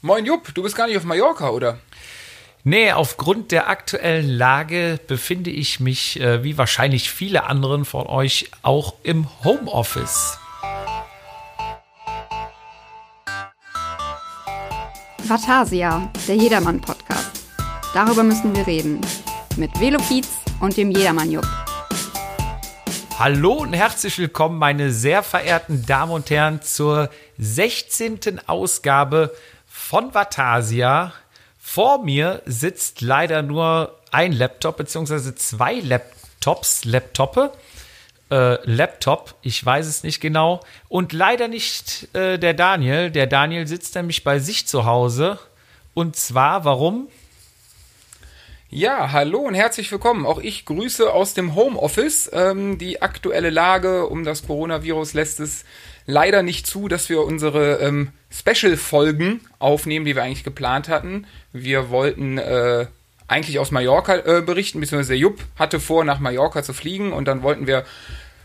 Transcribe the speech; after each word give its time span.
Moin 0.00 0.24
Jupp, 0.24 0.54
du 0.54 0.62
bist 0.62 0.76
gar 0.76 0.86
nicht 0.86 0.96
auf 0.96 1.02
Mallorca, 1.02 1.50
oder? 1.50 1.80
Nee, 2.62 2.92
aufgrund 2.92 3.50
der 3.50 3.68
aktuellen 3.68 4.28
Lage 4.28 5.00
befinde 5.08 5.50
ich 5.50 5.80
mich, 5.80 6.20
äh, 6.20 6.44
wie 6.44 6.56
wahrscheinlich 6.56 7.10
viele 7.10 7.42
anderen 7.42 7.84
von 7.84 8.06
euch, 8.06 8.48
auch 8.62 8.94
im 9.02 9.26
Homeoffice. 9.42 10.38
Vatasia, 15.24 16.12
der 16.28 16.36
Jedermann-Podcast. 16.36 17.42
Darüber 17.92 18.22
müssen 18.22 18.54
wir 18.54 18.68
reden. 18.68 19.00
Mit 19.56 19.80
Velo 19.80 19.98
Pietz 19.98 20.28
und 20.60 20.76
dem 20.76 20.92
Jedermann-Jupp. 20.92 21.46
Hallo 23.18 23.54
und 23.54 23.72
herzlich 23.72 24.16
willkommen, 24.20 24.58
meine 24.58 24.92
sehr 24.92 25.24
verehrten 25.24 25.84
Damen 25.86 26.12
und 26.12 26.30
Herren, 26.30 26.62
zur 26.62 27.10
16. 27.38 28.46
Ausgabe 28.46 29.34
von 29.88 30.12
Vatasia. 30.12 31.14
Vor 31.58 32.04
mir 32.04 32.42
sitzt 32.44 33.00
leider 33.00 33.40
nur 33.40 33.98
ein 34.10 34.32
Laptop, 34.32 34.76
beziehungsweise 34.76 35.34
zwei 35.34 35.76
Laptops, 35.80 36.84
Laptoppe. 36.84 37.54
Äh, 38.30 38.58
Laptop, 38.70 39.34
ich 39.40 39.64
weiß 39.64 39.86
es 39.86 40.02
nicht 40.02 40.20
genau. 40.20 40.60
Und 40.90 41.14
leider 41.14 41.48
nicht 41.48 42.14
äh, 42.14 42.38
der 42.38 42.52
Daniel. 42.52 43.10
Der 43.10 43.26
Daniel 43.26 43.66
sitzt 43.66 43.94
nämlich 43.94 44.24
bei 44.24 44.40
sich 44.40 44.66
zu 44.66 44.84
Hause. 44.84 45.38
Und 45.94 46.16
zwar, 46.16 46.66
warum? 46.66 47.08
Ja, 48.68 49.12
hallo 49.12 49.38
und 49.38 49.54
herzlich 49.54 49.90
willkommen. 49.90 50.26
Auch 50.26 50.40
ich 50.40 50.66
grüße 50.66 51.10
aus 51.10 51.32
dem 51.32 51.54
Homeoffice. 51.54 52.28
Ähm, 52.34 52.76
die 52.76 53.00
aktuelle 53.00 53.48
Lage 53.48 54.06
um 54.06 54.24
das 54.24 54.46
Coronavirus 54.46 55.14
lässt 55.14 55.40
es 55.40 55.64
leider 56.04 56.42
nicht 56.42 56.66
zu, 56.66 56.88
dass 56.88 57.08
wir 57.08 57.22
unsere 57.22 57.76
ähm, 57.76 58.12
Special-Folgen 58.30 59.40
aufnehmen, 59.58 60.04
die 60.04 60.14
wir 60.14 60.22
eigentlich 60.22 60.44
geplant 60.44 60.88
hatten. 60.88 61.26
Wir 61.52 61.90
wollten 61.90 62.38
äh, 62.38 62.86
eigentlich 63.26 63.58
aus 63.58 63.70
Mallorca 63.70 64.16
äh, 64.16 64.42
berichten, 64.42 64.80
beziehungsweise 64.80 65.14
Jupp 65.14 65.40
hatte 65.56 65.80
vor, 65.80 66.04
nach 66.04 66.18
Mallorca 66.18 66.62
zu 66.62 66.72
fliegen 66.72 67.12
und 67.12 67.26
dann 67.26 67.42
wollten 67.42 67.66
wir 67.66 67.84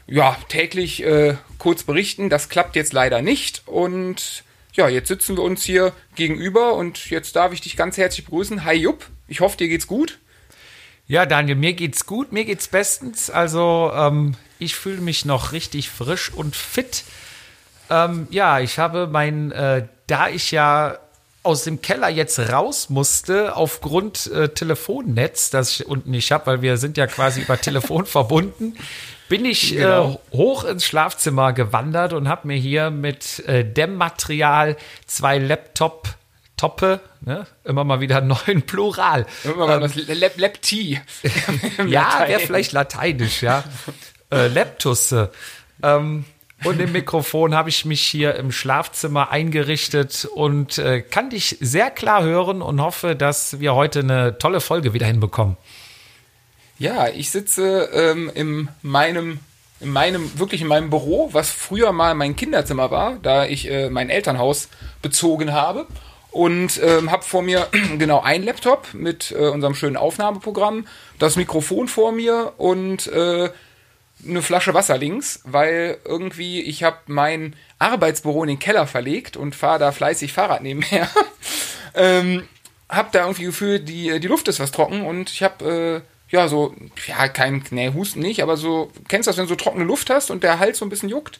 ja 0.07 0.38
täglich 0.49 1.03
äh, 1.03 1.35
kurz 1.57 1.83
berichten. 1.83 2.30
Das 2.30 2.49
klappt 2.49 2.75
jetzt 2.75 2.94
leider 2.94 3.22
nicht 3.22 3.63
und 3.66 4.44
ja, 4.73 4.89
jetzt 4.89 5.07
sitzen 5.07 5.38
wir 5.38 5.44
uns 5.44 5.63
hier 5.63 5.94
gegenüber 6.16 6.73
und 6.73 7.09
jetzt 7.09 7.35
darf 7.35 7.53
ich 7.53 7.61
dich 7.61 7.77
ganz 7.77 7.97
herzlich 7.97 8.25
begrüßen. 8.25 8.63
Hi 8.66 8.75
Jupp, 8.75 9.07
ich 9.27 9.39
hoffe, 9.39 9.57
dir 9.57 9.67
geht's 9.67 9.88
gut. 9.88 10.19
Ja, 11.05 11.25
Daniel, 11.25 11.55
mir 11.55 11.73
geht's 11.73 12.05
gut, 12.05 12.31
mir 12.31 12.45
geht's 12.45 12.67
bestens. 12.67 13.29
Also, 13.29 13.91
ähm, 13.94 14.35
ich 14.57 14.75
fühle 14.75 15.02
mich 15.02 15.25
noch 15.25 15.52
richtig 15.52 15.89
frisch 15.89 16.31
und 16.33 16.55
fit. 16.55 17.03
Ähm, 17.94 18.27
ja, 18.31 18.59
ich 18.59 18.80
habe 18.80 19.08
mein, 19.08 19.52
äh, 19.52 19.86
da 20.08 20.27
ich 20.27 20.49
ja 20.49 20.97
aus 21.44 21.63
dem 21.63 21.81
Keller 21.81 22.09
jetzt 22.09 22.39
raus 22.39 22.89
musste 22.89 23.55
aufgrund 23.55 24.27
äh, 24.31 24.50
Telefonnetz, 24.50 25.52
das 25.52 25.72
ich 25.72 25.85
unten 25.85 26.11
nicht 26.11 26.31
habe, 26.31 26.47
weil 26.47 26.61
wir 26.61 26.77
sind 26.77 26.97
ja 26.97 27.05
quasi 27.05 27.41
über 27.41 27.59
Telefon 27.59 28.05
verbunden, 28.08 28.75
bin 29.30 29.45
ich 29.45 29.75
genau. 29.75 30.22
äh, 30.31 30.35
hoch 30.35 30.63
ins 30.63 30.85
Schlafzimmer 30.85 31.53
gewandert 31.53 32.13
und 32.13 32.27
habe 32.27 32.47
mir 32.47 32.58
hier 32.58 32.89
mit 32.89 33.47
äh, 33.47 33.63
Dämmmaterial 33.63 34.75
zwei 35.05 35.38
Laptop 35.38 36.16
Toppe, 36.57 37.02
ne? 37.22 37.45
immer 37.63 37.83
mal 37.83 38.00
wieder 38.00 38.22
neuen 38.22 38.61
Plural. 38.61 39.25
Immer 39.44 39.67
mal 39.67 39.75
ähm, 39.75 39.81
das 39.81 39.95
Lep 39.95 40.38
Lepti. 40.38 41.00
ja, 41.88 42.23
wäre 42.28 42.39
vielleicht 42.39 42.72
lateinisch, 42.72 43.44
ja. 43.44 43.63
Äh, 44.31 44.47
Leptusse. 44.47 45.31
Ähm, 45.81 46.25
und 46.66 46.80
im 46.80 46.92
Mikrofon 46.92 47.56
habe 47.56 47.69
ich 47.69 47.86
mich 47.86 48.02
hier 48.02 48.36
im 48.36 48.52
Schlafzimmer 48.52 49.31
eingerichtet 49.31 50.25
und 50.33 50.78
äh, 50.78 51.02
kann 51.02 51.30
dich 51.30 51.58
sehr 51.59 51.92
klar 51.92 52.23
hören 52.23 52.61
und 52.61 52.81
hoffe, 52.81 53.16
dass 53.16 53.59
wir 53.59 53.75
heute 53.75 54.00
eine 54.00 54.38
tolle 54.38 54.61
Folge 54.61 54.94
wieder 54.94 55.06
hinbekommen. 55.06 55.58
Ja, 56.80 57.08
ich 57.08 57.30
sitze 57.30 57.89
ähm, 57.94 58.31
in 58.34 58.69
meinem 58.81 59.40
in 59.79 59.91
meinem, 59.91 60.40
wirklich 60.40 60.62
in 60.62 60.68
meinem 60.68 60.90
Büro, 60.90 61.29
was 61.34 61.52
früher 61.52 61.91
mal 61.91 62.16
mein 62.16 62.35
Kinderzimmer 62.35 62.90
war, 62.90 63.18
da 63.22 63.46
ich 63.46 63.69
äh, 63.69 63.90
mein 63.90 64.09
Elternhaus 64.09 64.69
bezogen 65.02 65.52
habe. 65.52 65.88
Und 66.31 66.81
ähm, 66.81 67.12
habe 67.12 67.23
vor 67.23 67.44
mir 67.44 67.68
genau 68.00 68.22
ein 68.22 68.44
Laptop 68.44 68.94
mit 68.94 69.31
äh, 69.31 69.50
unserem 69.50 69.75
schönen 69.75 69.97
Aufnahmeprogramm, 69.97 70.88
das 71.19 71.35
Mikrofon 71.35 71.88
vor 71.88 72.12
mir 72.12 72.53
und 72.57 73.06
äh, 73.07 73.50
eine 74.28 74.41
Flasche 74.41 74.73
Wasser 74.73 74.97
links, 74.97 75.41
weil 75.44 75.97
irgendwie 76.06 76.61
ich 76.61 76.84
habe 76.84 76.97
mein 77.07 77.56
Arbeitsbüro 77.79 78.44
in 78.44 78.50
den 78.50 78.59
Keller 78.59 78.88
verlegt 78.88 79.38
und 79.38 79.56
fahre 79.56 79.79
da 79.79 79.91
fleißig 79.91 80.34
Fahrrad 80.34 80.61
nebenher. 80.61 81.09
ähm, 81.95 82.47
hab 82.89 83.11
da 83.11 83.22
irgendwie 83.22 83.45
gefühlt, 83.45 83.88
die, 83.88 84.19
die 84.19 84.28
Luft 84.28 84.47
ist 84.47 84.59
was 84.59 84.72
trocken 84.72 85.06
und 85.06 85.29
ich 85.29 85.44
habe 85.44 86.03
äh, 86.03 86.34
ja 86.34 86.47
so, 86.47 86.73
ja, 87.07 87.28
kein, 87.28 87.63
nee, 87.72 87.91
Husten 87.94 88.19
nicht, 88.19 88.41
aber 88.41 88.57
so, 88.57 88.91
kennst 89.07 89.28
du 89.28 89.29
das, 89.29 89.38
wenn 89.38 89.45
du 89.45 89.50
so 89.50 89.56
trockene 89.56 89.85
Luft 89.85 90.09
hast 90.09 90.31
und 90.31 90.44
der 90.44 90.59
Hals 90.59 90.79
so 90.79 90.85
ein 90.85 90.90
bisschen 90.90 91.09
juckt? 91.09 91.40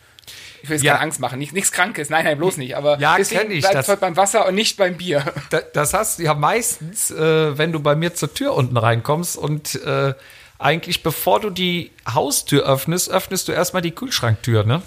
Ich 0.62 0.70
will 0.70 0.78
jetzt 0.78 0.86
ja. 0.86 0.94
keine 0.94 1.04
Angst 1.04 1.20
machen, 1.20 1.40
nichts 1.40 1.74
Krankes, 1.74 2.10
nein, 2.10 2.24
nein, 2.24 2.38
bloß 2.38 2.56
nicht. 2.58 2.78
Aber 2.78 2.98
ja, 3.00 3.18
deswegen 3.18 3.52
ich. 3.52 3.62
bleibt 3.62 3.88
heute 3.88 4.00
beim 4.00 4.16
Wasser 4.16 4.48
und 4.48 4.56
nicht 4.56 4.78
beim 4.78 4.96
Bier. 4.96 5.26
Das, 5.50 5.66
das 5.74 5.94
hast 5.94 6.20
du 6.20 6.24
ja 6.24 6.34
meistens, 6.34 7.12
äh, 7.12 7.58
wenn 7.58 7.74
du 7.74 7.82
bei 7.82 7.96
mir 7.96 8.14
zur 8.14 8.34
Tür 8.34 8.54
unten 8.54 8.78
reinkommst 8.78 9.38
und 9.38 9.76
äh, 9.84 10.14
eigentlich, 10.64 11.04
bevor 11.04 11.40
du 11.40 11.50
die 11.50 11.92
Haustür 12.08 12.66
öffnest, 12.66 13.10
öffnest 13.10 13.48
du 13.48 13.52
erstmal 13.52 13.82
die 13.82 13.92
Kühlschranktür, 13.92 14.64
ne? 14.64 14.82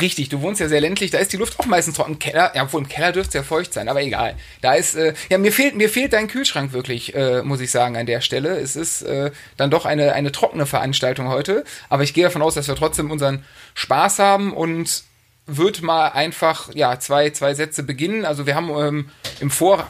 Richtig, 0.00 0.30
du 0.30 0.40
wohnst 0.40 0.60
ja 0.60 0.68
sehr 0.68 0.80
ländlich, 0.80 1.12
da 1.12 1.18
ist 1.18 1.32
die 1.32 1.36
Luft 1.36 1.60
auch 1.60 1.66
meistens 1.66 1.94
trocken. 1.94 2.14
Im 2.14 2.18
Keller, 2.18 2.50
ja, 2.56 2.64
obwohl 2.64 2.82
im 2.82 2.88
Keller 2.88 3.12
dürfte 3.12 3.28
es 3.28 3.34
ja 3.34 3.42
feucht 3.44 3.72
sein, 3.72 3.88
aber 3.88 4.02
egal. 4.02 4.34
Da 4.60 4.74
ist, 4.74 4.96
äh, 4.96 5.14
ja, 5.28 5.38
mir 5.38 5.52
fehlt, 5.52 5.76
mir 5.76 5.88
fehlt 5.88 6.12
dein 6.12 6.26
Kühlschrank 6.26 6.72
wirklich, 6.72 7.14
äh, 7.14 7.42
muss 7.42 7.60
ich 7.60 7.70
sagen, 7.70 7.96
an 7.96 8.04
der 8.04 8.20
Stelle. 8.20 8.58
Es 8.58 8.74
ist 8.74 9.02
äh, 9.02 9.30
dann 9.56 9.70
doch 9.70 9.86
eine, 9.86 10.12
eine 10.12 10.32
trockene 10.32 10.66
Veranstaltung 10.66 11.28
heute, 11.28 11.62
aber 11.88 12.02
ich 12.02 12.14
gehe 12.14 12.24
davon 12.24 12.42
aus, 12.42 12.54
dass 12.54 12.66
wir 12.66 12.74
trotzdem 12.74 13.12
unseren 13.12 13.44
Spaß 13.74 14.18
haben 14.18 14.52
und 14.52 15.04
wird 15.46 15.82
mal 15.82 16.08
einfach, 16.08 16.74
ja, 16.74 16.98
zwei, 16.98 17.30
zwei 17.30 17.54
Sätze 17.54 17.84
beginnen. 17.84 18.24
Also 18.24 18.44
wir 18.44 18.56
haben 18.56 18.70
ähm, 18.70 19.10
im 19.38 19.50
Vor, 19.52 19.86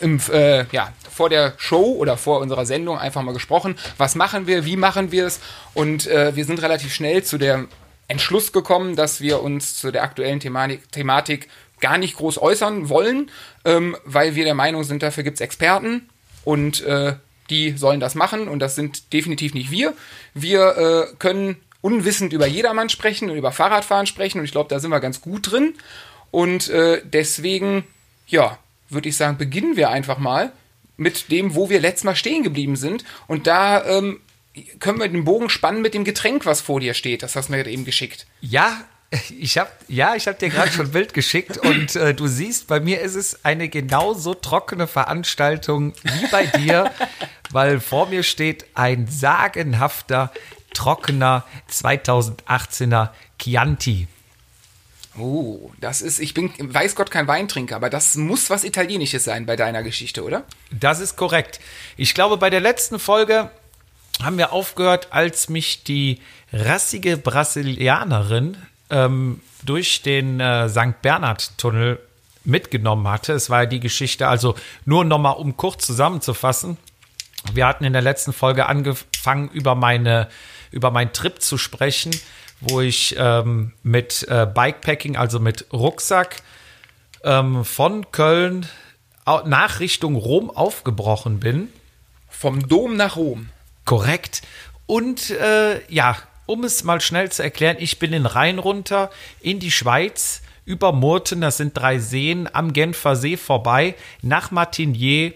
im, 0.00 0.20
äh, 0.32 0.64
ja, 0.72 0.92
vor 1.20 1.28
der 1.28 1.52
Show 1.58 1.96
oder 1.98 2.16
vor 2.16 2.40
unserer 2.40 2.64
Sendung 2.64 2.96
einfach 2.96 3.20
mal 3.20 3.34
gesprochen, 3.34 3.76
was 3.98 4.14
machen 4.14 4.46
wir, 4.46 4.64
wie 4.64 4.78
machen 4.78 5.12
wir 5.12 5.26
es? 5.26 5.38
Und 5.74 6.06
äh, 6.06 6.34
wir 6.34 6.46
sind 6.46 6.62
relativ 6.62 6.94
schnell 6.94 7.22
zu 7.22 7.36
der 7.36 7.66
Entschluss 8.08 8.52
gekommen, 8.52 8.96
dass 8.96 9.20
wir 9.20 9.42
uns 9.42 9.76
zu 9.76 9.90
der 9.90 10.02
aktuellen 10.02 10.40
Thematik, 10.40 10.90
Thematik 10.90 11.48
gar 11.78 11.98
nicht 11.98 12.16
groß 12.16 12.40
äußern 12.40 12.88
wollen, 12.88 13.30
ähm, 13.66 13.98
weil 14.06 14.34
wir 14.34 14.44
der 14.44 14.54
Meinung 14.54 14.82
sind, 14.82 15.02
dafür 15.02 15.22
gibt 15.22 15.34
es 15.34 15.42
Experten 15.42 16.08
und 16.42 16.82
äh, 16.84 17.16
die 17.50 17.76
sollen 17.76 18.00
das 18.00 18.14
machen 18.14 18.48
und 18.48 18.60
das 18.60 18.74
sind 18.74 19.12
definitiv 19.12 19.52
nicht 19.52 19.70
wir. 19.70 19.92
Wir 20.32 21.10
äh, 21.10 21.16
können 21.18 21.56
unwissend 21.82 22.32
über 22.32 22.46
jedermann 22.46 22.88
sprechen 22.88 23.28
und 23.28 23.36
über 23.36 23.52
Fahrradfahren 23.52 24.06
sprechen 24.06 24.38
und 24.38 24.46
ich 24.46 24.52
glaube, 24.52 24.70
da 24.70 24.80
sind 24.80 24.90
wir 24.90 25.00
ganz 25.00 25.20
gut 25.20 25.52
drin. 25.52 25.74
Und 26.30 26.70
äh, 26.70 27.02
deswegen, 27.04 27.84
ja, 28.26 28.56
würde 28.88 29.10
ich 29.10 29.18
sagen, 29.18 29.36
beginnen 29.36 29.76
wir 29.76 29.90
einfach 29.90 30.16
mal 30.16 30.52
mit 31.00 31.30
dem, 31.30 31.54
wo 31.54 31.70
wir 31.70 31.80
letztes 31.80 32.04
Mal 32.04 32.14
stehen 32.14 32.42
geblieben 32.42 32.76
sind. 32.76 33.04
Und 33.26 33.46
da 33.46 33.84
ähm, 33.84 34.20
können 34.78 35.00
wir 35.00 35.08
den 35.08 35.24
Bogen 35.24 35.48
spannen 35.48 35.80
mit 35.80 35.94
dem 35.94 36.04
Getränk, 36.04 36.44
was 36.44 36.60
vor 36.60 36.78
dir 36.78 36.92
steht. 36.92 37.22
Das 37.22 37.34
hast 37.34 37.48
du 37.48 37.52
mir 37.52 37.66
eben 37.66 37.86
geschickt. 37.86 38.26
Ja, 38.42 38.84
ich 39.38 39.56
habe 39.56 39.70
ja, 39.88 40.14
ich 40.14 40.26
habe 40.28 40.38
dir 40.38 40.50
gerade 40.50 40.70
schon 40.70 40.86
ein 40.86 40.92
Bild 40.92 41.14
geschickt 41.14 41.56
und 41.56 41.96
äh, 41.96 42.14
du 42.14 42.26
siehst, 42.26 42.66
bei 42.68 42.80
mir 42.80 43.00
ist 43.00 43.14
es 43.14 43.44
eine 43.46 43.70
genauso 43.70 44.34
trockene 44.34 44.86
Veranstaltung 44.86 45.94
wie 46.02 46.26
bei 46.30 46.46
dir, 46.46 46.92
weil 47.50 47.80
vor 47.80 48.06
mir 48.06 48.22
steht 48.22 48.66
ein 48.74 49.08
sagenhafter 49.08 50.30
trockener 50.74 51.44
2018er 51.70 53.08
Chianti. 53.38 54.06
Oh, 55.18 55.70
das 55.80 56.02
ist, 56.02 56.20
ich 56.20 56.34
bin, 56.34 56.52
weiß 56.58 56.94
Gott, 56.94 57.10
kein 57.10 57.26
Weintrinker, 57.26 57.76
aber 57.76 57.90
das 57.90 58.14
muss 58.14 58.48
was 58.48 58.62
Italienisches 58.62 59.24
sein 59.24 59.44
bei 59.44 59.56
deiner 59.56 59.82
Geschichte, 59.82 60.22
oder? 60.22 60.44
Das 60.70 61.00
ist 61.00 61.16
korrekt. 61.16 61.58
Ich 61.96 62.14
glaube, 62.14 62.36
bei 62.36 62.48
der 62.48 62.60
letzten 62.60 62.98
Folge 63.00 63.50
haben 64.22 64.38
wir 64.38 64.52
aufgehört, 64.52 65.08
als 65.10 65.48
mich 65.48 65.82
die 65.82 66.20
rassige 66.52 67.16
Brasilianerin 67.16 68.56
ähm, 68.90 69.40
durch 69.64 70.02
den 70.02 70.38
äh, 70.38 70.68
St. 70.68 71.02
Bernhard-Tunnel 71.02 71.98
mitgenommen 72.44 73.08
hatte. 73.08 73.32
Es 73.32 73.50
war 73.50 73.62
ja 73.62 73.66
die 73.66 73.80
Geschichte, 73.80 74.28
also 74.28 74.54
nur 74.84 75.04
nochmal, 75.04 75.36
um 75.36 75.56
kurz 75.56 75.86
zusammenzufassen. 75.86 76.76
Wir 77.52 77.66
hatten 77.66 77.84
in 77.84 77.92
der 77.92 78.02
letzten 78.02 78.32
Folge 78.32 78.66
angefangen, 78.66 79.48
über 79.48 79.74
meine, 79.74 80.28
über 80.70 80.90
meinen 80.90 81.12
Trip 81.12 81.40
zu 81.40 81.58
sprechen 81.58 82.12
wo 82.60 82.80
ich 82.80 83.14
ähm, 83.18 83.72
mit 83.82 84.26
äh, 84.28 84.46
Bikepacking, 84.46 85.16
also 85.16 85.40
mit 85.40 85.66
Rucksack, 85.72 86.42
ähm, 87.24 87.64
von 87.64 88.10
Köln 88.12 88.66
nach 89.44 89.80
Richtung 89.80 90.16
Rom 90.16 90.50
aufgebrochen 90.50 91.38
bin. 91.38 91.68
Vom 92.28 92.66
Dom 92.68 92.96
nach 92.96 93.16
Rom. 93.16 93.48
Korrekt. 93.84 94.42
Und 94.86 95.30
äh, 95.30 95.80
ja, 95.92 96.16
um 96.46 96.64
es 96.64 96.82
mal 96.82 97.00
schnell 97.00 97.30
zu 97.30 97.42
erklären, 97.42 97.76
ich 97.78 97.98
bin 97.98 98.10
den 98.10 98.26
Rhein 98.26 98.58
runter 98.58 99.10
in 99.40 99.60
die 99.60 99.70
Schweiz 99.70 100.42
über 100.64 100.92
Murten, 100.92 101.40
das 101.40 101.58
sind 101.58 101.76
drei 101.76 101.98
Seen, 101.98 102.48
am 102.52 102.72
Genfer 102.72 103.16
See 103.16 103.36
vorbei, 103.36 103.94
nach 104.22 104.50
Martigny 104.50 105.34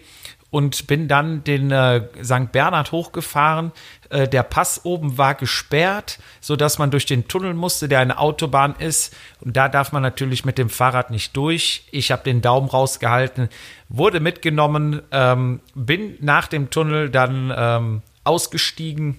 und 0.55 0.87
bin 0.87 1.09
dann 1.09 1.43
den 1.43 1.73
äh, 1.73 2.03
St. 2.23 2.53
Bernhard 2.53 2.93
hochgefahren. 2.93 3.73
Äh, 4.09 4.29
der 4.29 4.45
Pass 4.45 4.85
oben 4.85 5.19
war 5.19 5.35
gesperrt, 5.35 6.21
so 6.41 6.55
dass 6.55 6.79
man 6.79 6.93
durch 6.93 7.06
den 7.06 7.27
Tunnel 7.27 7.55
musste, 7.55 7.89
der 7.89 7.99
eine 7.99 8.19
Autobahn 8.19 8.77
ist. 8.79 9.12
Und 9.41 9.56
da 9.56 9.69
darf 9.69 9.91
man 9.91 10.01
natürlich 10.01 10.45
mit 10.45 10.56
dem 10.56 10.71
Fahrrad 10.71 11.11
nicht 11.11 11.37
durch. 11.37 11.89
Ich 11.91 12.12
habe 12.12 12.23
den 12.23 12.41
Daumen 12.41 12.69
rausgehalten, 12.69 13.49
wurde 13.89 14.21
mitgenommen, 14.21 15.03
ähm, 15.11 15.59
bin 15.75 16.19
nach 16.21 16.47
dem 16.47 16.71
Tunnel 16.71 17.11
dann 17.11 17.53
ähm, 17.56 18.03
ausgestiegen. 18.23 19.19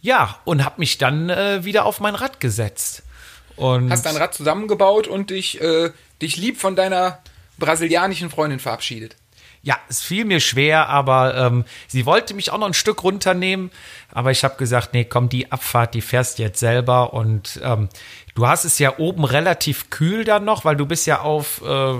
Ja, 0.00 0.40
und 0.44 0.64
habe 0.64 0.80
mich 0.80 0.98
dann 0.98 1.30
äh, 1.30 1.64
wieder 1.64 1.86
auf 1.86 2.00
mein 2.00 2.16
Rad 2.16 2.40
gesetzt. 2.40 3.04
Und 3.54 3.92
Hast 3.92 4.04
dein 4.04 4.16
Rad 4.16 4.34
zusammengebaut 4.34 5.06
und 5.06 5.30
dich, 5.30 5.60
äh, 5.60 5.92
dich 6.20 6.36
lieb 6.38 6.58
von 6.58 6.74
deiner 6.74 7.20
brasilianischen 7.56 8.30
Freundin 8.30 8.58
verabschiedet. 8.58 9.14
Ja, 9.64 9.78
es 9.88 10.00
fiel 10.00 10.24
mir 10.24 10.40
schwer, 10.40 10.88
aber 10.88 11.36
ähm, 11.36 11.64
sie 11.86 12.04
wollte 12.04 12.34
mich 12.34 12.50
auch 12.50 12.58
noch 12.58 12.66
ein 12.66 12.74
Stück 12.74 13.04
runternehmen. 13.04 13.70
Aber 14.12 14.32
ich 14.32 14.42
habe 14.42 14.56
gesagt, 14.56 14.92
nee, 14.92 15.04
komm, 15.04 15.28
die 15.28 15.52
Abfahrt, 15.52 15.94
die 15.94 16.00
fährst 16.00 16.40
jetzt 16.40 16.58
selber. 16.58 17.12
Und 17.12 17.60
ähm, 17.62 17.88
du 18.34 18.46
hast 18.46 18.64
es 18.64 18.80
ja 18.80 18.98
oben 18.98 19.24
relativ 19.24 19.88
kühl 19.90 20.24
dann 20.24 20.44
noch, 20.44 20.64
weil 20.64 20.74
du 20.74 20.86
bist 20.86 21.06
ja 21.06 21.20
auf 21.20 21.62
äh, 21.62 21.94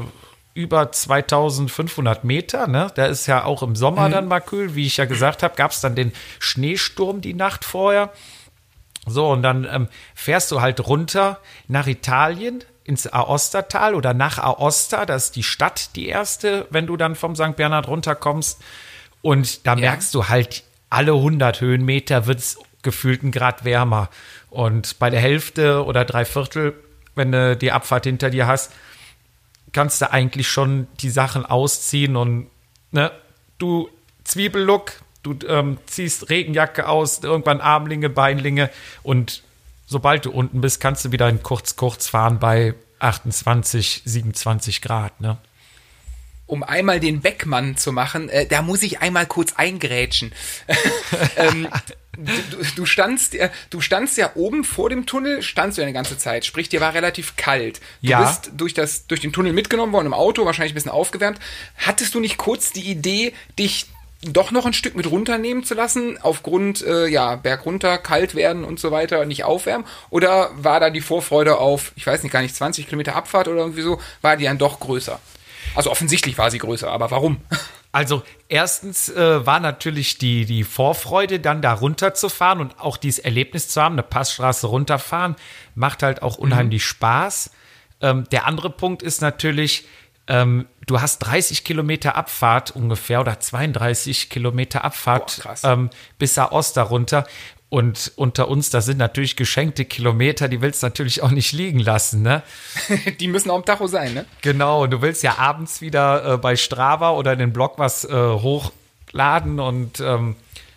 über 0.55 0.91
2500 0.91 2.25
Meter. 2.25 2.67
Ne? 2.67 2.91
Da 2.95 3.07
ist 3.07 3.27
ja 3.27 3.45
auch 3.45 3.63
im 3.63 3.77
Sommer 3.77 4.09
dann 4.11 4.27
mal 4.27 4.41
kühl. 4.41 4.75
Wie 4.75 4.87
ich 4.87 4.97
ja 4.97 5.05
gesagt 5.05 5.43
habe, 5.43 5.55
gab 5.55 5.71
es 5.71 5.81
dann 5.81 5.95
den 5.95 6.13
Schneesturm 6.41 7.21
die 7.21 7.35
Nacht 7.35 7.65
vorher. 7.65 8.13
So, 9.07 9.31
und 9.31 9.43
dann 9.43 9.67
ähm, 9.71 9.89
fährst 10.15 10.51
du 10.53 10.61
halt 10.61 10.87
runter 10.87 11.39
nach 11.69 11.87
Italien, 11.87 12.63
ins 12.85 13.13
Aostatal 13.13 13.95
oder 13.95 14.15
nach 14.15 14.39
Aosta, 14.39 15.07
das 15.07 15.25
ist 15.25 15.37
die 15.37 15.43
Stadt, 15.43 15.95
die 15.97 16.09
erste, 16.09 16.67
wenn 16.71 16.87
du 16.87 16.97
dann 16.97 17.15
vom 17.15 17.37
St. 17.37 17.57
Bernhard 17.57 17.89
runterkommst. 17.89 18.61
Und 19.21 19.67
da 19.67 19.77
merkst 19.77 20.15
du 20.15 20.29
halt, 20.29 20.65
alle 20.91 21.13
100 21.13 21.61
Höhenmeter 21.61 22.27
wird 22.27 22.39
es 22.41 22.59
gefühlt 22.83 23.23
ein 23.23 23.31
Grad 23.31 23.65
wärmer. 23.65 24.11
Und 24.51 24.99
bei 24.99 25.11
der 25.11 25.21
Hälfte 25.21 25.85
oder 25.85 26.05
drei 26.05 26.25
Viertel, 26.25 26.75
wenn 27.15 27.33
du 27.33 27.57
die 27.57 27.73
Abfahrt 27.73 28.05
hinter 28.05 28.31
dir 28.31 28.47
hast, 28.47 28.73
kannst 29.73 30.03
du 30.03 30.11
eigentlich 30.11 30.49
schon 30.49 30.87
die 31.01 31.11
Sachen 31.11 31.47
ausziehen 31.47 32.17
und 32.17 32.49
ne, 32.91 33.11
du 33.59 33.89
Zwiebellook, 34.25 34.93
du 35.23 35.35
ähm, 35.49 35.79
ziehst 35.87 36.31
Regenjacke 36.31 36.89
aus, 36.89 37.23
irgendwann 37.23 37.61
Armlinge, 37.61 38.11
Beinlinge 38.11 38.71
und 39.03 39.43
sobald 39.93 40.25
du 40.25 40.31
unten 40.33 40.61
bist, 40.61 40.81
kannst 40.81 41.05
du 41.05 41.13
wieder 41.13 41.29
in 41.29 41.43
kurz 41.43 41.77
kurz 41.77 42.09
fahren 42.09 42.39
bei 42.41 42.75
28, 42.99 44.03
27 44.05 44.83
Grad, 44.83 45.21
ne? 45.21 45.39
um 46.53 46.63
einmal 46.63 47.01
den 47.01 47.23
Beckmann 47.23 47.79
zu 47.79 47.93
machen, 47.93 48.29
äh, 48.29 48.47
da 48.47 48.61
muss 48.61 48.83
ich 48.83 49.01
einmal 49.01 49.25
kurz 49.25 49.55
eingrätschen. 49.55 50.33
ähm, 51.37 51.67
du, 52.19 52.65
du, 52.77 52.85
standst, 52.85 53.33
ja, 53.33 53.49
du 53.71 53.81
standst 53.81 54.19
ja 54.19 54.33
oben 54.35 54.63
vor 54.63 54.91
dem 54.91 55.07
Tunnel, 55.07 55.41
standst 55.41 55.79
du 55.79 55.83
ja 55.83 55.87
eine 55.87 55.95
ganze 55.95 56.19
Zeit. 56.19 56.45
Sprich, 56.45 56.69
dir 56.69 56.83
war 56.83 56.93
relativ 56.93 57.37
kalt. 57.37 57.81
Du 58.03 58.09
Ja. 58.11 58.23
bist 58.23 58.51
durch, 58.55 58.75
das, 58.75 59.07
durch 59.07 59.23
den 59.23 59.33
Tunnel 59.33 59.55
mitgenommen 59.55 59.95
worden 59.95 60.09
im 60.09 60.15
Auto, 60.15 60.45
wahrscheinlich 60.45 60.73
ein 60.73 60.75
bisschen 60.75 60.91
aufgewärmt. 60.91 61.39
Hattest 61.79 62.15
du 62.15 62.21
nicht 62.21 62.37
kurz 62.37 62.71
die 62.71 62.91
Idee, 62.91 63.33
dich 63.59 63.87
doch 64.23 64.53
noch 64.53 64.67
ein 64.67 64.73
Stück 64.73 64.95
mit 64.95 65.11
runternehmen 65.11 65.65
zu 65.65 65.75
lassen, 65.75 66.19
aufgrund, 66.23 66.83
äh, 66.83 67.07
ja, 67.09 67.37
Berg 67.37 67.67
runter, 67.67 67.99
kalt 67.99 68.35
werden 68.35 68.65
und 68.65 68.79
so 68.79 68.91
weiter, 68.93 69.25
nicht 69.25 69.45
aufwärmen? 69.45 69.87
Oder 70.11 70.51
war 70.57 70.81
da 70.81 70.91
die 70.91 71.01
Vorfreude 71.01 71.59
auf, 71.59 71.93
ich 71.97 72.07
weiß 72.07 72.23
nicht, 72.23 72.33
gar 72.33 72.43
nicht 72.43 72.55
20 72.55 72.87
Kilometer 72.87 73.17
Abfahrt 73.17 73.49
oder 73.49 73.61
irgendwie 73.61 73.83
so, 73.83 74.01
war 74.21 74.37
die 74.37 74.45
dann 74.45 74.59
doch 74.59 74.79
größer? 74.79 75.19
Also 75.75 75.91
offensichtlich 75.91 76.39
war 76.39 76.51
sie 76.51 76.59
größer, 76.59 76.91
aber 76.91 77.11
warum? 77.11 77.39
Also 77.95 78.23
erstens 78.49 79.11
äh, 79.11 79.45
war 79.45 79.61
natürlich 79.61 80.17
die, 80.17 80.47
die 80.47 80.65
Vorfreude, 80.65 81.41
dann 81.41 81.61
da 81.61 81.75
runterzufahren 81.75 82.61
und 82.61 82.81
auch 82.81 82.97
dieses 82.97 83.19
Erlebnis 83.19 83.69
zu 83.69 83.83
haben, 83.83 83.97
eine 83.97 84.03
Passstraße 84.03 84.67
runterfahren, 84.67 85.37
macht 85.75 86.03
halt 86.03 86.23
auch 86.23 86.39
unheimlich 86.39 86.87
Spaß. 86.87 87.51
Ähm, 88.01 88.25
der 88.33 88.47
andere 88.47 88.71
Punkt 88.71 89.03
ist 89.03 89.21
natürlich, 89.21 89.85
ähm, 90.33 90.67
du 90.87 91.03
hast 91.03 91.19
30 91.19 91.63
Kilometer 91.63 92.17
Abfahrt 92.17 92.71
ungefähr 92.71 93.21
oder 93.21 93.39
32 93.39 94.31
Kilometer 94.31 94.83
Abfahrt 94.83 95.43
Boah, 95.43 95.73
ähm, 95.73 95.91
bis 96.19 96.39
Aosta 96.39 96.83
runter. 96.83 97.27
Und 97.69 98.13
unter 98.17 98.49
uns, 98.49 98.71
das 98.71 98.87
sind 98.87 98.99
natürlich 98.99 99.37
geschenkte 99.37 99.85
Kilometer, 99.85 100.49
die 100.49 100.63
willst 100.63 100.83
du 100.83 100.87
natürlich 100.87 101.23
auch 101.23 101.31
nicht 101.31 101.53
liegen 101.53 101.79
lassen, 101.79 102.21
ne? 102.23 102.43
Die 103.21 103.29
müssen 103.29 103.51
auch 103.51 103.57
im 103.57 103.65
Tacho 103.65 103.87
sein, 103.87 104.13
ne? 104.13 104.27
Genau, 104.43 104.83
und 104.83 104.91
du 104.91 105.01
willst 105.01 105.23
ja 105.23 105.39
abends 105.39 105.81
wieder 105.81 106.35
äh, 106.35 106.37
bei 106.37 106.57
Strava 106.57 107.13
oder 107.13 107.33
in 107.33 107.39
den 107.39 107.53
Blog 107.55 107.79
was 107.79 108.05
äh, 108.05 108.11
hochladen 108.13 109.59
und 109.59 110.01
ähm, 110.01 110.37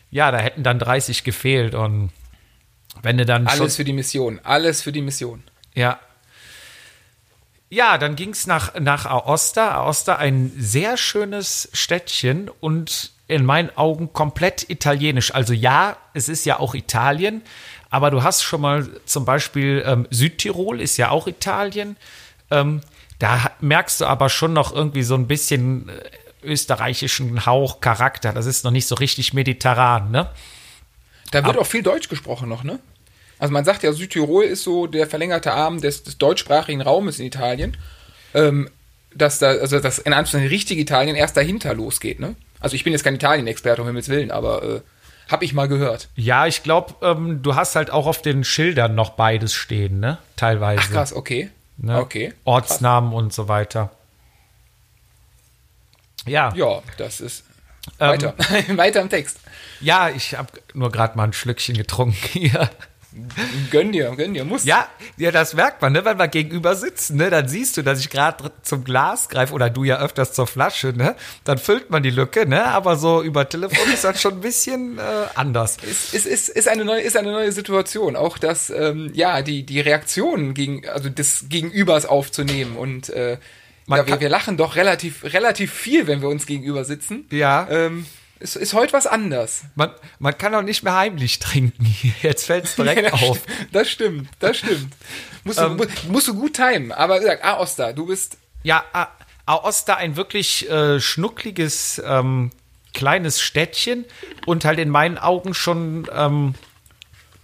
ja, 0.10 0.32
da 0.32 0.38
hätten 0.38 0.64
dann 0.64 0.80
30 0.80 1.26
gefehlt 1.26 1.76
und 1.76 2.12
wenn 3.02 3.18
du 3.18 3.26
dann 3.26 3.48
Alles 3.48 3.76
für 3.76 3.84
die 3.84 3.92
Mission. 3.92 4.40
Alles 4.44 4.82
für 4.82 4.94
die 4.94 5.02
Mission. 5.02 5.44
ja. 5.74 6.00
Ja, 7.70 7.98
dann 7.98 8.16
ging 8.16 8.30
es 8.30 8.48
nach, 8.48 8.80
nach 8.80 9.06
Aosta. 9.06 9.76
Aosta 9.76 10.16
ein 10.16 10.52
sehr 10.58 10.98
schönes 10.98 11.70
Städtchen 11.74 12.50
und 12.60 13.12
in 13.28 13.44
meinen 13.44 13.76
Augen 13.76 14.14
komplett 14.14 14.70
italienisch. 14.70 15.34
Also 15.34 15.54
ja, 15.54 15.98
es 16.14 16.30
ist 16.30 16.46
ja 16.46 16.60
auch 16.60 16.76
Italien, 16.76 17.42
aber 17.90 18.12
du 18.12 18.24
hast 18.24 18.44
schon 18.44 18.62
mal 18.62 18.88
zum 19.06 19.26
Beispiel 19.26 19.84
ähm, 19.86 20.08
Südtirol 20.12 20.80
ist 20.80 20.98
ja 20.98 21.10
auch 21.10 21.28
Italien. 21.28 21.98
Ähm, 22.52 22.82
da 23.20 23.52
merkst 23.62 24.02
du 24.02 24.06
aber 24.06 24.30
schon 24.30 24.54
noch 24.54 24.74
irgendwie 24.74 25.04
so 25.04 25.16
ein 25.16 25.28
bisschen 25.28 25.90
äh, 25.90 25.94
österreichischen 26.44 27.46
Hauch, 27.46 27.80
Charakter. 27.80 28.32
Das 28.32 28.46
ist 28.46 28.64
noch 28.64 28.72
nicht 28.72 28.88
so 28.88 28.96
richtig 28.96 29.34
mediterran, 29.34 30.12
ne? 30.12 30.30
Da 31.32 31.44
wird 31.44 31.58
auch 31.58 31.66
viel 31.66 31.82
Deutsch 31.82 32.08
gesprochen 32.08 32.48
noch, 32.48 32.64
ne? 32.64 32.80
Also 33.40 33.52
man 33.54 33.66
sagt 33.66 33.84
ja, 33.84 33.92
Südtirol 33.92 34.44
ist 34.46 34.64
so 34.64 34.88
der 34.88 35.08
verlängerte 35.08 35.52
Arm 35.54 35.82
des, 35.82 36.04
des 36.04 36.18
deutschsprachigen 36.18 36.82
Raumes 36.82 37.20
in 37.20 37.26
Italien. 37.26 37.78
Ähm, 38.34 38.70
dass 39.14 39.40
da, 39.40 39.48
also 39.48 39.80
das 39.80 39.98
in 40.00 40.12
Anführungszeichen 40.14 40.50
richtige 40.50 40.82
Italien 40.82 41.16
erst 41.16 41.38
dahinter 41.38 41.74
losgeht, 41.74 42.20
ne? 42.20 42.36
Also 42.60 42.76
ich 42.76 42.84
bin 42.84 42.94
jetzt 42.94 43.04
kein 43.04 43.16
Italien-Experte, 43.16 43.82
um 43.82 43.88
Himmels 43.88 44.10
Willen, 44.10 44.32
aber 44.32 44.64
äh, 44.64 44.82
hab 45.30 45.42
ich 45.42 45.54
mal 45.54 45.68
gehört. 45.68 46.10
Ja, 46.16 46.48
ich 46.48 46.64
glaube, 46.64 46.96
ähm, 47.02 47.42
du 47.42 47.56
hast 47.56 47.76
halt 47.76 47.90
auch 47.92 48.08
auf 48.08 48.22
den 48.22 48.44
Schildern 48.44 48.96
noch 48.96 49.12
beides 49.12 49.54
stehen, 49.54 50.00
ne? 50.00 50.18
Teilweise. 50.36 50.82
Ach 50.84 50.92
krass, 50.92 51.14
okay. 51.14 51.50
Ne? 51.78 52.00
Okay. 52.00 52.34
Ortsnamen 52.44 53.14
und 53.14 53.34
so 53.34 53.48
weiter. 53.48 53.92
Ja, 56.26 56.54
ja, 56.56 56.56
Ja, 56.56 56.84
das 56.98 57.22
ist 57.22 57.44
Ähm, 58.00 58.10
weiter. 58.10 58.34
weiter 58.78 59.02
im 59.02 59.10
Text. 59.10 59.38
ich 59.80 60.36
habe 60.36 60.50
nur 60.74 60.92
gerade 60.92 61.16
mal 61.18 61.26
ein 61.26 61.34
Schlückchen 61.34 61.78
getrunken 61.78 62.16
hier. 62.32 62.70
Gönn 63.72 63.92
dir, 63.92 64.14
gönn 64.18 64.34
dir, 64.34 64.44
muss. 64.44 64.66
Ja, 64.66 64.88
ja, 65.18 65.32
das 65.32 65.54
merkt 65.54 65.82
man, 65.82 65.94
ne? 65.94 66.04
wenn 66.04 66.20
wir 66.20 66.28
gegenüber 66.28 66.76
sitzen, 66.76 67.18
ne? 67.18 67.30
dann 67.30 67.48
siehst 67.48 67.78
du, 67.78 67.82
dass 67.82 68.00
ich 68.00 68.10
gerade 68.10 68.52
zum 68.62 68.84
Glas 68.84 69.30
greife 69.30 69.54
oder 69.54 69.70
du 69.70 69.84
ja 69.86 70.00
öfters 70.02 70.34
zur 70.34 70.48
Flasche, 70.48 70.88
ne? 70.88 71.16
dann 71.46 71.58
füllt 71.58 71.90
man 71.90 72.04
die 72.04 72.10
Lücke, 72.10 72.46
ne? 72.46 72.66
aber 72.66 72.98
so 72.98 73.24
über 73.24 73.48
Telefon 73.48 73.92
ist 73.94 74.04
das 74.04 74.22
schon 74.22 74.34
ein 74.34 74.42
bisschen 74.42 74.98
äh, 74.98 75.02
anders. 75.36 75.78
Es 75.82 76.14
ist, 76.14 76.26
ist, 76.26 76.50
ist, 76.50 76.68
eine 76.68 76.84
neue, 76.84 77.02
ist 77.02 77.16
eine 77.16 77.32
neue 77.32 77.52
Situation. 77.52 78.16
Auch 78.16 78.38
das, 78.38 78.70
ähm, 78.70 79.12
ja, 79.14 79.42
die, 79.42 79.66
die 79.66 79.80
Reaktion 79.80 80.54
gegen, 80.54 80.88
also 80.90 81.10
des 81.10 81.48
Gegenübers 81.48 82.06
aufzunehmen. 82.06 82.76
Und 82.76 83.10
äh, 83.10 83.38
ja, 83.88 84.08
wir, 84.08 84.20
wir 84.20 84.30
lachen 84.30 84.58
doch 84.58 84.76
relativ, 84.76 85.24
relativ 85.24 85.72
viel, 85.72 86.08
wenn 86.08 86.22
wir 86.22 86.30
uns 86.30 86.46
gegenüber 86.46 86.84
sitzen. 86.84 87.26
Ja. 87.32 87.68
Ähm, 87.70 88.06
es 88.40 88.56
ist 88.56 88.74
heute 88.74 88.94
was 88.94 89.08
anders. 89.08 89.64
Man, 89.76 89.92
man 90.20 90.38
kann 90.38 90.54
auch 90.56 90.62
nicht 90.62 90.84
mehr 90.84 90.96
heimlich 90.96 91.40
trinken. 91.40 91.96
Jetzt 92.22 92.46
fällt 92.46 92.66
es 92.66 92.76
direkt 92.76 93.12
das, 93.14 93.22
auf. 93.24 93.40
das 93.72 93.90
stimmt, 93.90 94.30
das 94.40 94.58
stimmt. 94.58 94.94
Musst, 95.44 95.60
Ähm. 95.60 95.78
du, 95.78 95.84
mu- 95.86 95.90
musst 96.12 96.28
du 96.28 96.34
gut 96.36 96.54
timen. 96.56 96.92
Aber 96.92 97.22
sag, 97.22 97.44
ah, 97.44 97.60
Oster, 97.60 97.94
du 97.94 98.08
bist 98.08 98.38
Ja, 98.64 98.84
Aosta 99.46 99.94
ein 99.96 100.16
wirklich 100.16 100.70
äh, 100.70 101.00
schnuckliges 101.00 102.02
ähm, 102.06 102.52
kleines 102.94 103.42
Städtchen 103.42 104.06
und 104.46 104.66
halt 104.66 104.80
in 104.80 104.90
meinen 104.90 105.18
Augen 105.18 105.54
schon 105.54 106.08
ähm, 106.14 106.56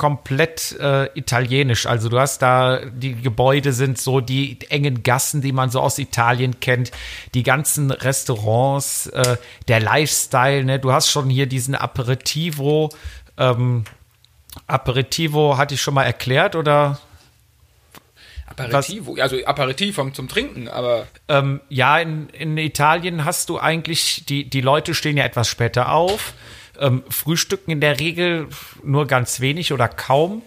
komplett 0.01 0.79
äh, 0.79 1.10
italienisch. 1.13 1.86
Also 1.86 2.10
du 2.10 2.20
hast 2.20 2.41
da, 2.41 2.79
die 2.86 3.13
Gebäude 3.13 3.72
sind 3.72 4.00
so 4.00 4.20
die 4.20 4.58
engen 4.70 5.03
Gassen, 5.03 5.43
die 5.43 5.51
man 5.51 5.70
so 5.70 5.79
aus 5.79 6.00
Italien 6.00 6.60
kennt, 6.60 6.91
die 7.36 7.43
ganzen 7.43 7.91
Restaurants, 7.91 9.05
äh, 9.05 9.38
der 9.67 9.79
Lifestyle, 9.79 10.63
ne? 10.63 10.79
Du 10.79 10.91
hast 10.91 11.12
schon 11.12 11.29
hier 11.29 11.46
diesen 11.46 11.75
Aperitivo. 11.75 12.89
Ähm, 13.38 13.84
Aperitivo 14.65 15.60
hatte 15.60 15.75
ich 15.75 15.81
schon 15.84 15.93
mal 15.93 16.05
erklärt 16.05 16.55
oder? 16.55 17.00
Aperitivo. 18.48 19.17
Also 19.22 19.38
Aperitif 19.46 19.93
vom, 19.98 20.15
zum 20.15 20.27
Trinken, 20.27 20.67
aber 20.67 21.05
Ähm, 21.27 21.62
ja, 21.70 22.00
in, 22.00 22.27
in 22.29 22.58
Italien 22.58 23.24
hast 23.24 23.50
du 23.50 23.60
eigentlich, 23.60 24.24
die, 24.27 24.50
die 24.50 24.62
Leute 24.62 24.96
stehen 24.96 25.17
ja 25.17 25.25
etwas 25.25 25.48
später 25.48 25.91
auf, 25.91 26.34
ähm, 26.82 27.04
frühstücken 27.10 27.72
in 27.72 27.80
der 27.80 28.00
Regel 28.00 28.48
nur 28.84 29.08
ganz 29.08 29.40
wenig 29.40 29.72
oder 29.72 29.88
kaum 29.88 30.42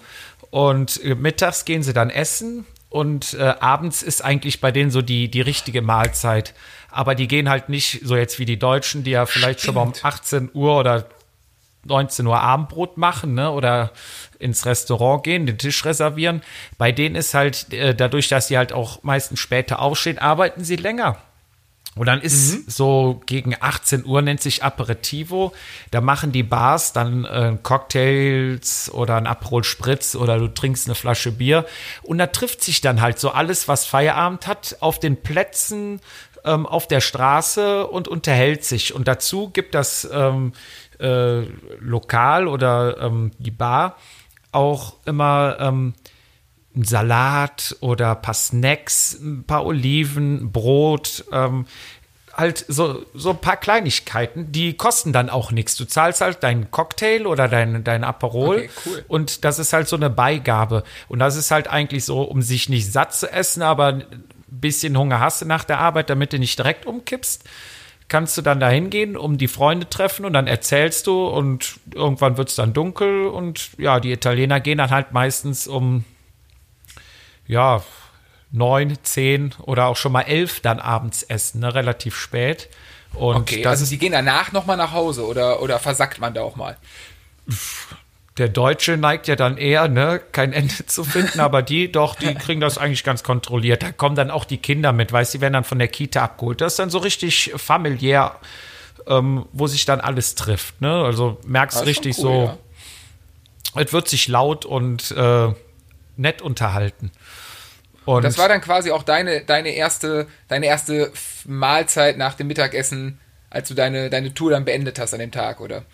und 0.50 1.02
äh, 1.02 1.14
mittags 1.14 1.64
gehen 1.64 1.82
sie 1.82 1.94
dann 1.94 2.10
essen 2.10 2.66
und 2.94 3.34
äh, 3.34 3.54
abends 3.58 4.04
ist 4.04 4.24
eigentlich 4.24 4.60
bei 4.60 4.70
denen 4.70 4.92
so 4.92 5.02
die, 5.02 5.28
die 5.28 5.40
richtige 5.40 5.82
Mahlzeit. 5.82 6.54
Aber 6.92 7.16
die 7.16 7.26
gehen 7.26 7.48
halt 7.48 7.68
nicht 7.68 8.02
so 8.04 8.14
jetzt 8.14 8.38
wie 8.38 8.44
die 8.44 8.56
Deutschen, 8.56 9.02
die 9.02 9.10
ja 9.10 9.26
vielleicht 9.26 9.62
schon 9.62 9.74
mal 9.74 9.82
um 9.82 9.94
18 10.00 10.50
Uhr 10.54 10.78
oder 10.78 11.08
19 11.86 12.24
Uhr 12.24 12.40
Abendbrot 12.40 12.96
machen, 12.96 13.34
ne? 13.34 13.50
Oder 13.50 13.90
ins 14.38 14.64
Restaurant 14.64 15.24
gehen, 15.24 15.44
den 15.46 15.58
Tisch 15.58 15.84
reservieren. 15.84 16.40
Bei 16.78 16.92
denen 16.92 17.16
ist 17.16 17.34
halt, 17.34 17.72
äh, 17.72 17.96
dadurch, 17.96 18.28
dass 18.28 18.46
sie 18.46 18.56
halt 18.56 18.72
auch 18.72 19.02
meistens 19.02 19.40
später 19.40 19.80
aufstehen, 19.80 20.18
arbeiten 20.18 20.62
sie 20.62 20.76
länger. 20.76 21.16
Und 21.96 22.06
dann 22.06 22.20
ist 22.20 22.54
Mhm. 22.54 22.64
so 22.66 23.20
gegen 23.26 23.54
18 23.58 24.04
Uhr 24.04 24.20
nennt 24.20 24.40
sich 24.40 24.64
Aperitivo. 24.64 25.52
Da 25.92 26.00
machen 26.00 26.32
die 26.32 26.42
Bars 26.42 26.92
dann 26.92 27.24
äh, 27.24 27.56
Cocktails 27.62 28.90
oder 28.92 29.16
ein 29.16 29.26
Aperol 29.26 29.62
Spritz 29.64 30.16
oder 30.16 30.38
du 30.38 30.48
trinkst 30.48 30.86
eine 30.88 30.94
Flasche 30.94 31.30
Bier. 31.30 31.66
Und 32.02 32.18
da 32.18 32.26
trifft 32.26 32.62
sich 32.62 32.80
dann 32.80 33.00
halt 33.00 33.18
so 33.18 33.30
alles, 33.30 33.68
was 33.68 33.84
Feierabend 33.84 34.46
hat, 34.46 34.76
auf 34.80 34.98
den 34.98 35.22
Plätzen, 35.22 36.00
ähm, 36.44 36.66
auf 36.66 36.88
der 36.88 37.00
Straße 37.00 37.86
und 37.86 38.08
unterhält 38.08 38.64
sich. 38.64 38.92
Und 38.94 39.06
dazu 39.06 39.50
gibt 39.50 39.74
das 39.74 40.08
ähm, 40.12 40.52
äh, 40.98 41.42
Lokal 41.78 42.48
oder 42.48 42.98
ähm, 43.00 43.30
die 43.38 43.50
Bar 43.50 43.96
auch 44.52 44.94
immer 45.04 45.56
ähm, 45.60 45.94
Salat 46.82 47.76
oder 47.80 48.16
ein 48.16 48.22
paar 48.22 48.34
Snacks, 48.34 49.14
ein 49.20 49.44
paar 49.46 49.64
Oliven, 49.64 50.50
Brot, 50.50 51.24
ähm, 51.32 51.66
halt 52.36 52.64
so, 52.66 53.04
so 53.14 53.30
ein 53.30 53.38
paar 53.38 53.56
Kleinigkeiten, 53.56 54.50
die 54.50 54.74
kosten 54.74 55.12
dann 55.12 55.30
auch 55.30 55.52
nichts. 55.52 55.76
Du 55.76 55.84
zahlst 55.84 56.20
halt 56.20 56.42
deinen 56.42 56.70
Cocktail 56.70 57.26
oder 57.26 57.46
dein, 57.48 57.84
dein 57.84 58.02
Aperol 58.02 58.56
Okay, 58.56 58.70
cool. 58.86 59.04
und 59.08 59.44
das 59.44 59.58
ist 59.58 59.72
halt 59.72 59.86
so 59.88 59.96
eine 59.96 60.10
Beigabe. 60.10 60.82
Und 61.08 61.20
das 61.20 61.36
ist 61.36 61.50
halt 61.50 61.68
eigentlich 61.68 62.04
so, 62.04 62.22
um 62.22 62.42
sich 62.42 62.68
nicht 62.68 62.90
satt 62.90 63.14
zu 63.14 63.30
essen, 63.30 63.62
aber 63.62 63.86
ein 63.86 64.04
bisschen 64.48 64.98
Hunger 64.98 65.20
hast 65.20 65.42
du 65.42 65.46
nach 65.46 65.64
der 65.64 65.78
Arbeit, 65.78 66.10
damit 66.10 66.32
du 66.32 66.38
nicht 66.38 66.58
direkt 66.58 66.86
umkippst. 66.86 67.44
Kannst 68.08 68.36
du 68.36 68.42
dann 68.42 68.60
da 68.60 68.68
hingehen, 68.68 69.16
um 69.16 69.38
die 69.38 69.48
Freunde 69.48 69.88
treffen 69.88 70.26
und 70.26 70.32
dann 70.34 70.46
erzählst 70.46 71.06
du 71.06 71.26
und 71.26 71.76
irgendwann 71.94 72.36
wird 72.36 72.50
es 72.50 72.54
dann 72.54 72.72
dunkel 72.74 73.26
und 73.28 73.70
ja, 73.78 73.98
die 73.98 74.12
Italiener 74.12 74.60
gehen 74.60 74.78
dann 74.78 74.90
halt 74.90 75.12
meistens 75.12 75.66
um 75.66 76.04
ja, 77.46 77.82
neun, 78.50 78.96
zehn 79.02 79.54
oder 79.62 79.86
auch 79.86 79.96
schon 79.96 80.12
mal 80.12 80.22
elf 80.22 80.60
dann 80.60 80.78
abends 80.78 81.22
essen, 81.24 81.60
ne? 81.60 81.74
relativ 81.74 82.16
spät. 82.16 82.68
Und 83.14 83.36
Okay, 83.36 83.62
das 83.62 83.80
also 83.80 83.90
die 83.90 83.98
gehen 83.98 84.12
danach 84.12 84.52
nochmal 84.52 84.76
nach 84.76 84.92
Hause 84.92 85.26
oder, 85.26 85.62
oder 85.62 85.78
versackt 85.78 86.20
man 86.20 86.34
da 86.34 86.42
auch 86.42 86.56
mal? 86.56 86.76
der 88.38 88.48
Deutsche 88.48 88.96
neigt 88.96 89.28
ja 89.28 89.36
dann 89.36 89.56
eher, 89.56 89.86
ne, 89.88 90.20
kein 90.32 90.52
Ende 90.52 90.86
zu 90.86 91.04
finden, 91.04 91.38
aber 91.40 91.62
die 91.62 91.90
doch, 91.92 92.16
die 92.16 92.34
kriegen 92.34 92.60
das 92.60 92.78
eigentlich 92.78 93.04
ganz 93.04 93.22
kontrolliert. 93.22 93.82
Da 93.82 93.92
kommen 93.92 94.16
dann 94.16 94.30
auch 94.30 94.44
die 94.44 94.58
Kinder 94.58 94.92
mit, 94.92 95.12
weißt 95.12 95.34
du, 95.34 95.38
die 95.38 95.42
werden 95.42 95.52
dann 95.52 95.64
von 95.64 95.78
der 95.78 95.88
Kita 95.88 96.22
abgeholt. 96.22 96.60
Das 96.60 96.72
ist 96.72 96.78
dann 96.78 96.90
so 96.90 96.98
richtig 96.98 97.52
familiär, 97.56 98.36
ähm, 99.06 99.46
wo 99.52 99.66
sich 99.68 99.84
dann 99.84 100.00
alles 100.00 100.34
trifft, 100.34 100.80
ne? 100.80 101.04
Also 101.04 101.38
merkst 101.46 101.78
schon 101.78 101.86
richtig 101.86 102.18
cool, 102.18 102.22
so, 103.74 103.78
es 103.80 103.92
wird 103.92 104.08
sich 104.08 104.26
laut 104.26 104.64
und 104.64 105.12
äh, 105.12 105.52
nett 106.16 106.42
unterhalten. 106.42 107.10
Und 108.04 108.22
Das 108.22 108.36
war 108.36 108.48
dann 108.48 108.60
quasi 108.60 108.90
auch 108.90 109.02
deine, 109.02 109.42
deine 109.44 109.70
erste, 109.70 110.26
deine 110.48 110.66
erste 110.66 111.10
Mahlzeit 111.46 112.18
nach 112.18 112.34
dem 112.34 112.48
Mittagessen, 112.48 113.18
als 113.48 113.68
du 113.68 113.74
deine, 113.74 114.10
deine 114.10 114.34
Tour 114.34 114.50
dann 114.50 114.64
beendet 114.64 114.98
hast 114.98 115.14
an 115.14 115.20
dem 115.20 115.30
Tag, 115.30 115.60
oder? 115.60 115.84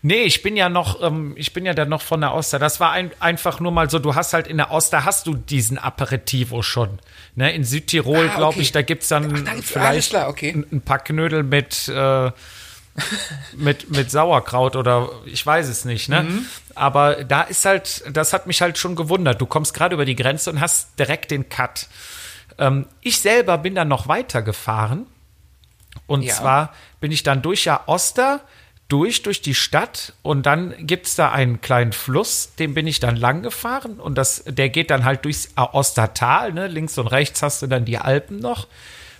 Nee, 0.00 0.22
ich 0.22 0.42
bin 0.42 0.56
ja 0.56 0.68
noch, 0.68 1.02
ähm, 1.02 1.34
ich 1.36 1.52
bin 1.52 1.66
ja 1.66 1.74
dann 1.74 1.88
noch 1.90 2.02
von 2.02 2.20
der 2.20 2.34
Oster. 2.34 2.58
Das 2.58 2.80
war 2.80 2.90
ein, 2.92 3.10
einfach 3.20 3.60
nur 3.60 3.70
mal 3.70 3.88
so, 3.90 3.98
du 3.98 4.14
hast 4.14 4.32
halt 4.32 4.48
in 4.48 4.56
der 4.56 4.70
Oster 4.72 5.04
hast 5.04 5.26
du 5.26 5.34
diesen 5.34 5.78
Aperitivo 5.78 6.62
schon. 6.62 6.98
Ne, 7.34 7.52
in 7.54 7.64
Südtirol, 7.64 8.28
Ah, 8.32 8.36
glaube 8.36 8.54
okay. 8.54 8.60
ich, 8.62 8.72
da 8.72 8.82
gibt's 8.82 9.08
dann 9.08 9.32
Ach, 9.34 9.44
da 9.44 9.62
vielleicht 9.62 10.14
okay. 10.14 10.52
ein, 10.52 10.66
ein 10.72 10.80
paar 10.80 10.98
Knödel 10.98 11.42
mit, 11.42 11.86
äh, 11.88 12.30
mit, 13.56 13.90
mit 13.90 14.10
Sauerkraut 14.10 14.76
oder 14.76 15.08
ich 15.24 15.44
weiß 15.44 15.68
es 15.68 15.84
nicht, 15.84 16.08
ne? 16.08 16.22
Mhm. 16.24 16.46
Aber 16.74 17.24
da 17.24 17.42
ist 17.42 17.64
halt, 17.64 18.04
das 18.12 18.32
hat 18.32 18.46
mich 18.46 18.60
halt 18.62 18.78
schon 18.78 18.96
gewundert. 18.96 19.40
Du 19.40 19.46
kommst 19.46 19.74
gerade 19.74 19.94
über 19.94 20.04
die 20.04 20.16
Grenze 20.16 20.50
und 20.50 20.60
hast 20.60 20.98
direkt 20.98 21.30
den 21.30 21.48
Cut. 21.48 21.86
Ähm, 22.58 22.86
ich 23.00 23.20
selber 23.20 23.58
bin 23.58 23.74
dann 23.74 23.88
noch 23.88 24.08
weitergefahren. 24.08 25.06
Und 26.06 26.22
Ja. 26.22 26.34
zwar 26.34 26.74
bin 27.00 27.12
ich 27.12 27.22
dann 27.22 27.42
durch 27.42 27.64
ja 27.64 27.82
Oster, 27.86 28.40
durch, 28.88 29.22
durch 29.22 29.40
die 29.40 29.54
Stadt 29.54 30.12
und 30.20 30.44
dann 30.44 30.74
gibt 30.86 31.06
es 31.06 31.14
da 31.14 31.30
einen 31.30 31.62
kleinen 31.62 31.92
Fluss, 31.92 32.50
den 32.58 32.74
bin 32.74 32.86
ich 32.86 33.00
dann 33.00 33.16
lang 33.16 33.42
gefahren 33.42 33.98
und 33.98 34.16
das, 34.16 34.44
der 34.46 34.68
geht 34.68 34.90
dann 34.90 35.04
halt 35.06 35.24
durchs 35.24 35.48
Ostertal, 35.56 36.52
ne? 36.52 36.66
links 36.66 36.98
und 36.98 37.06
rechts 37.06 37.40
hast 37.42 37.62
du 37.62 37.66
dann 37.68 37.86
die 37.86 37.96
Alpen 37.96 38.38
noch 38.38 38.66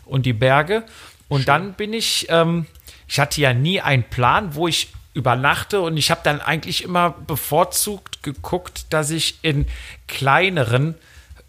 und 0.05 0.27
die 0.27 0.35
Berge 0.35 0.85
und 1.29 1.49
dann 1.49 1.73
bin 1.73 1.95
ich, 1.95 2.27
ähm, 2.29 2.67
ich 3.13 3.21
hatte 3.21 3.43
ja 3.43 3.53
nie 3.53 3.79
einen 3.83 4.05
Plan, 4.05 4.55
wo 4.55 4.69
ich 4.69 4.89
übernachte 5.13 5.83
und 5.83 5.99
ich 5.99 6.11
habe 6.11 6.23
dann 6.25 6.41
eigentlich 6.41 6.83
immer 6.83 7.11
bevorzugt 7.11 8.23
geguckt, 8.23 8.87
dass 8.89 9.11
ich 9.11 9.39
in 9.43 9.67
kleineren 10.09 10.95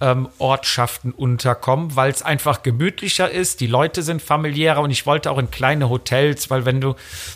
ähm, 0.01 0.27
Ortschaften 0.39 1.13
unterkommen, 1.13 1.95
weil 1.95 2.11
es 2.11 2.21
einfach 2.21 2.63
gemütlicher 2.63 3.31
ist. 3.31 3.61
Die 3.61 3.67
Leute 3.67 4.03
sind 4.03 4.21
familiärer 4.21 4.81
und 4.81 4.91
ich 4.91 5.05
wollte 5.05 5.31
auch 5.31 5.37
in 5.37 5.51
kleine 5.51 5.89
Hotels, 5.89 6.49
weil 6.49 6.65
wenn 6.65 6.81
du 6.81 6.95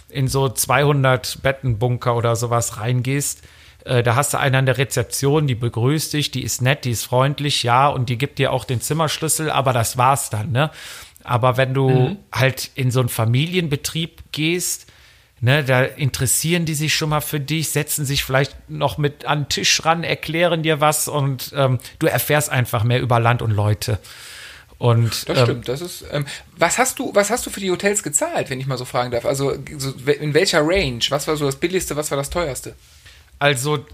in 0.09 0.27
so 0.27 0.49
200 0.49 1.41
Bettenbunker 1.41 2.13
oder 2.13 2.35
sowas 2.35 2.81
reingehst, 2.81 3.43
äh, 3.85 4.03
da 4.03 4.15
hast 4.15 4.33
du 4.33 4.39
einen 4.39 4.55
an 4.55 4.65
der 4.65 4.77
Rezeption, 4.77 5.47
die 5.47 5.55
begrüßt 5.55 6.11
dich, 6.11 6.31
die 6.31 6.43
ist 6.43 6.61
nett, 6.61 6.83
die 6.83 6.91
ist 6.91 7.05
freundlich, 7.05 7.63
ja, 7.63 7.87
und 7.87 8.09
die 8.09 8.17
gibt 8.17 8.39
dir 8.39 8.51
auch 8.51 8.65
den 8.65 8.81
Zimmerschlüssel, 8.81 9.49
aber 9.49 9.71
das 9.71 9.97
war's 9.97 10.29
dann, 10.29 10.51
ne? 10.51 10.69
Aber 11.27 11.57
wenn 11.57 11.73
du 11.73 12.17
halt 12.31 12.71
in 12.75 12.89
so 12.89 12.99
einen 12.99 13.09
Familienbetrieb 13.09 14.31
gehst, 14.31 14.87
Ne, 15.39 15.63
da 15.63 15.83
interessieren 15.83 16.65
die 16.65 16.73
sich 16.73 16.95
schon 16.95 17.09
mal 17.09 17.21
für 17.21 17.39
dich, 17.39 17.69
setzen 17.69 18.05
sich 18.05 18.23
vielleicht 18.23 18.71
noch 18.71 18.97
mit 18.97 19.25
an 19.25 19.43
den 19.43 19.49
Tisch 19.49 19.85
ran, 19.85 20.03
erklären 20.03 20.63
dir 20.63 20.81
was 20.81 21.07
und 21.07 21.53
ähm, 21.55 21.77
du 21.99 22.07
erfährst 22.07 22.49
einfach 22.49 22.83
mehr 22.83 22.99
über 22.99 23.19
Land 23.19 23.43
und 23.43 23.51
Leute. 23.51 23.99
Und 24.79 25.29
Das 25.29 25.37
ähm, 25.37 25.43
stimmt, 25.43 25.67
das 25.67 25.81
ist. 25.81 26.05
Ähm, 26.11 26.25
was 26.55 26.79
hast 26.79 26.97
du, 26.97 27.13
was 27.13 27.29
hast 27.29 27.45
du 27.45 27.51
für 27.51 27.59
die 27.59 27.69
Hotels 27.69 28.01
gezahlt, 28.01 28.49
wenn 28.49 28.59
ich 28.59 28.65
mal 28.65 28.79
so 28.79 28.85
fragen 28.85 29.11
darf? 29.11 29.25
Also 29.25 29.53
so, 29.77 29.91
in 29.91 30.33
welcher 30.33 30.61
Range? 30.61 31.01
Was 31.09 31.27
war 31.27 31.37
so 31.37 31.45
das 31.45 31.57
billigste, 31.57 31.95
was 31.95 32.09
war 32.09 32.17
das 32.17 32.31
teuerste? 32.31 32.73
Also 33.37 33.85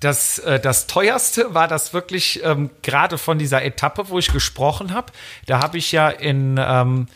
das, 0.00 0.38
äh, 0.40 0.58
das 0.58 0.86
teuerste 0.86 1.54
war 1.54 1.68
das 1.68 1.92
wirklich 1.92 2.42
ähm, 2.42 2.70
gerade 2.82 3.18
von 3.18 3.38
dieser 3.38 3.62
Etappe, 3.62 4.08
wo 4.08 4.18
ich 4.18 4.32
gesprochen 4.32 4.92
habe. 4.92 5.12
Da 5.46 5.60
habe 5.60 5.78
ich 5.78 5.92
ja 5.92 6.08
in 6.08 6.58
ähm, 6.58 7.06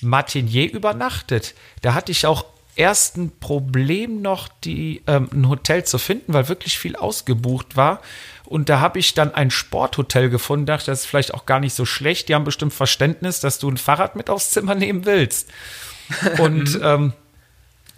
Martinier 0.00 0.72
übernachtet. 0.72 1.54
Da 1.82 1.94
hatte 1.94 2.12
ich 2.12 2.26
auch 2.26 2.46
erst 2.76 3.18
ein 3.18 3.30
Problem 3.40 4.22
noch, 4.22 4.48
die, 4.64 5.02
ähm, 5.06 5.28
ein 5.32 5.48
Hotel 5.48 5.84
zu 5.84 5.98
finden, 5.98 6.32
weil 6.32 6.48
wirklich 6.48 6.78
viel 6.78 6.96
ausgebucht 6.96 7.76
war. 7.76 8.00
Und 8.46 8.70
da 8.70 8.80
habe 8.80 8.98
ich 8.98 9.12
dann 9.12 9.34
ein 9.34 9.50
Sporthotel 9.50 10.30
gefunden, 10.30 10.66
dachte, 10.66 10.86
das 10.86 11.00
ist 11.00 11.06
vielleicht 11.06 11.34
auch 11.34 11.44
gar 11.44 11.60
nicht 11.60 11.74
so 11.74 11.84
schlecht. 11.84 12.28
Die 12.28 12.34
haben 12.34 12.44
bestimmt 12.44 12.72
Verständnis, 12.72 13.40
dass 13.40 13.58
du 13.58 13.70
ein 13.70 13.76
Fahrrad 13.76 14.16
mit 14.16 14.30
aufs 14.30 14.50
Zimmer 14.50 14.74
nehmen 14.74 15.04
willst. 15.04 15.50
Und 16.38 16.80
ähm, 16.82 17.12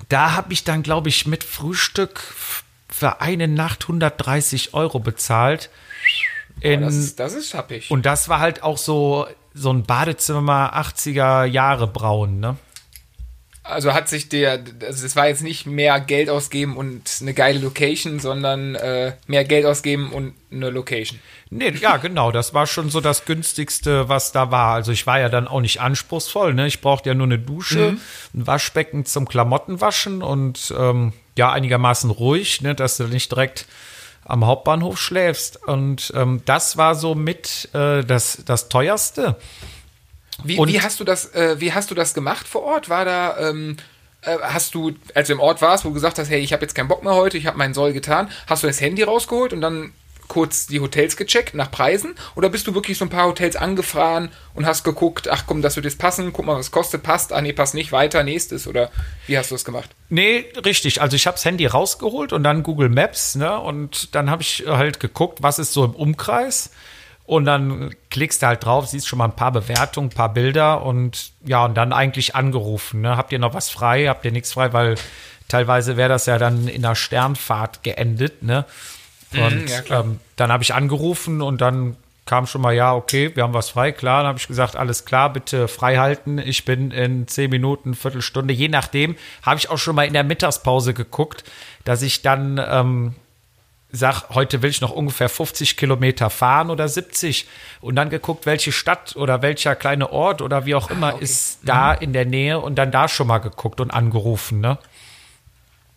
da 0.08 0.32
habe 0.32 0.52
ich 0.52 0.64
dann, 0.64 0.82
glaube 0.82 1.08
ich, 1.08 1.26
mit 1.26 1.44
Frühstück 1.44 2.20
für 2.92 3.20
eine 3.20 3.48
Nacht 3.48 3.84
130 3.84 4.74
Euro 4.74 4.98
bezahlt. 5.00 5.70
In, 6.60 6.82
Das, 6.82 6.94
ist- 6.94 7.18
das 7.18 7.32
ist 7.34 7.54
happig. 7.54 7.90
und 7.90 8.04
das 8.06 8.28
war 8.28 8.38
halt 8.40 8.62
auch 8.62 8.78
so, 8.78 9.26
so 9.54 9.72
ein 9.72 9.82
Badezimmer 9.84 10.74
80er 10.76 11.44
Jahre 11.44 11.86
braun, 11.86 12.40
ne? 12.40 12.56
Also 13.64 13.94
hat 13.94 14.08
sich 14.08 14.28
der, 14.28 14.60
also 14.84 15.06
es 15.06 15.14
war 15.14 15.28
jetzt 15.28 15.44
nicht 15.44 15.66
mehr 15.66 16.00
Geld 16.00 16.28
ausgeben 16.28 16.76
und 16.76 17.08
eine 17.20 17.32
geile 17.32 17.60
Location, 17.60 18.18
sondern 18.18 18.74
äh, 18.74 19.12
mehr 19.28 19.44
Geld 19.44 19.66
ausgeben 19.66 20.10
und 20.12 20.34
eine 20.50 20.68
Location. 20.70 21.20
Nee, 21.48 21.70
ja, 21.80 21.96
genau. 21.98 22.32
Das 22.32 22.54
war 22.54 22.66
schon 22.66 22.90
so 22.90 23.00
das 23.00 23.24
günstigste, 23.24 24.08
was 24.08 24.32
da 24.32 24.50
war. 24.50 24.74
Also 24.74 24.90
ich 24.90 25.06
war 25.06 25.20
ja 25.20 25.28
dann 25.28 25.46
auch 25.46 25.60
nicht 25.60 25.80
anspruchsvoll. 25.80 26.54
Ne? 26.54 26.66
Ich 26.66 26.80
brauchte 26.80 27.10
ja 27.10 27.14
nur 27.14 27.26
eine 27.26 27.38
Dusche, 27.38 27.96
ein 28.34 28.46
Waschbecken 28.48 29.04
zum 29.04 29.28
Klamottenwaschen 29.28 30.22
und 30.22 30.74
ähm, 30.76 31.12
ja, 31.36 31.52
einigermaßen 31.52 32.10
ruhig, 32.10 32.60
ne? 32.60 32.74
dass 32.74 32.96
du 32.96 33.04
nicht 33.04 33.30
direkt 33.30 33.66
am 34.24 34.46
Hauptbahnhof 34.46 34.98
schläfst. 34.98 35.66
Und 35.66 36.12
ähm, 36.14 36.42
das 36.44 36.76
war 36.76 36.94
so 36.94 37.14
mit 37.14 37.68
äh, 37.74 38.02
das, 38.04 38.42
das 38.44 38.68
teuerste. 38.68 39.36
Wie, 40.44 40.58
wie 40.58 40.80
hast 40.80 41.00
du 41.00 41.04
das, 41.04 41.34
äh, 41.34 41.60
wie 41.60 41.72
hast 41.72 41.90
du 41.90 41.94
das 41.94 42.14
gemacht 42.14 42.46
vor 42.46 42.62
Ort? 42.62 42.88
War 42.88 43.04
da, 43.04 43.38
ähm, 43.38 43.76
äh, 44.22 44.36
hast 44.40 44.74
du, 44.74 44.92
als 45.14 45.28
du 45.28 45.34
im 45.34 45.40
Ort 45.40 45.62
warst, 45.62 45.84
wo 45.84 45.88
du 45.88 45.94
gesagt 45.94 46.18
hast, 46.18 46.28
hey, 46.30 46.40
ich 46.40 46.52
habe 46.52 46.62
jetzt 46.62 46.74
keinen 46.74 46.88
Bock 46.88 47.02
mehr 47.02 47.14
heute, 47.14 47.38
ich 47.38 47.46
habe 47.46 47.58
meinen 47.58 47.74
Soll 47.74 47.92
getan, 47.92 48.30
hast 48.46 48.62
du 48.62 48.66
das 48.66 48.80
Handy 48.80 49.02
rausgeholt 49.02 49.52
und 49.52 49.60
dann 49.60 49.92
kurz 50.32 50.66
die 50.66 50.80
Hotels 50.80 51.18
gecheckt 51.18 51.52
nach 51.52 51.70
Preisen? 51.70 52.14
Oder 52.34 52.48
bist 52.48 52.66
du 52.66 52.74
wirklich 52.74 52.96
so 52.96 53.04
ein 53.04 53.10
paar 53.10 53.26
Hotels 53.26 53.54
angefahren 53.54 54.30
und 54.54 54.64
hast 54.64 54.82
geguckt, 54.82 55.28
ach 55.28 55.44
komm, 55.46 55.60
das 55.60 55.76
wird 55.76 55.84
jetzt 55.84 55.98
passen, 55.98 56.32
guck 56.32 56.46
mal, 56.46 56.56
was 56.56 56.70
kostet, 56.70 57.02
passt, 57.02 57.34
ah 57.34 57.42
nee, 57.42 57.52
passt 57.52 57.74
nicht, 57.74 57.92
weiter, 57.92 58.22
nächstes? 58.22 58.66
Oder 58.66 58.90
wie 59.26 59.36
hast 59.36 59.50
du 59.50 59.56
das 59.56 59.66
gemacht? 59.66 59.90
Nee, 60.08 60.46
richtig. 60.64 61.02
Also 61.02 61.16
ich 61.16 61.26
habe 61.26 61.34
das 61.34 61.44
Handy 61.44 61.66
rausgeholt 61.66 62.32
und 62.32 62.44
dann 62.44 62.62
Google 62.62 62.88
Maps, 62.88 63.34
ne? 63.34 63.60
Und 63.60 64.14
dann 64.14 64.30
habe 64.30 64.40
ich 64.40 64.64
halt 64.66 65.00
geguckt, 65.00 65.42
was 65.42 65.58
ist 65.58 65.74
so 65.74 65.84
im 65.84 65.94
Umkreis. 65.94 66.70
Und 67.26 67.44
dann 67.44 67.94
klickst 68.08 68.40
du 68.40 68.46
halt 68.46 68.64
drauf, 68.64 68.88
siehst 68.88 69.06
schon 69.06 69.18
mal 69.18 69.26
ein 69.26 69.36
paar 69.36 69.52
Bewertungen, 69.52 70.08
ein 70.08 70.16
paar 70.16 70.32
Bilder 70.32 70.82
und 70.82 71.32
ja, 71.44 71.66
und 71.66 71.74
dann 71.74 71.92
eigentlich 71.92 72.34
angerufen. 72.34 73.02
Ne? 73.02 73.18
Habt 73.18 73.32
ihr 73.32 73.38
noch 73.38 73.52
was 73.52 73.68
frei? 73.68 74.06
Habt 74.06 74.24
ihr 74.24 74.32
nichts 74.32 74.54
frei? 74.54 74.72
Weil 74.72 74.94
teilweise 75.48 75.98
wäre 75.98 76.08
das 76.08 76.24
ja 76.24 76.38
dann 76.38 76.68
in 76.68 76.82
einer 76.82 76.94
Sternfahrt 76.94 77.82
geendet. 77.82 78.42
Ne? 78.42 78.64
Und 79.34 79.62
Mhm, 79.62 79.68
ja, 79.68 80.00
ähm, 80.00 80.20
dann 80.36 80.52
habe 80.52 80.62
ich 80.62 80.74
angerufen 80.74 81.42
und 81.42 81.60
dann 81.60 81.96
kam 82.24 82.46
schon 82.46 82.60
mal, 82.60 82.74
ja, 82.74 82.94
okay, 82.94 83.34
wir 83.34 83.42
haben 83.42 83.54
was 83.54 83.70
frei, 83.70 83.92
klar. 83.92 84.22
Dann 84.22 84.28
habe 84.28 84.38
ich 84.38 84.46
gesagt, 84.46 84.76
alles 84.76 85.04
klar, 85.04 85.32
bitte 85.32 85.68
frei 85.68 85.96
halten. 85.96 86.38
Ich 86.38 86.64
bin 86.64 86.90
in 86.90 87.26
zehn 87.26 87.50
Minuten, 87.50 87.94
Viertelstunde, 87.94 88.54
je 88.54 88.68
nachdem, 88.68 89.16
habe 89.42 89.58
ich 89.58 89.70
auch 89.70 89.78
schon 89.78 89.96
mal 89.96 90.06
in 90.06 90.12
der 90.12 90.24
Mittagspause 90.24 90.94
geguckt, 90.94 91.44
dass 91.84 92.02
ich 92.02 92.22
dann 92.22 92.60
ähm, 92.64 93.14
sag, 93.90 94.30
heute 94.30 94.62
will 94.62 94.70
ich 94.70 94.80
noch 94.80 94.92
ungefähr 94.92 95.28
50 95.28 95.76
Kilometer 95.76 96.30
fahren 96.30 96.70
oder 96.70 96.88
70 96.88 97.46
und 97.80 97.96
dann 97.96 98.08
geguckt, 98.08 98.46
welche 98.46 98.72
Stadt 98.72 99.16
oder 99.16 99.42
welcher 99.42 99.74
kleine 99.74 100.10
Ort 100.12 100.40
oder 100.42 100.64
wie 100.64 100.74
auch 100.74 100.90
immer 100.90 101.14
okay. 101.14 101.24
ist 101.24 101.60
da 101.64 101.92
in 101.92 102.12
der 102.12 102.24
Nähe 102.24 102.60
und 102.60 102.76
dann 102.76 102.90
da 102.90 103.08
schon 103.08 103.26
mal 103.26 103.38
geguckt 103.38 103.80
und 103.80 103.90
angerufen, 103.90 104.60
ne? 104.60 104.78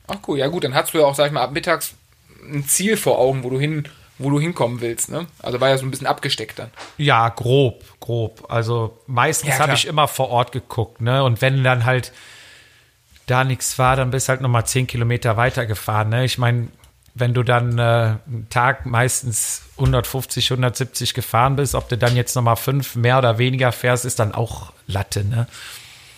Ach 0.07 0.17
cool, 0.27 0.37
ja 0.37 0.47
gut, 0.47 0.63
dann 0.63 0.75
hast 0.75 0.93
du 0.93 0.99
ja 0.99 1.05
auch, 1.05 1.15
sag 1.15 1.27
ich 1.27 1.31
mal, 1.31 1.41
ab 1.41 1.51
mittags 1.51 1.95
ein 2.43 2.65
Ziel 2.67 2.97
vor 2.97 3.19
Augen, 3.19 3.43
wo 3.43 3.49
du 3.49 3.59
hin, 3.59 3.87
wo 4.17 4.29
du 4.29 4.39
hinkommen 4.39 4.81
willst, 4.81 5.09
ne? 5.09 5.27
Also 5.39 5.59
war 5.61 5.69
ja 5.69 5.77
so 5.77 5.85
ein 5.85 5.91
bisschen 5.91 6.07
abgesteckt 6.07 6.59
dann. 6.59 6.71
Ja, 6.97 7.29
grob, 7.29 7.83
grob. 7.99 8.45
Also 8.49 8.97
meistens 9.07 9.49
Ja, 9.49 9.59
habe 9.59 9.73
ich 9.73 9.87
immer 9.87 10.07
vor 10.07 10.29
Ort 10.29 10.51
geguckt, 10.51 11.01
ne? 11.01 11.23
Und 11.23 11.41
wenn 11.41 11.63
dann 11.63 11.85
halt 11.85 12.11
da 13.25 13.43
nichts 13.43 13.79
war, 13.79 13.95
dann 13.95 14.11
bist 14.11 14.29
halt 14.29 14.41
noch 14.41 14.49
mal 14.49 14.65
10 14.65 14.87
Kilometer 14.87 15.37
weitergefahren, 15.37 16.09
ne? 16.09 16.25
Ich 16.25 16.37
meine, 16.37 16.67
wenn 17.15 17.33
du 17.33 17.43
dann 17.43 17.79
äh, 17.79 17.81
einen 17.81 18.47
Tag 18.49 18.85
meistens 18.85 19.63
150, 19.77 20.51
170 20.51 21.13
gefahren 21.13 21.55
bist, 21.55 21.73
ob 21.73 21.89
du 21.89 21.97
dann 21.97 22.15
jetzt 22.15 22.35
noch 22.35 22.43
mal 22.43 22.55
fünf 22.55 22.95
mehr 22.95 23.17
oder 23.17 23.37
weniger 23.37 23.71
fährst, 23.71 24.05
ist 24.05 24.19
dann 24.19 24.33
auch 24.33 24.73
Latte, 24.85 25.23
ne? 25.23 25.47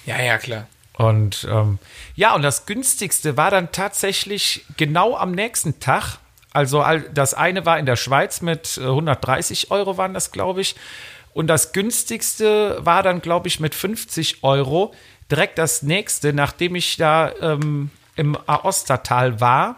Ja, 0.06 0.22
ja, 0.22 0.38
klar. 0.38 0.68
Und 0.98 1.48
ähm, 1.50 1.78
ja, 2.16 2.34
und 2.34 2.42
das 2.42 2.66
günstigste 2.66 3.38
war 3.38 3.52
dann 3.52 3.72
tatsächlich 3.72 4.66
genau 4.78 5.16
am 5.16 5.32
nächsten 5.32 5.80
Tag. 5.80 6.18
Also 6.54 6.84
das 7.14 7.36
eine 7.36 7.66
war 7.66 7.78
in 7.78 7.86
der 7.86 7.98
Schweiz 7.98 8.42
mit 8.42 8.78
äh, 8.78 8.86
130 8.86 9.70
Euro 9.70 9.98
waren 9.98 10.16
das, 10.16 10.32
glaube 10.32 10.62
ich. 10.62 10.76
Und 11.34 11.48
das 11.48 11.72
günstigste 11.72 12.84
war 12.84 13.04
dann, 13.04 13.22
glaube 13.22 13.48
ich, 13.48 13.60
mit 13.60 13.76
50 13.76 14.44
Euro. 14.44 14.94
Direkt 15.30 15.60
das 15.60 15.84
nächste, 15.84 16.34
nachdem 16.34 16.74
ich 16.74 16.98
da 16.98 17.32
ähm, 17.42 17.92
im 18.16 18.36
Aostatal 18.48 19.40
war, 19.40 19.76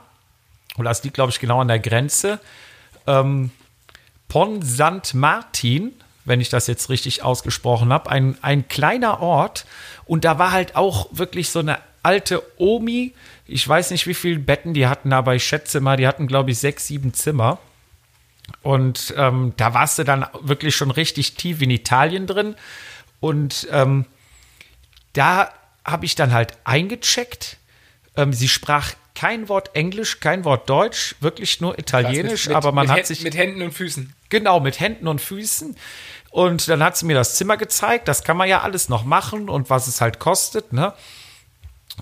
und 0.78 0.86
das 0.86 1.04
liegt, 1.04 1.16
glaube 1.16 1.32
ich, 1.32 1.40
genau 1.42 1.60
an 1.60 1.68
der 1.68 1.80
Grenze, 1.80 2.40
ähm, 3.08 3.52
Pont 4.30 4.66
St. 4.66 5.16
Martin, 5.16 5.94
wenn 6.30 6.40
ich 6.40 6.48
das 6.50 6.68
jetzt 6.68 6.90
richtig 6.90 7.24
ausgesprochen 7.24 7.92
habe, 7.92 8.10
ein, 8.10 8.38
ein 8.42 8.68
kleiner 8.70 9.20
Ort. 9.20 9.66
Und 10.06 10.24
da 10.24 10.40
war 10.40 10.52
halt 10.52 10.76
auch 10.78 11.08
wirklich 11.12 11.50
so 11.50 11.60
eine 11.60 11.80
alte 12.04 12.42
Omi. 12.58 13.14
Ich 13.46 13.68
weiß 13.68 13.92
nicht, 13.92 14.08
wie 14.08 14.14
viele 14.14 14.40
Betten 14.40 14.74
die 14.74 14.88
hatten, 14.88 15.12
aber 15.12 15.36
ich 15.36 15.44
schätze 15.44 15.82
mal, 15.82 15.98
die 15.98 16.08
hatten, 16.08 16.28
glaube 16.28 16.52
ich, 16.52 16.58
sechs, 16.60 16.88
sieben 16.88 17.14
Zimmer. 17.14 17.60
Und 18.64 19.14
ähm, 19.18 19.54
da 19.58 19.74
warst 19.74 20.00
du 20.00 20.04
dann 20.04 20.26
wirklich 20.42 20.76
schon 20.76 20.92
richtig 20.92 21.36
tief 21.36 21.62
in 21.62 21.70
Italien 21.70 22.26
drin. 22.26 22.56
Und 23.20 23.68
ähm, 23.72 24.06
da 25.14 25.52
habe 25.86 26.06
ich 26.06 26.16
dann 26.16 26.32
halt 26.34 26.54
eingecheckt. 26.64 27.58
Ähm, 28.16 28.34
sie 28.34 28.48
sprach 28.48 28.94
kein 29.16 29.50
Wort 29.50 29.76
Englisch, 29.76 30.20
kein 30.20 30.46
Wort 30.46 30.70
Deutsch, 30.70 31.16
wirklich 31.20 31.60
nur 31.60 31.78
Italienisch, 31.78 32.46
Mit- 32.46 32.50
mit- 32.50 32.56
aber 32.58 32.72
man 32.72 32.88
hat 32.88 32.98
Händen- 32.98 33.08
sich 33.08 33.22
mit 33.22 33.36
Händen 33.36 33.62
und 33.62 33.72
Füßen. 33.74 34.14
Genau, 34.30 34.60
mit 34.60 34.80
Händen 34.80 35.08
und 35.08 35.20
Füßen. 35.20 35.76
Und 36.32 36.68
dann 36.70 36.84
hat 36.84 36.98
sie 36.98 37.06
mir 37.06 37.16
das 37.16 37.36
Zimmer 37.36 37.58
gezeigt. 37.58 38.08
Das 38.08 38.24
kann 38.24 38.38
man 38.38 38.48
ja 38.48 38.62
alles 38.62 38.90
noch 38.90 39.04
machen 39.04 39.50
und 39.50 39.70
was 39.70 39.88
es 39.88 40.02
halt 40.02 40.20
kostet, 40.20 40.74
ne? 40.74 40.94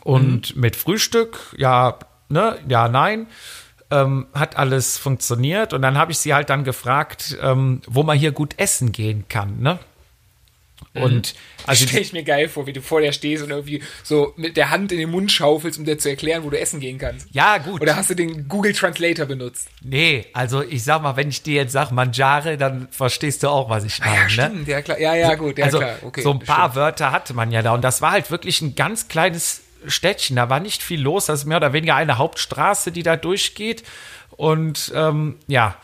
Und 0.03 0.55
mit 0.55 0.75
Frühstück, 0.75 1.55
ja, 1.57 1.97
ne, 2.29 2.59
ja, 2.67 2.87
nein. 2.87 3.27
Ähm, 3.89 4.27
hat 4.33 4.57
alles 4.57 4.97
funktioniert. 4.97 5.73
Und 5.73 5.81
dann 5.81 5.97
habe 5.97 6.11
ich 6.11 6.19
sie 6.19 6.33
halt 6.33 6.49
dann 6.49 6.65
gefragt, 6.65 7.37
ähm, 7.41 7.81
wo 7.87 8.03
man 8.03 8.17
hier 8.17 8.33
gut 8.33 8.55
essen 8.57 8.91
gehen 8.91 9.25
kann, 9.29 9.59
ne? 9.59 9.79
Und 10.93 11.35
also 11.67 11.85
Stell 11.85 12.01
ich 12.01 12.11
mir 12.13 12.23
geil 12.23 12.49
vor, 12.49 12.65
wie 12.65 12.73
du 12.73 12.81
vor 12.81 13.01
der 13.01 13.11
stehst 13.11 13.43
und 13.43 13.51
irgendwie 13.51 13.83
so 14.03 14.33
mit 14.35 14.57
der 14.57 14.71
Hand 14.71 14.91
in 14.91 14.97
den 14.97 15.11
Mund 15.11 15.31
schaufelst, 15.31 15.77
um 15.77 15.85
dir 15.85 15.97
zu 15.99 16.09
erklären, 16.09 16.43
wo 16.43 16.49
du 16.49 16.59
essen 16.59 16.79
gehen 16.79 16.97
kannst. 16.97 17.27
ja, 17.31 17.57
gut. 17.59 17.81
Oder 17.81 17.95
hast 17.95 18.09
du 18.09 18.15
den 18.15 18.47
Google 18.47 18.73
Translator 18.73 19.25
benutzt? 19.27 19.67
nee, 19.83 20.25
also 20.33 20.63
ich 20.63 20.83
sag 20.83 21.01
mal, 21.03 21.15
wenn 21.15 21.29
ich 21.29 21.43
dir 21.43 21.55
jetzt 21.55 21.73
sag 21.73 21.91
Mangiare, 21.91 22.57
dann 22.57 22.87
verstehst 22.91 23.43
du 23.43 23.49
auch, 23.49 23.69
was 23.69 23.83
ich 23.83 23.99
meine, 23.99 24.11
Ah, 24.11 24.15
ja, 24.15 24.23
ne? 24.23 24.29
stimmt, 24.29 24.67
ja 24.67 24.81
klar. 24.81 24.99
Ja, 24.99 25.13
ja, 25.15 25.35
gut, 25.35 25.57
ja 25.59 25.65
also 25.65 25.77
klar. 25.77 25.97
Okay, 26.03 26.21
so 26.21 26.31
ein 26.31 26.39
paar 26.39 26.73
Wörter 26.75 27.11
hatte 27.11 27.33
man 27.35 27.51
ja 27.51 27.61
da 27.61 27.73
und 27.73 27.83
das 27.83 28.01
war 28.01 28.11
halt 28.11 28.31
wirklich 28.31 28.61
ein 28.61 28.73
ganz 28.75 29.07
kleines 29.07 29.61
Städtchen. 29.85 30.35
Da 30.35 30.49
war 30.49 30.59
nicht 30.59 30.81
viel 30.81 30.99
los. 31.01 31.27
Das 31.27 31.41
ist 31.41 31.45
mehr 31.45 31.57
oder 31.57 31.73
weniger 31.73 31.95
eine 31.95 32.17
Hauptstraße, 32.17 32.91
die 32.91 33.03
da 33.03 33.15
durchgeht. 33.17 33.83
Und 34.31 34.91
ähm, 34.95 35.35
ja, 35.47 35.75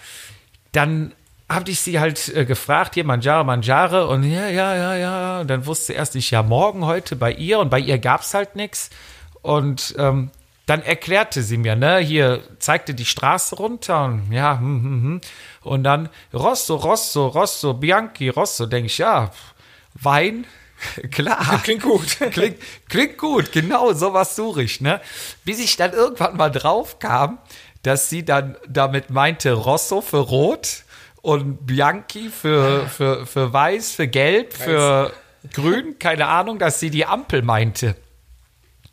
dann 0.72 1.14
habe 1.50 1.72
ich 1.72 1.80
sie 1.82 2.00
halt 2.00 2.30
äh, 2.30 2.46
gefragt, 2.46 2.96
hier 2.96 3.04
Mangiare, 3.04 3.46
Mangiare 3.46 4.08
und 4.08 4.24
ja, 4.24 4.48
ja, 4.48 4.76
ja, 4.76 4.96
ja. 4.96 5.42
Und 5.42 5.48
dann 5.50 5.66
wusste 5.66 5.94
erst 5.94 6.16
ich, 6.16 6.32
ja, 6.32 6.44
morgen 6.44 6.86
heute 6.86 7.16
bei 7.16 7.32
ihr 7.32 7.60
und 7.60 7.70
bei 7.70 7.80
ihr 7.80 8.00
gab 8.00 8.22
es 8.22 8.34
halt 8.34 8.56
nichts. 8.56 8.90
Und 9.42 9.94
ähm, 9.98 10.32
dann 10.66 10.82
erklärte 10.82 11.44
sie 11.44 11.58
mir, 11.58 11.76
ne, 11.76 11.98
hier 11.98 12.42
zeigte 12.60 12.94
die 12.94 13.06
Straße 13.06 13.56
runter 13.56 14.06
und 14.06 14.32
ja, 14.32 14.58
hm, 14.58 14.84
hm, 14.84 15.04
hm. 15.04 15.22
und 15.62 15.84
dann 15.84 16.10
Rosso, 16.34 16.76
Rosso, 16.76 17.28
Rosso, 17.28 17.74
Bianchi, 17.74 18.30
Rosso, 18.30 18.66
denke 18.66 18.88
ich, 18.88 18.98
ja, 18.98 19.32
Wein, 19.96 20.48
klar. 21.12 21.62
Klingt 21.64 21.84
gut. 21.84 22.18
Klingt, 22.32 22.58
klingt 22.90 23.18
gut, 23.18 23.52
genau, 23.52 23.94
sowas 23.94 24.36
suche 24.36 24.64
ich, 24.64 24.82
ne? 24.82 25.02
Bis 25.44 25.60
ich 25.60 25.76
dann 25.76 25.92
irgendwann 25.94 26.38
mal 26.38 26.50
drauf 26.50 27.00
kam, 27.00 27.40
dass 27.84 28.10
sie 28.10 28.24
dann 28.24 28.56
damit 28.68 29.10
meinte 29.10 29.52
Rosso 29.52 30.02
für 30.02 30.18
Rot 30.18 30.83
und 31.24 31.66
Bianchi 31.66 32.30
für, 32.30 32.86
für, 32.88 33.26
für 33.26 33.54
Weiß, 33.54 33.94
für 33.94 34.08
Gelb, 34.08 34.54
für 34.54 35.14
Grün, 35.54 35.98
keine 35.98 36.28
Ahnung, 36.28 36.60
dass 36.60 36.82
sie 36.82 36.90
die 36.90 37.06
Ampel 37.06 37.42
meinte. 37.42 37.96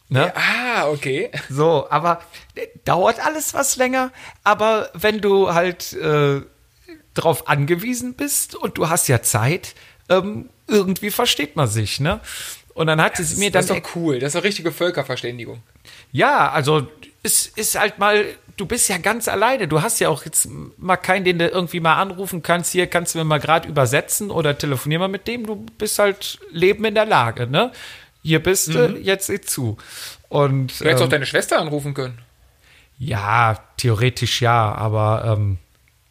Ne? 0.09 0.33
Ah, 0.37 0.89
okay. 0.89 1.31
So, 1.49 1.89
aber 1.91 2.23
äh, 2.55 2.67
dauert 2.85 3.25
alles 3.25 3.53
was 3.53 3.77
länger. 3.77 4.13
Aber 4.45 4.91
wenn 4.95 5.21
du 5.21 5.53
halt 5.53 5.93
äh, 5.93 6.41
drauf 7.15 7.49
angewiesen 7.49 8.15
bist 8.15 8.55
und 8.55 8.79
du 8.79 8.89
hast 8.89 9.09
ja 9.09 9.23
Zeit, 9.23 9.75
ähm, 10.09 10.51
irgendwie 10.69 11.11
versteht 11.11 11.57
man 11.57 11.67
sich, 11.69 11.99
ne? 11.99 12.21
Und 12.75 12.87
dann 12.87 13.03
hat 13.03 13.17
sie 13.17 13.41
mir 13.41 13.51
dann 13.51 13.67
Das 13.67 13.77
ist 13.77 13.85
doch 13.85 13.97
cool. 13.97 14.21
Das 14.21 14.29
ist 14.29 14.39
doch 14.39 14.45
richtige 14.45 14.71
Völkerverständigung. 14.71 15.63
ja, 16.13 16.51
also 16.51 16.87
es 17.23 17.47
ist 17.47 17.79
halt 17.79 17.99
mal, 17.99 18.25
du 18.61 18.67
bist 18.67 18.89
ja 18.89 18.99
ganz 18.99 19.27
alleine. 19.29 19.67
Du 19.67 19.83
hast 19.83 19.99
ja 20.01 20.09
auch 20.11 20.25
jetzt 20.25 20.49
mal 20.77 20.97
keinen, 20.97 21.25
den 21.25 21.39
du 21.39 21.49
irgendwie 21.49 21.81
mal 21.81 21.97
anrufen 21.97 22.43
kannst. 22.43 22.73
Hier 22.73 22.87
kannst 22.87 23.15
du 23.15 23.19
mir 23.19 23.25
mal 23.25 23.41
gerade 23.41 23.69
übersetzen 23.69 24.31
oder 24.31 24.57
telefonieren 24.59 25.01
mal 25.01 25.09
mit 25.09 25.27
dem. 25.27 25.47
Du 25.47 25.57
bist 25.79 25.99
halt 25.99 26.39
Leben 26.51 26.85
in 26.85 26.95
der 26.95 27.07
Lage, 27.07 27.47
ne? 27.47 27.73
Hier 28.23 28.43
bist 28.43 28.69
du, 28.75 28.99
jetzt 28.99 29.27
sieh 29.29 29.41
zu. 29.41 29.79
Und 30.29 30.79
Du 30.81 30.85
hättest 30.85 31.01
ähm, 31.01 31.07
auch 31.07 31.11
deine 31.11 31.27
Schwester 31.27 31.59
anrufen 31.59 31.95
können. 31.95 32.19
ja, 32.99 33.59
theoretisch 33.79 34.43
ja, 34.43 34.73
aber 34.75 35.37
ähm, 35.39 35.59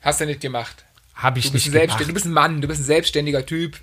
Hast 0.01 0.21
du 0.21 0.25
nicht 0.25 0.41
gemacht. 0.41 0.83
habe 1.13 1.39
ich 1.39 1.45
Du 1.47 1.51
bist, 1.51 1.65
nicht 1.65 1.75
ein 1.75 1.79
selbstständig, 1.79 2.07
du 2.07 2.13
gemacht. 2.13 2.13
bist 2.15 2.25
ein 2.25 2.33
Mann, 2.33 2.61
du 2.61 2.67
bist 2.67 2.81
ein 2.81 2.85
selbstständiger 2.85 3.45
Typ. 3.45 3.77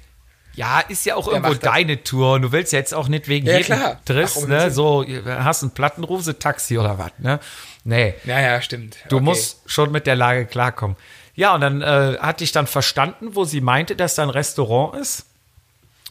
Ja, 0.57 0.81
ist 0.81 1.05
ja 1.07 1.15
auch 1.17 1.29
irgendwo 1.29 1.51
macht 1.51 1.63
das. 1.65 1.73
deine 1.73 2.03
Tour. 2.03 2.41
Du 2.41 2.51
willst 2.51 2.73
ja 2.73 2.79
jetzt 2.79 2.95
auch 2.95 3.09
nicht 3.09 3.29
wegen 3.29 3.47
Ja, 3.47 3.59
jedem 3.59 3.77
klar. 3.77 4.01
Driss, 4.07 4.39
Ach, 4.43 4.49
ne? 4.49 4.71
So, 4.71 5.05
hast 5.27 5.63
einen 5.63 5.73
Plattenruf, 5.73 6.23
so 6.23 6.33
Taxi 6.33 6.79
oder 6.79 6.99
was, 6.99 7.13
ne? 7.19 7.39
Nee. 7.85 8.15
Ja, 8.25 8.41
ja, 8.41 8.61
stimmt. 8.61 8.97
Du 9.09 9.17
Okay. 9.17 9.25
musst 9.25 9.61
schon 9.67 9.93
mit 9.93 10.07
der 10.07 10.17
Lage 10.17 10.47
klarkommen. 10.47 10.97
Ja, 11.35 11.55
und 11.55 11.61
dann 11.61 11.83
äh, 11.83 12.17
hatte 12.19 12.43
ich 12.43 12.53
dann 12.53 12.67
verstanden, 12.67 13.35
wo 13.35 13.45
sie 13.45 13.61
meinte, 13.61 13.95
dass 13.95 14.15
da 14.15 14.23
ein 14.23 14.31
Restaurant 14.31 14.99
ist. 14.99 15.27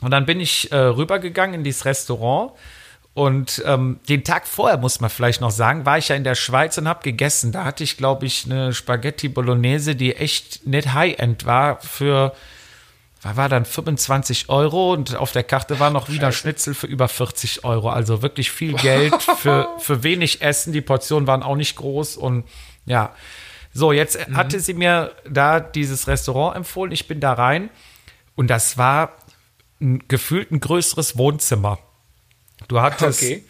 Und 0.01 0.11
dann 0.11 0.25
bin 0.27 0.39
ich 0.39 0.71
äh, 0.71 0.75
rübergegangen 0.77 1.55
in 1.55 1.63
dieses 1.63 1.85
Restaurant. 1.85 2.51
Und 3.15 3.63
ähm, 3.65 3.99
den 4.09 4.23
Tag 4.25 4.45
vorher, 4.45 4.77
muss 4.77 4.99
man 4.99 5.09
vielleicht 5.09 5.39
noch 5.41 5.49
sagen, 5.49 5.85
war 5.85 5.97
ich 5.97 6.09
ja 6.09 6.15
in 6.17 6.25
der 6.25 6.35
Schweiz 6.35 6.77
und 6.77 6.87
habe 6.87 7.01
gegessen. 7.01 7.51
Da 7.53 7.63
hatte 7.63 7.83
ich, 7.83 7.95
glaube 7.97 8.25
ich, 8.25 8.45
eine 8.45 8.73
Spaghetti 8.73 9.29
Bolognese, 9.29 9.95
die 9.95 10.15
echt 10.15 10.67
nicht 10.67 10.93
High-End 10.93 11.45
war 11.45 11.79
für, 11.81 12.35
war, 13.25 13.37
war 13.37 13.49
dann 13.49 13.65
25 13.65 14.49
Euro 14.49 14.93
und 14.93 15.15
auf 15.15 15.31
der 15.31 15.43
Karte 15.43 15.79
war 15.79 15.89
noch 15.89 16.09
wieder 16.09 16.31
Schnitzel 16.31 16.73
für 16.75 16.87
über 16.87 17.07
40 17.07 17.63
Euro. 17.63 17.89
Also 17.89 18.21
wirklich 18.21 18.51
viel 18.51 18.73
Geld 18.75 19.21
für, 19.21 19.67
für 19.79 20.03
wenig 20.03 20.41
Essen. 20.41 20.73
Die 20.73 20.81
Portionen 20.81 21.25
waren 21.27 21.41
auch 21.43 21.55
nicht 21.55 21.75
groß 21.75 22.17
und 22.17 22.45
ja. 22.85 23.15
So, 23.73 23.91
jetzt 23.91 24.17
hatte 24.33 24.59
sie 24.61 24.73
mir 24.73 25.11
da 25.29 25.59
dieses 25.59 26.07
Restaurant 26.07 26.55
empfohlen. 26.55 26.93
Ich 26.93 27.07
bin 27.07 27.19
da 27.19 27.33
rein 27.33 27.69
und 28.35 28.47
das 28.47 28.77
war 28.77 29.11
ein, 29.81 30.07
gefühlt 30.07 30.51
ein 30.51 30.61
größeres 30.61 31.17
Wohnzimmer. 31.17 31.79
Du 32.69 32.79
hattest 32.79 33.21
Okay. 33.21 33.43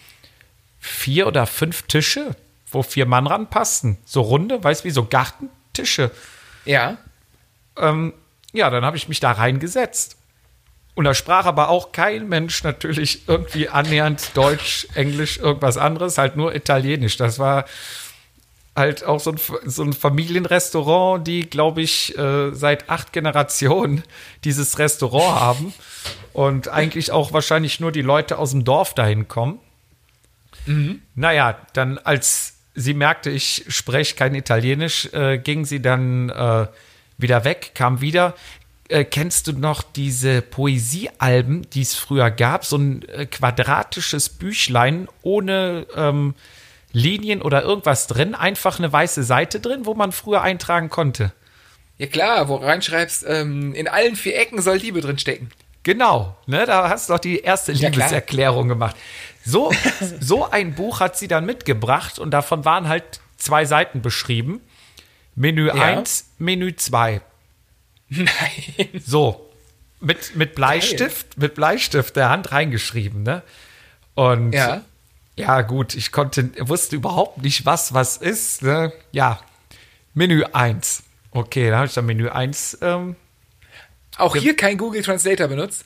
vier 0.80 1.28
oder 1.28 1.46
fünf 1.46 1.84
Tische, 1.84 2.36
wo 2.72 2.82
vier 2.82 3.06
Mann 3.06 3.28
ranpassten. 3.28 3.98
So 4.06 4.22
runde, 4.22 4.64
weißt 4.64 4.84
du, 4.84 4.88
wie 4.88 4.92
so 4.92 5.06
Gartentische. 5.06 6.10
Ja. 6.66 6.98
Ähm, 7.78 8.14
ja, 8.56 8.70
dann 8.70 8.86
habe 8.86 8.98
ich 8.98 9.08
mich 9.08 9.20
da 9.20 9.32
reingesetzt. 9.32 10.18
Und 10.96 11.04
da 11.04 11.14
sprach 11.14 11.46
aber 11.46 11.70
auch 11.70 11.92
kein 11.92 12.30
Mensch 12.30 12.64
natürlich 12.64 13.28
irgendwie 13.28 13.68
annähernd 13.68 14.32
Deutsch, 14.34 14.88
Englisch, 14.96 15.38
irgendwas 15.38 15.78
anderes, 15.78 16.18
halt 16.18 16.38
nur 16.38 16.56
Italienisch. 16.56 17.18
Das 17.18 17.38
war 17.38 17.66
halt 18.76 19.04
auch 19.04 19.20
so 19.20 19.32
ein, 19.32 19.40
so 19.66 19.84
ein 19.84 19.94
Familienrestaurant, 19.94 21.26
die, 21.28 21.50
glaube 21.50 21.82
ich, 21.82 22.18
äh, 22.18 22.54
seit 22.54 22.90
acht 22.90 23.14
Generationen 23.14 24.04
dieses 24.44 24.80
Restaurant 24.80 25.40
haben 25.40 25.74
und 26.34 26.70
eigentlich 26.70 27.12
auch 27.12 27.34
wahrscheinlich 27.34 27.80
nur 27.80 27.92
die 27.92 28.02
Leute 28.02 28.38
aus 28.38 28.52
dem 28.52 28.64
Dorf 28.64 28.94
dahin 28.94 29.28
kommen. 29.28 29.60
Mhm. 30.66 31.02
Naja, 31.16 31.58
dann 31.74 31.98
als 31.98 32.56
sie 32.74 32.94
merkte, 32.94 33.30
ich 33.30 33.66
spreche 33.70 34.16
kein 34.16 34.36
Italienisch, 34.36 35.14
äh, 35.14 35.38
ging 35.38 35.66
sie 35.66 35.82
dann 35.82 36.30
äh, 36.30 36.68
wieder 37.18 37.44
weg, 37.44 37.72
kam 37.76 38.02
wieder. 38.02 38.36
Äh, 38.88 39.04
kennst 39.04 39.48
du 39.48 39.54
noch 39.54 39.82
diese 39.82 40.42
Poesiealben, 40.42 41.68
die 41.72 41.82
es 41.82 41.96
früher 41.96 42.30
gab? 42.30 42.66
So 42.66 42.78
ein 42.78 43.08
äh, 43.10 43.26
quadratisches 43.26 44.30
Büchlein 44.30 45.08
ohne 45.24 45.88
ähm, 45.96 46.36
Linien 46.92 47.42
oder 47.42 47.64
irgendwas 47.64 48.08
drin, 48.08 48.36
einfach 48.36 48.80
eine 48.80 48.92
weiße 48.92 49.24
Seite 49.24 49.60
drin, 49.60 49.86
wo 49.86 49.96
man 49.96 50.12
früher 50.12 50.42
eintragen 50.42 50.90
konnte. 50.90 51.34
Ja 51.98 52.08
klar, 52.08 52.48
wo 52.48 52.58
du 52.58 52.66
reinschreibst, 52.66 53.26
ähm, 53.28 53.74
in 53.74 53.88
allen 53.88 54.16
vier 54.16 54.38
Ecken 54.38 54.62
soll 54.62 54.78
Liebe 54.78 55.02
drin 55.02 55.18
stecken. 55.18 55.50
Genau, 55.84 56.36
ne, 56.46 56.66
da 56.66 56.90
hast 56.90 57.10
du 57.10 57.14
doch 57.14 57.20
die 57.20 57.40
erste 57.40 57.72
ja, 57.72 57.90
Liebeserklärung 57.90 58.68
gemacht. 58.68 58.96
So, 59.46 59.72
so 60.20 60.50
ein 60.50 60.74
Buch 60.74 61.00
hat 61.00 61.18
sie 61.18 61.28
dann 61.28 61.46
mitgebracht 61.46 62.18
und 62.18 62.32
davon 62.32 62.66
waren 62.66 62.88
halt 62.88 63.20
zwei 63.38 63.66
Seiten 63.66 64.02
beschrieben. 64.02 64.62
Menü 65.36 65.68
ja. 65.68 65.74
1, 65.74 66.26
Menü 66.38 66.76
2. 66.76 67.22
Nein. 68.10 68.28
So, 69.06 69.50
mit, 70.00 70.36
mit 70.36 70.56
Bleistift, 70.56 71.36
Geil. 71.36 71.48
mit 71.48 71.56
Bleistift 71.56 72.16
der 72.16 72.30
Hand 72.30 72.52
reingeschrieben, 72.52 73.24
ne? 73.24 73.42
Und 74.14 74.54
ja. 74.54 74.84
ja, 75.36 75.62
gut, 75.62 75.96
ich 75.96 76.12
konnte, 76.12 76.52
wusste 76.60 76.96
überhaupt 76.96 77.42
nicht, 77.42 77.66
was 77.66 77.94
was 77.94 78.18
ist, 78.18 78.62
ne? 78.62 78.94
Ja, 79.12 79.42
Menü 80.14 80.44
1. 80.44 81.04
Okay, 81.32 81.70
dann 81.70 81.78
habe 81.78 81.88
ich 81.88 81.94
dann 81.94 82.06
Menü 82.06 82.30
1 82.30 82.78
ähm, 82.82 83.16
auch 84.18 84.36
hier 84.36 84.56
kein 84.56 84.78
Google 84.78 85.02
Translator 85.02 85.48
benutzt? 85.48 85.86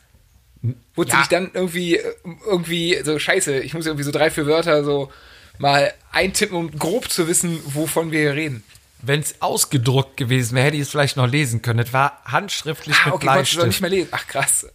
Wurde 0.95 1.11
ja. 1.11 1.19
sich 1.19 1.27
dann 1.29 1.51
irgendwie, 1.53 1.99
irgendwie 2.45 2.99
so, 3.03 3.17
scheiße, 3.17 3.59
ich 3.59 3.73
muss 3.73 3.85
irgendwie 3.85 4.03
so 4.03 4.11
drei, 4.11 4.29
vier 4.29 4.45
Wörter 4.45 4.83
so 4.83 5.11
mal 5.57 5.93
eintippen, 6.11 6.57
um 6.57 6.71
grob 6.71 7.09
zu 7.09 7.27
wissen, 7.27 7.59
wovon 7.65 8.11
wir 8.11 8.19
hier 8.19 8.33
reden. 8.33 8.63
Wenn 9.01 9.21
es 9.21 9.41
ausgedruckt 9.41 10.17
gewesen 10.17 10.55
wäre, 10.55 10.67
hätte 10.67 10.75
ich 10.75 10.83
es 10.83 10.89
vielleicht 10.89 11.15
noch 11.15 11.27
lesen 11.27 11.61
können. 11.61 11.79
Das 11.79 11.93
war 11.93 12.21
handschriftlich 12.25 12.97
ah, 12.97 13.05
mit 13.05 13.13
okay, 13.15 13.25
Bleistift. 13.25 13.65
Nicht 13.65 13.81
mehr 13.81 13.89
lesen. 13.89 14.09
Ach, 14.11 14.27
krass. 14.27 14.67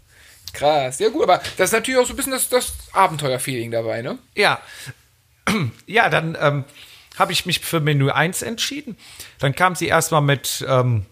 Krass. 0.55 0.99
Ja, 0.99 1.09
gut, 1.11 1.25
aber 1.25 1.43
das 1.57 1.71
ist 1.71 1.73
natürlich 1.73 2.01
auch 2.01 2.07
so 2.07 2.15
ein 2.15 2.17
bisschen 2.17 2.33
das, 2.33 2.49
das 2.49 2.73
Abenteuerfeeling 2.93 3.71
dabei, 3.71 4.03
ne? 4.03 4.19
Ja. 4.35 4.61
Ja, 5.87 6.09
dann 6.09 6.39
ähm, 6.41 6.65
habe 7.19 7.33
ich 7.33 7.45
mich 7.45 7.61
für 7.61 7.81
Menü 7.81 8.11
1 8.11 8.43
entschieden. 8.43 8.97
Dann 9.39 9.55
kam 9.55 9.75
sie 9.75 9.89
erstmal 9.89 10.23
mit 10.23 10.65
ähm, 10.67 11.05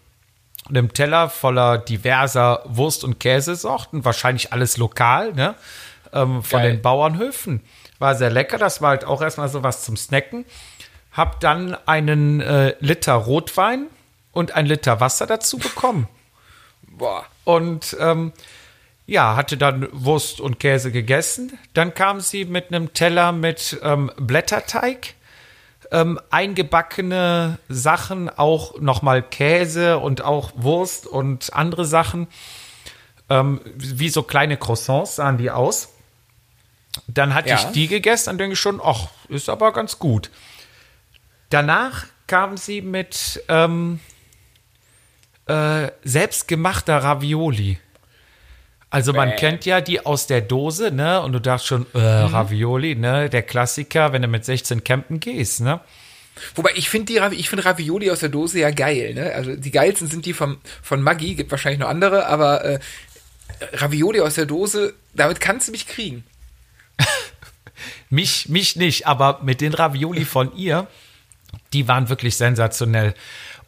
einem 0.67 0.93
Teller 0.93 1.29
voller 1.29 1.77
diverser 1.77 2.63
Wurst- 2.65 3.03
und 3.03 3.19
Käsesorten, 3.19 4.05
wahrscheinlich 4.05 4.53
alles 4.53 4.77
lokal, 4.77 5.33
ne? 5.33 5.55
Ähm, 6.11 6.43
von 6.43 6.61
Geil. 6.61 6.71
den 6.71 6.81
Bauernhöfen. 6.81 7.61
War 7.99 8.15
sehr 8.15 8.29
lecker, 8.29 8.57
das 8.57 8.81
war 8.81 8.89
halt 8.89 9.05
auch 9.05 9.21
erstmal 9.21 9.49
so 9.49 9.63
was 9.63 9.83
zum 9.83 9.97
Snacken. 9.97 10.45
Hab 11.13 11.39
dann 11.39 11.77
einen 11.85 12.41
äh, 12.41 12.75
Liter 12.79 13.13
Rotwein 13.13 13.87
und 14.31 14.53
ein 14.53 14.65
Liter 14.65 14.99
Wasser 14.99 15.27
dazu 15.27 15.57
bekommen. 15.57 16.07
Boah. 16.81 17.25
Und 17.45 17.95
ähm, 17.99 18.33
ja, 19.05 19.35
hatte 19.35 19.57
dann 19.57 19.87
Wurst 19.91 20.39
und 20.39 20.59
Käse 20.59 20.91
gegessen. 20.91 21.57
Dann 21.73 21.93
kam 21.93 22.19
sie 22.19 22.45
mit 22.45 22.67
einem 22.67 22.93
Teller 22.93 23.31
mit 23.31 23.79
ähm, 23.83 24.11
Blätterteig 24.17 25.15
ähm, 25.91 26.19
eingebackene 26.31 27.59
Sachen, 27.69 28.29
auch 28.29 28.79
nochmal 28.79 29.21
Käse 29.21 29.99
und 29.99 30.23
auch 30.23 30.51
Wurst 30.55 31.05
und 31.05 31.53
andere 31.53 31.85
Sachen. 31.85 32.27
Ähm, 33.29 33.61
wie 33.75 34.09
so 34.09 34.23
kleine 34.23 34.57
Croissants 34.57 35.15
sahen 35.15 35.37
die 35.37 35.51
aus. 35.51 35.89
Dann 37.07 37.33
hatte 37.33 37.49
ja. 37.49 37.55
ich 37.55 37.65
die 37.67 37.87
gegessen, 37.87 38.25
dann 38.27 38.37
denke 38.37 38.53
ich 38.53 38.59
schon, 38.59 38.81
ach, 38.83 39.07
ist 39.29 39.49
aber 39.49 39.71
ganz 39.71 39.99
gut. 39.99 40.29
Danach 41.53 42.07
kam 42.25 42.57
sie 42.57 42.81
mit 42.81 43.43
ähm, 43.47 43.99
äh, 45.45 45.91
selbstgemachter 46.03 46.97
Ravioli. 46.97 47.77
Also 48.89 49.13
man 49.13 49.29
Bäh. 49.29 49.35
kennt 49.35 49.65
ja 49.65 49.79
die 49.79 50.03
aus 50.03 50.25
der 50.25 50.41
Dose, 50.41 50.89
ne? 50.89 51.21
Und 51.21 51.33
du 51.33 51.39
dachtest 51.39 51.67
schon, 51.67 51.85
äh, 51.93 51.97
mhm. 51.99 52.33
Ravioli, 52.33 52.95
ne? 52.95 53.29
Der 53.29 53.43
Klassiker, 53.43 54.13
wenn 54.13 54.23
du 54.23 54.27
mit 54.27 54.45
16 54.45 54.83
campen 54.83 55.19
gehst, 55.19 55.61
ne? 55.61 55.79
Wobei 56.55 56.71
ich 56.73 56.89
finde 56.89 57.13
die 57.13 57.35
ich 57.35 57.49
finde 57.49 57.65
Ravioli 57.65 58.09
aus 58.09 58.21
der 58.21 58.29
Dose 58.29 58.59
ja 58.59 58.71
geil, 58.71 59.13
ne? 59.13 59.31
Also 59.35 59.55
die 59.55 59.69
geilsten 59.69 60.07
sind 60.07 60.25
die 60.25 60.33
vom, 60.33 60.57
von 60.81 61.03
Maggi, 61.03 61.35
gibt 61.35 61.51
wahrscheinlich 61.51 61.81
noch 61.81 61.89
andere, 61.89 62.25
aber 62.25 62.65
äh, 62.65 62.79
Ravioli 63.73 64.21
aus 64.21 64.33
der 64.33 64.47
Dose, 64.47 64.95
damit 65.13 65.39
kannst 65.39 65.67
du 65.67 65.71
mich 65.71 65.85
kriegen. 65.85 66.23
mich, 68.09 68.49
mich 68.49 68.75
nicht, 68.75 69.05
aber 69.05 69.41
mit 69.43 69.61
den 69.61 69.75
Ravioli 69.75 70.25
von 70.25 70.55
ihr, 70.55 70.87
die 71.73 71.87
waren 71.87 72.09
wirklich 72.09 72.37
sensationell. 72.37 73.13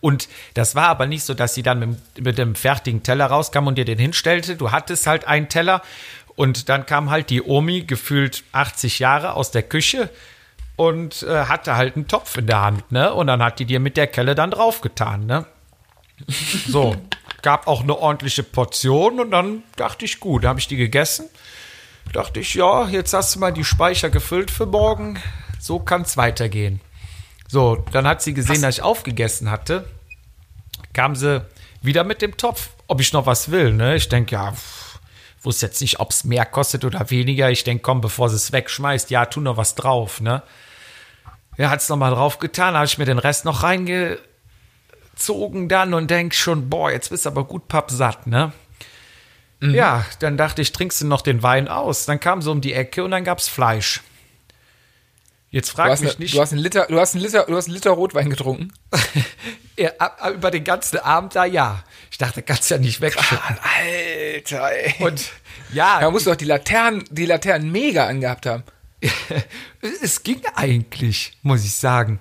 Und 0.02 0.28
das 0.54 0.76
war 0.76 0.88
aber 0.88 1.08
nicht 1.08 1.24
so, 1.24 1.34
dass 1.34 1.56
sie 1.56 1.63
dann 1.63 1.80
mit, 1.80 2.21
mit 2.21 2.38
dem 2.38 2.56
fertigen 2.56 3.04
Teller 3.04 3.26
rauskam 3.28 3.67
und 3.67 3.78
dir 3.78 3.86
den 3.86 3.98
hinstellte. 3.98 4.56
Du 4.56 4.71
hattest 4.71 5.08
halt 5.08 5.26
einen 5.26 5.50
Teller 5.50 5.82
und 6.36 6.69
dann 6.69 6.86
kam 6.86 7.10
halt 7.10 7.30
die 7.30 7.41
Omi, 7.41 7.84
gefühlt 7.84 8.43
80 8.52 9.00
Jahre, 9.00 9.34
aus 9.34 9.52
der 9.52 9.63
Küche 9.63 10.10
und 10.76 11.24
äh, 11.24 11.45
hatte 11.45 11.76
halt 11.76 11.95
einen 11.95 12.08
Topf 12.08 12.38
in 12.38 12.48
der 12.48 12.62
Hand, 12.62 12.91
ne? 12.91 13.13
Und 13.13 13.28
dann 13.28 13.41
hat 13.41 13.60
die 13.60 13.65
dir 13.65 13.80
mit 13.80 13.98
der 13.98 14.08
Kelle 14.08 14.36
dann 14.36 14.52
draufgetan, 14.52 15.26
ne? 15.26 15.45
So, 16.67 16.95
gab 17.41 17.67
auch 17.67 17.84
eine 17.84 17.98
ordentliche 17.98 18.43
Portion 18.43 19.19
und 19.19 19.32
dann 19.32 19.63
dachte 19.76 20.06
ich, 20.06 20.19
gut, 20.19 20.45
habe 20.45 20.60
ich 20.60 20.67
die 20.67 20.78
gegessen. 20.78 21.30
Dachte 22.13 22.39
ich, 22.39 22.54
ja, 22.54 22.88
jetzt 22.88 23.13
hast 23.13 23.36
du 23.36 23.39
mal 23.39 23.52
die 23.52 23.63
Speicher 23.63 24.10
gefüllt 24.10 24.52
für 24.52 24.65
morgen. 24.65 25.19
So 25.60 25.80
kann 25.80 26.04
es 26.04 26.17
weitergehen. 26.17 26.82
So, 27.47 27.84
dann 27.91 28.08
hat 28.08 28.21
sie 28.21 28.34
gesehen, 28.34 28.55
was? 28.55 28.62
dass 28.62 28.75
ich 28.77 28.81
aufgegessen 28.81 29.51
hatte. 29.51 29.86
Kam 30.93 31.15
sie 31.15 31.45
wieder 31.81 32.03
mit 32.03 32.21
dem 32.21 32.38
Topf, 32.38 32.69
ob 32.88 33.01
ich 33.01 33.13
noch 33.13 33.25
was 33.25 33.51
will. 33.51 33.73
Ne? 33.73 33.95
Ich 33.95 34.10
denke, 34.10 34.36
ja, 34.36 34.51
pff, 34.51 34.99
wusste 35.45 35.67
jetzt 35.67 35.81
nicht, 35.81 35.99
ob 35.99 36.12
es 36.12 36.23
mehr 36.23 36.45
kostet 36.45 36.84
oder 36.84 37.10
weniger. 37.10 37.49
Ich 37.51 37.63
denke, 37.63 37.81
komm, 37.84 38.01
bevor 38.01 38.29
sie 38.29 38.36
es 38.36 38.51
wegschmeißt, 38.51 39.10
ja, 39.12 39.25
tu 39.25 39.39
noch 39.41 39.58
was 39.58 39.75
drauf. 39.75 40.21
Ne? 40.21 40.41
Ja, 41.58 41.69
hat 41.69 41.81
es 41.81 41.89
nochmal 41.89 42.12
drauf 42.12 42.39
getan, 42.39 42.75
habe 42.75 42.86
ich 42.86 42.97
mir 42.97 43.05
den 43.05 43.19
Rest 43.19 43.45
noch 43.45 43.63
reingezogen 43.63 44.19
dann 45.69 45.93
und 45.93 46.12
denk 46.12 46.34
schon, 46.34 46.69
boah, 46.69 46.91
jetzt 46.91 47.10
bist 47.10 47.25
du 47.25 47.29
aber 47.29 47.45
gut 47.45 47.67
pappsatt, 47.67 48.27
ne? 48.27 48.51
Mhm. 49.62 49.73
Ja, 49.73 50.05
dann 50.19 50.36
dachte 50.36 50.62
ich, 50.62 50.73
trinkst 50.73 51.01
du 51.01 51.08
noch 51.08 51.21
den 51.21 51.43
Wein 51.43 51.69
aus. 51.69 52.05
Dann 52.05 52.19
kam 52.19 52.41
so 52.41 52.51
um 52.51 52.60
die 52.60 52.73
Ecke 52.73 53.03
und 53.05 53.12
dann 53.12 53.23
gab's 53.23 53.47
Fleisch. 53.47 54.01
Jetzt 55.51 55.69
frag 55.69 55.99
mich 55.99 56.10
eine, 56.10 56.19
nicht. 56.19 56.36
Du 56.36 56.41
hast 56.41 56.51
einen 56.51 56.62
Liter, 56.62 56.86
du 56.89 56.99
hast 56.99 57.15
einen 57.15 57.23
Liter, 57.23 57.45
du 57.45 57.55
hast 57.55 57.65
einen 57.65 57.75
Liter 57.75 57.91
Rotwein 57.91 58.29
getrunken. 58.29 58.73
ja, 59.77 59.91
über 60.34 60.51
den 60.51 60.63
ganzen 60.63 60.99
Abend 60.99 61.36
da 61.36 61.45
ja. 61.45 61.84
Ich 62.12 62.17
dachte, 62.17 62.41
kannst 62.41 62.69
ja 62.69 62.77
nicht 62.77 62.99
wegschütten. 62.99 63.58
Alter, 63.62 64.71
ey. 64.71 64.95
Und 64.99 65.31
ja. 65.71 65.99
Da 66.01 66.12
musst 66.12 66.25
du 66.25 66.31
doch 66.31 66.38
die 66.38 66.45
Laternen, 66.45 67.03
die 67.10 67.25
Laternen 67.25 67.71
mega 67.71 68.05
angehabt 68.08 68.45
haben. 68.45 68.63
es 70.01 70.23
ging 70.23 70.41
eigentlich, 70.55 71.38
muss 71.41 71.63
ich 71.63 71.75
sagen. 71.75 72.19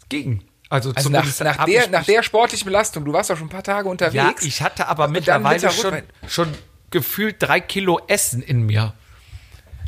Es 0.00 0.08
ging. 0.08 0.42
Also, 0.68 0.92
also 0.92 1.10
nach, 1.10 1.26
nach, 1.40 1.64
der, 1.64 1.88
nach 1.88 2.04
der 2.04 2.22
sportlichen 2.22 2.64
Belastung, 2.64 3.04
du 3.04 3.12
warst 3.12 3.28
doch 3.28 3.36
schon 3.36 3.48
ein 3.48 3.50
paar 3.50 3.64
Tage 3.64 3.88
unterwegs. 3.88 4.14
Ja, 4.14 4.34
ich 4.40 4.62
hatte 4.62 4.86
aber 4.86 5.08
mittlerweile 5.08 5.70
schon, 5.72 6.02
schon 6.28 6.54
gefühlt 6.90 7.36
drei 7.40 7.60
Kilo 7.60 8.00
Essen 8.06 8.40
in 8.40 8.62
mir. 8.66 8.94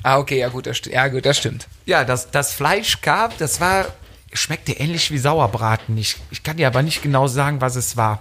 Ah, 0.02 0.18
okay, 0.18 0.38
ja 0.38 0.48
gut, 0.48 0.66
das, 0.66 0.80
ja, 0.84 1.08
gut, 1.08 1.26
das 1.26 1.38
stimmt. 1.38 1.68
Ja, 1.86 2.04
das, 2.04 2.30
das 2.30 2.52
Fleisch 2.52 3.00
gab, 3.00 3.38
das 3.38 3.60
war, 3.60 3.86
schmeckte 4.32 4.72
ähnlich 4.72 5.10
wie 5.10 5.18
Sauerbraten. 5.18 5.96
Ich, 5.96 6.16
ich 6.30 6.42
kann 6.42 6.56
dir 6.56 6.66
aber 6.66 6.82
nicht 6.82 7.02
genau 7.02 7.28
sagen, 7.28 7.60
was 7.60 7.76
es 7.76 7.96
war. 7.96 8.20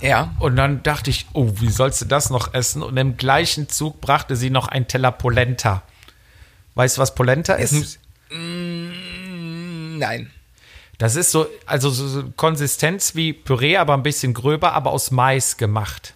Ja. 0.00 0.34
Und 0.40 0.56
dann 0.56 0.82
dachte 0.82 1.10
ich, 1.10 1.26
oh, 1.32 1.52
wie 1.56 1.70
sollst 1.70 2.00
du 2.00 2.06
das 2.06 2.30
noch 2.30 2.54
essen? 2.54 2.82
Und 2.82 2.96
im 2.96 3.16
gleichen 3.16 3.68
Zug 3.68 4.00
brachte 4.00 4.34
sie 4.34 4.50
noch 4.50 4.68
ein 4.68 4.88
Teller 4.88 5.12
Polenta. 5.12 5.82
Weißt 6.74 6.96
du, 6.96 7.02
was 7.02 7.14
Polenta 7.14 7.54
ist? 7.54 7.72
ist 7.72 8.00
mm, 8.30 9.98
nein. 9.98 10.30
Das 10.98 11.16
ist 11.16 11.30
so, 11.30 11.46
also 11.66 11.90
so 11.90 12.24
Konsistenz 12.36 13.14
wie 13.14 13.32
Püree, 13.32 13.76
aber 13.76 13.94
ein 13.94 14.02
bisschen 14.02 14.34
gröber, 14.34 14.72
aber 14.72 14.90
aus 14.90 15.10
Mais 15.10 15.56
gemacht. 15.56 16.14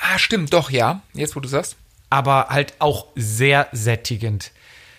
Ah, 0.00 0.18
stimmt, 0.18 0.52
doch, 0.52 0.70
ja. 0.70 1.02
Jetzt, 1.12 1.36
wo 1.36 1.40
du 1.40 1.48
sagst 1.48 1.76
aber 2.10 2.48
halt 2.48 2.74
auch 2.78 3.06
sehr 3.14 3.68
sättigend. 3.72 4.52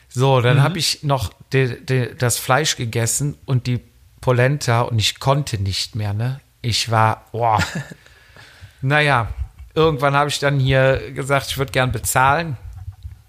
So, 0.09 0.41
dann 0.41 0.57
mhm. 0.57 0.63
habe 0.63 0.79
ich 0.79 1.03
noch 1.03 1.33
de, 1.53 1.79
de, 1.79 2.15
das 2.15 2.37
Fleisch 2.37 2.75
gegessen 2.75 3.37
und 3.45 3.67
die 3.67 3.79
Polenta 4.21 4.81
und 4.81 4.99
ich 4.99 5.19
konnte 5.19 5.61
nicht 5.61 5.95
mehr, 5.95 6.13
ne? 6.13 6.41
Ich 6.61 6.91
war, 6.91 7.25
boah. 7.31 7.63
Naja, 8.79 9.29
irgendwann 9.73 10.15
habe 10.15 10.29
ich 10.29 10.37
dann 10.37 10.59
hier 10.59 11.11
gesagt, 11.11 11.47
ich 11.49 11.57
würde 11.57 11.71
gern 11.71 11.91
bezahlen. 11.91 12.57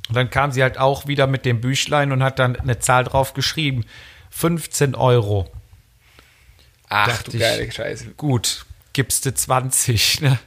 Und 0.08 0.14
dann 0.14 0.28
kam 0.28 0.52
sie 0.52 0.62
halt 0.62 0.78
auch 0.78 1.06
wieder 1.06 1.26
mit 1.26 1.46
dem 1.46 1.60
Büchlein 1.60 2.12
und 2.12 2.22
hat 2.22 2.38
dann 2.38 2.56
eine 2.56 2.78
Zahl 2.78 3.04
drauf 3.04 3.32
geschrieben. 3.32 3.84
15 4.30 4.94
Euro. 4.94 5.50
Ach 6.88 7.08
Dachte 7.08 7.30
du 7.30 7.36
ich, 7.36 7.42
geile 7.42 7.70
Scheiße. 7.70 8.10
Gut, 8.16 8.66
gibst 8.92 9.26
du 9.26 9.34
20. 9.34 10.22
Ne? 10.22 10.38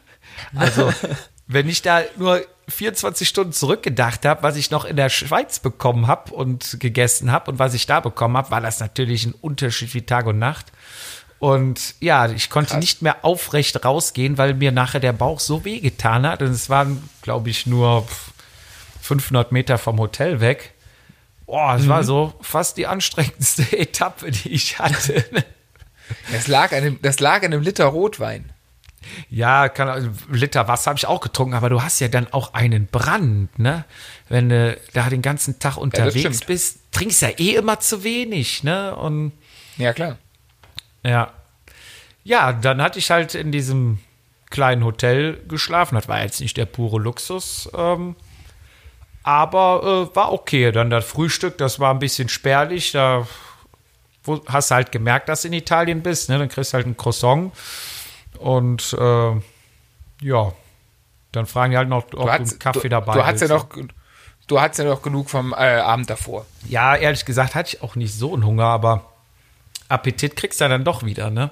Also, 0.55 0.91
wenn 1.47 1.69
ich 1.69 1.81
da 1.81 2.01
nur 2.17 2.45
24 2.71 3.27
Stunden 3.27 3.53
zurückgedacht 3.53 4.25
habe, 4.25 4.43
was 4.43 4.55
ich 4.55 4.71
noch 4.71 4.85
in 4.85 4.95
der 4.95 5.09
Schweiz 5.09 5.59
bekommen 5.59 6.07
habe 6.07 6.33
und 6.33 6.79
gegessen 6.79 7.31
habe 7.31 7.51
und 7.51 7.59
was 7.59 7.73
ich 7.73 7.85
da 7.85 7.99
bekommen 7.99 8.37
habe, 8.37 8.51
war 8.51 8.61
das 8.61 8.79
natürlich 8.79 9.25
ein 9.25 9.33
Unterschied 9.39 9.93
wie 9.93 10.01
Tag 10.01 10.25
und 10.25 10.39
Nacht. 10.39 10.71
Und 11.39 11.95
ja, 11.99 12.29
ich 12.29 12.51
konnte 12.51 12.71
Krass. 12.71 12.79
nicht 12.79 13.01
mehr 13.01 13.25
aufrecht 13.25 13.83
rausgehen, 13.83 14.37
weil 14.37 14.53
mir 14.53 14.71
nachher 14.71 14.99
der 14.99 15.13
Bauch 15.13 15.39
so 15.39 15.65
wehgetan 15.65 16.27
hat. 16.27 16.43
Und 16.43 16.51
es 16.51 16.69
waren, 16.69 17.09
glaube 17.23 17.49
ich, 17.49 17.65
nur 17.65 18.05
pf, 18.05 18.31
500 19.01 19.51
Meter 19.51 19.79
vom 19.79 19.99
Hotel 19.99 20.39
weg. 20.39 20.75
Boah, 21.47 21.75
es 21.75 21.87
war 21.87 22.03
so 22.03 22.33
fast 22.41 22.77
die 22.77 22.85
anstrengendste 22.87 23.63
Etappe, 23.77 24.29
die 24.29 24.51
ich 24.51 24.77
hatte. 24.77 25.25
Das 26.31 26.47
lag, 26.47 26.71
an 26.73 26.83
dem, 26.83 27.01
das 27.01 27.19
lag 27.19 27.37
an 27.37 27.53
einem 27.53 27.63
Liter 27.63 27.85
Rotwein. 27.85 28.53
Ja, 29.29 29.69
kann, 29.69 29.87
also 29.87 30.09
Liter 30.29 30.67
Wasser 30.67 30.89
habe 30.89 30.97
ich 30.97 31.07
auch 31.07 31.21
getrunken, 31.21 31.53
aber 31.53 31.69
du 31.69 31.81
hast 31.81 31.99
ja 31.99 32.07
dann 32.07 32.31
auch 32.31 32.53
einen 32.53 32.87
Brand, 32.87 33.57
ne? 33.57 33.85
Wenn 34.29 34.49
du 34.49 34.77
da 34.93 35.09
den 35.09 35.21
ganzen 35.21 35.59
Tag 35.59 35.77
unterwegs 35.77 36.19
stimmt. 36.19 36.47
bist, 36.47 36.79
trinkst 36.91 37.21
ja 37.21 37.29
eh 37.29 37.55
immer 37.55 37.79
zu 37.79 38.03
wenig, 38.03 38.63
ne? 38.63 38.95
Und 38.95 39.31
Ja, 39.77 39.93
klar. 39.93 40.17
ja. 41.03 41.31
Ja, 42.23 42.53
dann 42.53 42.81
hatte 42.81 42.99
ich 42.99 43.09
halt 43.09 43.33
in 43.33 43.51
diesem 43.51 43.97
kleinen 44.51 44.83
Hotel 44.83 45.41
geschlafen. 45.47 45.95
Das 45.95 46.07
war 46.07 46.21
jetzt 46.21 46.39
nicht 46.39 46.55
der 46.55 46.67
pure 46.67 46.99
Luxus, 46.99 47.67
ähm, 47.75 48.15
aber 49.23 50.09
äh, 50.11 50.15
war 50.15 50.31
okay. 50.31 50.71
Dann 50.71 50.91
das 50.91 51.05
Frühstück, 51.05 51.57
das 51.57 51.79
war 51.79 51.91
ein 51.91 51.99
bisschen 51.99 52.29
spärlich. 52.29 52.91
Da 52.91 53.25
wo, 54.23 54.41
hast 54.47 54.69
du 54.71 54.75
halt 54.75 54.91
gemerkt, 54.91 55.29
dass 55.29 55.41
du 55.41 55.47
in 55.47 55.53
Italien 55.53 56.01
bist. 56.01 56.29
Ne? 56.29 56.37
Dann 56.37 56.49
kriegst 56.49 56.73
du 56.73 56.75
halt 56.75 56.85
ein 56.85 56.97
Croissant 56.97 57.51
und 58.39 58.93
äh, 58.99 59.31
ja, 60.21 60.53
dann 61.31 61.45
fragen 61.45 61.71
die 61.71 61.77
halt 61.77 61.89
noch, 61.89 62.03
ob 62.03 62.11
du, 62.11 62.27
einen 62.27 62.59
Kaffee 62.59 62.81
du, 62.83 62.89
dabei 62.89 63.13
du 63.13 63.25
hattest 63.25 63.49
ja 63.49 63.55
noch, 63.55 63.67
du 64.47 64.61
hattest 64.61 64.79
ja 64.79 64.85
noch 64.85 65.01
genug 65.01 65.29
vom 65.29 65.53
äh, 65.53 65.55
Abend 65.55 66.09
davor. 66.09 66.45
Ja, 66.67 66.95
ehrlich 66.95 67.25
gesagt 67.25 67.55
hatte 67.55 67.75
ich 67.75 67.83
auch 67.83 67.95
nicht 67.95 68.13
so 68.13 68.33
einen 68.33 68.45
Hunger, 68.45 68.65
aber 68.65 69.11
Appetit 69.87 70.35
kriegst 70.35 70.59
du 70.59 70.65
ja 70.65 70.69
dann 70.69 70.83
doch 70.83 71.03
wieder, 71.03 71.29
ne? 71.29 71.51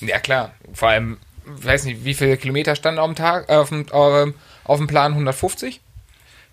Ja, 0.00 0.18
klar. 0.18 0.52
Vor 0.72 0.88
allem, 0.88 1.18
ich 1.58 1.64
weiß 1.64 1.84
nicht, 1.84 2.04
wie 2.04 2.14
viele 2.14 2.36
Kilometer 2.36 2.74
standen 2.74 3.00
auf 3.00 3.06
dem 3.06 3.16
Tag, 3.16 3.48
äh, 3.48 3.54
auf, 3.54 3.68
dem, 3.68 3.86
ähm, 3.92 4.34
auf 4.64 4.78
dem 4.78 4.86
Plan 4.86 5.12
150? 5.12 5.80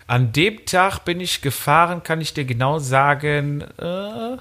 An 0.06 0.32
dem 0.32 0.64
Tag 0.64 1.00
bin 1.00 1.20
ich 1.20 1.42
gefahren, 1.42 2.02
kann 2.02 2.20
ich 2.20 2.34
dir 2.34 2.44
genau 2.44 2.78
sagen, 2.78 3.62
äh, 3.78 4.36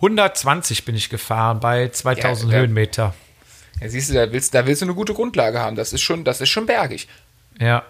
120 0.00 0.84
bin 0.84 0.94
ich 0.94 1.10
gefahren 1.10 1.60
bei 1.60 1.88
2000 1.88 2.50
Ja, 2.50 2.56
ja. 2.56 2.62
Höhenmeter. 2.62 3.14
Ja, 3.80 3.88
siehst 3.88 4.10
du, 4.10 4.14
da 4.14 4.32
willst, 4.32 4.54
da 4.54 4.66
willst 4.66 4.82
du 4.82 4.86
eine 4.86 4.94
gute 4.94 5.14
Grundlage 5.14 5.60
haben. 5.60 5.76
Das 5.76 5.92
ist 5.92 6.02
schon, 6.02 6.24
das 6.24 6.40
ist 6.40 6.48
schon 6.48 6.66
bergig. 6.66 7.08
Ja. 7.58 7.84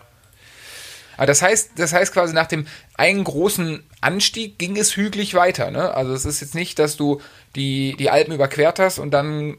Aber 1.17 1.27
das 1.27 1.43
heißt, 1.43 1.73
das 1.77 1.93
heißt 1.93 2.13
quasi 2.13 2.33
nach 2.33 2.47
dem 2.47 2.67
einen 2.95 3.25
großen 3.25 3.85
Anstieg 4.01 4.59
ging 4.59 4.77
es 4.77 4.97
hügelig 4.97 5.35
weiter. 5.35 5.71
Ne? 5.71 5.95
Also 5.95 6.15
es 6.15 6.25
ist 6.25 6.41
jetzt 6.41 6.55
nicht, 6.55 6.79
dass 6.79 6.97
du 6.97 7.21
die, 7.57 7.95
die 7.99 8.11
Alpen 8.11 8.33
überquert 8.33 8.79
hast 8.79 8.99
und 8.99 9.11
dann 9.11 9.59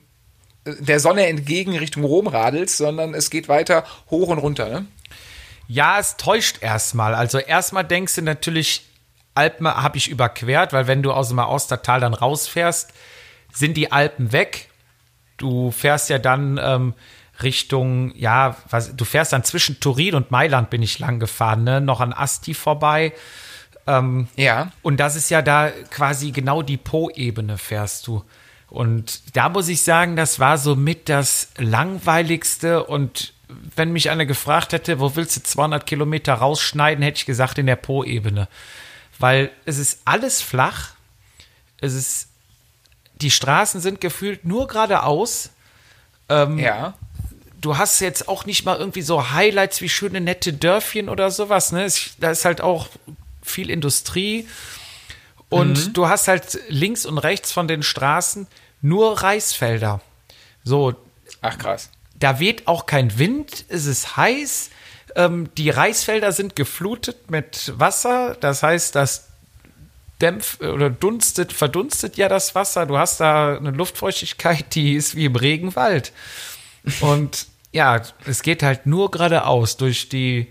äh, 0.65 0.73
der 0.79 0.99
Sonne 0.99 1.27
entgegen 1.27 1.77
Richtung 1.77 2.03
Rom 2.03 2.27
radelst, 2.27 2.77
sondern 2.77 3.13
es 3.13 3.29
geht 3.29 3.47
weiter 3.47 3.85
hoch 4.09 4.29
und 4.29 4.39
runter. 4.39 4.69
Ne? 4.69 4.85
Ja, 5.67 5.99
es 5.99 6.17
täuscht 6.17 6.61
erstmal. 6.61 7.13
Also 7.13 7.37
erstmal 7.37 7.85
denkst 7.85 8.15
du 8.15 8.23
natürlich, 8.23 8.90
Alpen 9.33 9.67
habe 9.67 9.97
ich 9.97 10.09
überquert, 10.09 10.73
weil 10.73 10.87
wenn 10.87 11.03
du 11.03 11.11
aus 11.11 11.29
dem 11.29 11.39
Austertal 11.39 11.99
dann 11.99 12.13
rausfährst, 12.13 12.93
sind 13.53 13.77
die 13.77 13.91
Alpen 13.91 14.31
weg. 14.31 14.69
Du 15.37 15.71
fährst 15.71 16.09
ja 16.09 16.19
dann 16.19 16.59
ähm, 16.61 16.93
Richtung, 17.41 18.13
ja, 18.15 18.55
was, 18.69 18.95
du 18.95 19.05
fährst 19.05 19.33
dann 19.33 19.43
zwischen 19.43 19.79
Turin 19.79 20.15
und 20.15 20.31
Mailand 20.31 20.69
bin 20.69 20.83
ich 20.83 20.99
lang 20.99 21.19
gefahren, 21.19 21.63
ne? 21.63 21.81
noch 21.81 22.01
an 22.01 22.13
Asti 22.13 22.53
vorbei. 22.53 23.13
Ja. 24.35 24.71
Und 24.81 24.99
das 24.99 25.15
ist 25.15 25.29
ja 25.29 25.41
da 25.41 25.69
quasi 25.89 26.31
genau 26.31 26.61
die 26.61 26.77
Po-Ebene 26.77 27.57
fährst 27.57 28.07
du. 28.07 28.23
Und 28.69 29.35
da 29.35 29.49
muss 29.49 29.67
ich 29.67 29.81
sagen, 29.81 30.15
das 30.15 30.39
war 30.39 30.57
so 30.57 30.75
mit 30.75 31.09
das 31.09 31.49
langweiligste. 31.57 32.85
Und 32.85 33.33
wenn 33.75 33.91
mich 33.91 34.09
einer 34.09 34.25
gefragt 34.25 34.71
hätte, 34.71 34.99
wo 34.99 35.15
willst 35.15 35.35
du 35.35 35.43
200 35.43 35.85
Kilometer 35.85 36.35
rausschneiden, 36.35 37.03
hätte 37.03 37.17
ich 37.17 37.25
gesagt 37.25 37.57
in 37.57 37.65
der 37.65 37.75
Po-Ebene. 37.75 38.47
Weil 39.21 39.51
es 39.65 39.77
ist 39.77 40.01
alles 40.05 40.41
flach. 40.41 40.91
Es 41.79 41.93
ist, 41.93 42.27
die 43.15 43.31
Straßen 43.31 43.79
sind 43.81 44.01
gefühlt 44.01 44.45
nur 44.45 44.67
geradeaus. 44.67 45.49
Ja. 46.29 46.93
du 47.60 47.77
hast 47.77 47.99
jetzt 47.99 48.29
auch 48.29 48.45
nicht 48.45 48.63
mal 48.63 48.77
irgendwie 48.77 49.01
so 49.01 49.31
Highlights 49.31 49.81
wie 49.81 49.89
schöne 49.89 50.21
nette 50.21 50.53
Dörfchen 50.53 51.10
oder 51.10 51.29
sowas, 51.29 51.73
ne? 51.73 51.84
Es, 51.84 52.12
da 52.19 52.31
ist 52.31 52.45
halt 52.45 52.62
auch 52.62 52.88
viel 53.43 53.69
Industrie 53.69 54.47
und 55.49 55.97
du 55.97 56.07
hast 56.07 56.29
halt 56.29 56.57
links 56.69 57.05
und 57.05 57.17
rechts 57.17 57.51
von 57.51 57.67
den 57.67 57.84
Straßen 57.84 58.47
nur 58.81 59.21
Reisfelder. 59.21 59.99
So, 60.63 60.95
Ach 61.41 61.57
krass. 61.57 61.89
da 62.17 62.39
weht 62.39 62.67
auch 62.67 62.86
kein 62.86 63.17
Wind, 63.19 63.65
es 63.67 63.86
ist 63.86 64.15
heiß, 64.15 64.69
ähm, 65.15 65.50
die 65.58 65.69
Reisfelder 65.69 66.32
sind 66.32 66.56
geflutet 66.56 67.30
mit 67.30 67.74
Wasser, 67.78 68.36
das 68.39 68.63
heißt, 68.63 68.95
das 68.95 69.28
dämpft 70.21 70.62
oder 70.62 70.89
dunstet, 70.89 71.52
verdunstet 71.52 72.15
ja 72.17 72.30
das 72.30 72.54
Wasser. 72.56 72.86
Du 72.86 72.97
hast 72.97 73.19
da 73.19 73.58
eine 73.58 73.71
Luftfeuchtigkeit, 73.71 74.76
die 74.76 74.93
ist 74.93 75.15
wie 75.15 75.26
im 75.26 75.36
Regenwald. 75.36 76.13
Und 77.02 77.47
ja, 77.71 78.02
es 78.26 78.43
geht 78.43 78.63
halt 78.63 78.86
nur 78.86 79.12
geradeaus 79.12 79.78
durch 79.78 80.10
die 80.10 80.47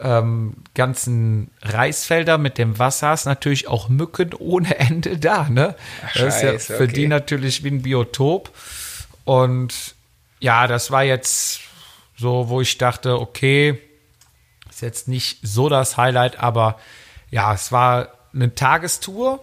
ähm, 0.00 0.54
ganzen 0.74 1.50
Reisfelder 1.62 2.38
mit 2.38 2.58
dem 2.58 2.78
Wasser 2.78 3.12
ist 3.12 3.24
natürlich 3.24 3.66
auch 3.66 3.88
Mücken 3.88 4.32
ohne 4.34 4.78
Ende 4.78 5.18
da, 5.18 5.48
ne? 5.48 5.74
Ach, 6.06 6.12
das 6.14 6.36
ist 6.36 6.42
ja 6.42 6.58
für 6.58 6.84
okay. 6.84 6.92
die 6.92 7.08
natürlich 7.08 7.64
wie 7.64 7.70
ein 7.70 7.82
Biotop. 7.82 8.50
Und 9.24 9.74
ja, 10.38 10.68
das 10.68 10.90
war 10.90 11.02
jetzt 11.02 11.60
so, 12.16 12.48
wo 12.48 12.60
ich 12.60 12.78
dachte, 12.78 13.20
okay, 13.20 13.80
ist 14.78 14.82
jetzt 14.82 15.08
nicht 15.08 15.38
so 15.42 15.68
das 15.68 15.96
Highlight, 15.96 16.38
aber 16.38 16.78
ja, 17.30 17.52
es 17.52 17.72
war 17.72 18.08
eine 18.32 18.54
Tagestour. 18.54 19.40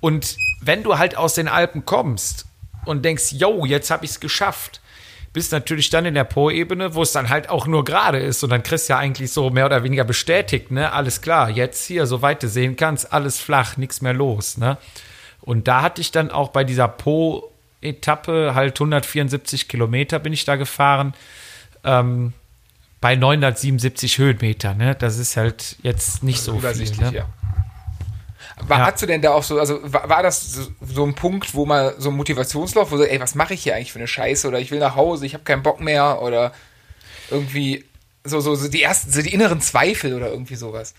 Und 0.00 0.36
wenn 0.62 0.82
du 0.82 0.98
halt 0.98 1.16
aus 1.16 1.34
den 1.34 1.46
Alpen 1.46 1.86
kommst 1.86 2.46
und 2.84 3.04
denkst, 3.04 3.32
yo, 3.32 3.64
jetzt 3.64 3.90
habe 3.90 4.04
ich 4.04 4.10
es 4.12 4.20
geschafft, 4.20 4.80
bist 5.32 5.52
natürlich 5.52 5.90
dann 5.90 6.06
in 6.06 6.14
der 6.14 6.24
Po-Ebene, 6.24 6.94
wo 6.94 7.02
es 7.02 7.12
dann 7.12 7.28
halt 7.28 7.50
auch 7.50 7.66
nur 7.66 7.84
gerade 7.84 8.18
ist. 8.18 8.42
Und 8.42 8.50
dann 8.50 8.64
kriegst 8.64 8.88
du 8.88 8.94
ja 8.94 8.98
eigentlich 8.98 9.32
so 9.32 9.50
mehr 9.50 9.66
oder 9.66 9.84
weniger 9.84 10.04
bestätigt, 10.04 10.70
ne? 10.70 10.92
Alles 10.92 11.20
klar, 11.22 11.50
jetzt 11.50 11.86
hier, 11.86 12.06
soweit 12.06 12.42
du 12.42 12.48
sehen 12.48 12.76
kannst, 12.76 13.12
alles 13.12 13.40
flach, 13.40 13.76
nichts 13.76 14.00
mehr 14.00 14.12
los, 14.12 14.58
ne? 14.58 14.76
Und 15.40 15.68
da 15.68 15.82
hatte 15.82 16.00
ich 16.00 16.10
dann 16.10 16.30
auch 16.30 16.48
bei 16.48 16.64
dieser 16.64 16.88
Po-Etappe 16.88 18.52
halt 18.54 18.80
174 18.80 19.68
Kilometer 19.68 20.18
bin 20.18 20.32
ich 20.32 20.44
da 20.44 20.56
gefahren. 20.56 21.14
Ähm, 21.84 22.32
bei 23.04 23.16
977 23.16 24.16
Höhenmeter, 24.16 24.72
ne? 24.72 24.94
Das 24.94 25.18
ist 25.18 25.36
halt 25.36 25.76
jetzt 25.82 26.22
nicht 26.22 26.40
so 26.40 26.52
viel. 26.52 26.60
Übersichtlich, 26.60 27.10
Ne? 27.10 27.18
ja. 27.18 27.26
War, 28.66 28.78
Ja. 28.78 28.86
Hast 28.86 29.02
du 29.02 29.06
denn 29.06 29.20
da 29.20 29.32
auch 29.32 29.42
so, 29.42 29.60
also 29.60 29.78
war, 29.82 30.08
war 30.08 30.22
das 30.22 30.54
so, 30.54 30.68
so 30.80 31.04
ein 31.04 31.14
Punkt, 31.14 31.54
wo 31.54 31.66
mal 31.66 31.94
so 31.98 32.08
ein 32.08 32.16
Motivationslauf, 32.16 32.90
wo 32.90 32.96
so, 32.96 33.04
ey, 33.04 33.20
was 33.20 33.34
mache 33.34 33.52
ich 33.52 33.62
hier 33.62 33.76
eigentlich 33.76 33.92
für 33.92 33.98
eine 33.98 34.08
Scheiße 34.08 34.48
oder 34.48 34.58
ich 34.58 34.70
will 34.70 34.78
nach 34.78 34.96
Hause, 34.96 35.26
ich 35.26 35.34
habe 35.34 35.44
keinen 35.44 35.62
Bock 35.62 35.80
mehr 35.80 36.22
oder 36.22 36.54
irgendwie 37.30 37.84
so, 38.24 38.40
so, 38.40 38.54
so 38.54 38.68
die 38.68 38.82
ersten, 38.82 39.12
so 39.12 39.20
die 39.20 39.34
inneren 39.34 39.60
Zweifel 39.60 40.14
oder 40.14 40.30
irgendwie 40.30 40.54
sowas. 40.54 40.94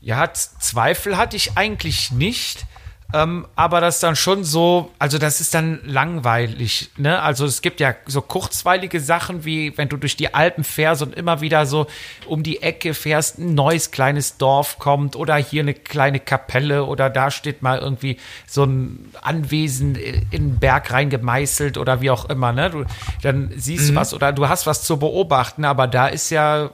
Ja, 0.00 0.32
Zweifel 0.32 1.18
hatte 1.18 1.36
ich 1.36 1.58
eigentlich 1.58 2.12
nicht. 2.12 2.64
Ähm, 3.14 3.46
aber 3.56 3.80
das 3.80 3.96
ist 3.96 4.02
dann 4.02 4.16
schon 4.16 4.42
so, 4.42 4.90
also 4.98 5.18
das 5.18 5.40
ist 5.40 5.54
dann 5.54 5.80
langweilig, 5.84 6.90
ne? 6.96 7.20
Also 7.20 7.44
es 7.44 7.60
gibt 7.60 7.80
ja 7.80 7.94
so 8.06 8.22
kurzweilige 8.22 9.00
Sachen, 9.00 9.44
wie 9.44 9.76
wenn 9.76 9.88
du 9.88 9.98
durch 9.98 10.16
die 10.16 10.32
Alpen 10.32 10.64
fährst 10.64 11.02
und 11.02 11.14
immer 11.14 11.40
wieder 11.42 11.66
so 11.66 11.86
um 12.26 12.42
die 12.42 12.62
Ecke 12.62 12.94
fährst, 12.94 13.38
ein 13.38 13.54
neues 13.54 13.90
kleines 13.90 14.38
Dorf 14.38 14.78
kommt 14.78 15.14
oder 15.14 15.36
hier 15.36 15.62
eine 15.62 15.74
kleine 15.74 16.20
Kapelle 16.20 16.84
oder 16.84 17.10
da 17.10 17.30
steht 17.30 17.60
mal 17.60 17.78
irgendwie 17.78 18.18
so 18.46 18.64
ein 18.64 19.12
Anwesen 19.20 19.94
in 19.94 20.30
den 20.30 20.58
Berg 20.58 20.90
reingemeißelt 20.90 21.76
oder 21.76 22.00
wie 22.00 22.10
auch 22.10 22.30
immer, 22.30 22.52
ne? 22.52 22.70
Du, 22.70 22.84
dann 23.22 23.52
siehst 23.56 23.90
du 23.90 23.94
was 23.94 24.14
oder 24.14 24.32
du 24.32 24.48
hast 24.48 24.66
was 24.66 24.84
zu 24.84 24.98
beobachten, 24.98 25.64
aber 25.66 25.86
da 25.86 26.06
ist 26.06 26.30
ja 26.30 26.70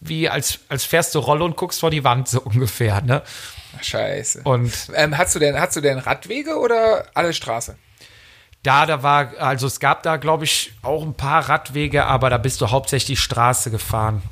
wie 0.00 0.28
als, 0.28 0.58
als 0.68 0.84
fährst 0.84 1.14
du 1.14 1.20
Rolle 1.20 1.44
und 1.44 1.56
guckst 1.56 1.80
vor 1.80 1.90
die 1.90 2.04
Wand 2.04 2.28
so 2.28 2.40
ungefähr, 2.40 3.00
ne? 3.00 3.22
Scheiße. 3.82 4.42
Und 4.44 4.72
Ähm, 4.94 5.16
hast 5.18 5.34
du 5.34 5.38
denn, 5.38 5.58
hast 5.58 5.76
du 5.76 5.80
denn 5.80 5.98
Radwege 5.98 6.58
oder 6.58 7.04
alle 7.14 7.32
Straße? 7.32 7.76
Da, 8.62 8.86
da 8.86 9.02
war, 9.02 9.32
also 9.38 9.66
es 9.66 9.80
gab 9.80 10.02
da, 10.04 10.16
glaube 10.18 10.44
ich, 10.44 10.72
auch 10.82 11.02
ein 11.02 11.14
paar 11.14 11.48
Radwege, 11.48 12.04
aber 12.06 12.30
da 12.30 12.38
bist 12.38 12.60
du 12.60 12.70
hauptsächlich 12.70 13.18
Straße 13.20 13.70
gefahren. 13.72 14.22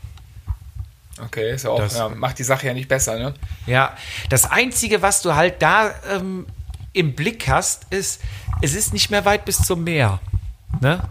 Okay, 1.22 1.52
ist 1.52 1.64
ja 1.64 1.70
auch, 1.70 1.78
Das- 1.80 1.96
ja, 1.98 2.08
macht 2.08 2.38
die 2.38 2.44
Sache 2.44 2.66
ja 2.68 2.72
nicht 2.74 2.88
besser, 2.88 3.18
ne? 3.18 3.34
Ja, 3.66 3.94
das 4.30 4.50
Einzige, 4.50 5.02
was 5.02 5.20
du 5.22 5.34
halt 5.34 5.60
da 5.60 5.90
ähm, 6.10 6.46
im 6.92 7.14
Blick 7.14 7.48
hast, 7.48 7.86
ist, 7.90 8.20
es 8.62 8.74
ist 8.74 8.92
nicht 8.92 9.10
mehr 9.10 9.24
weit 9.24 9.44
bis 9.44 9.58
zum 9.58 9.84
Meer. 9.84 10.20
Ne? 10.80 11.02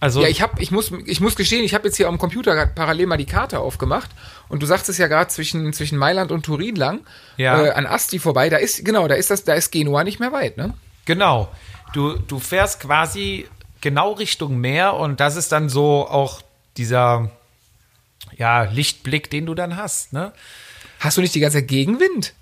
Also, 0.00 0.22
Ja, 0.22 0.28
ich 0.28 0.40
hab, 0.40 0.60
ich 0.60 0.70
muss, 0.70 0.90
ich 1.04 1.20
muss 1.20 1.36
gestehen, 1.36 1.62
ich 1.62 1.74
habe 1.74 1.86
jetzt 1.86 1.96
hier 1.96 2.08
am 2.08 2.16
Computer 2.18 2.66
parallel 2.66 3.06
mal 3.06 3.18
die 3.18 3.26
Karte 3.26 3.58
aufgemacht 3.60 4.10
und 4.48 4.62
du 4.62 4.66
sagst 4.66 4.88
es 4.88 4.96
ja 4.98 5.06
gerade 5.08 5.28
zwischen, 5.28 5.72
zwischen 5.74 5.98
Mailand 5.98 6.32
und 6.32 6.44
Turin 6.44 6.74
lang, 6.74 7.00
Ja. 7.36 7.62
äh, 7.66 7.70
an 7.72 7.86
Asti 7.86 8.18
vorbei, 8.18 8.48
da 8.48 8.56
ist, 8.56 8.84
genau, 8.84 9.06
da 9.08 9.14
ist 9.14 9.30
das, 9.30 9.44
da 9.44 9.52
ist 9.54 9.70
Genua 9.70 10.02
nicht 10.02 10.18
mehr 10.18 10.32
weit, 10.32 10.56
ne? 10.56 10.74
genau. 11.04 11.48
Du, 11.92 12.16
du 12.16 12.38
fährst 12.38 12.78
quasi 12.80 13.48
genau 13.80 14.12
Richtung 14.12 14.58
Meer 14.58 14.94
und 14.94 15.18
das 15.18 15.34
ist 15.36 15.50
dann 15.50 15.68
so 15.68 16.06
auch 16.08 16.40
dieser 16.76 17.30
ja, 18.38 18.62
Lichtblick, 18.62 19.28
den 19.28 19.44
du 19.46 19.54
dann 19.56 19.76
hast. 19.76 20.12
Ne? 20.12 20.32
Hast 21.00 21.16
du 21.16 21.20
nicht 21.20 21.34
die 21.34 21.40
ganze 21.40 21.58
Zeit 21.58 21.68
Gegenwind? 21.68 22.32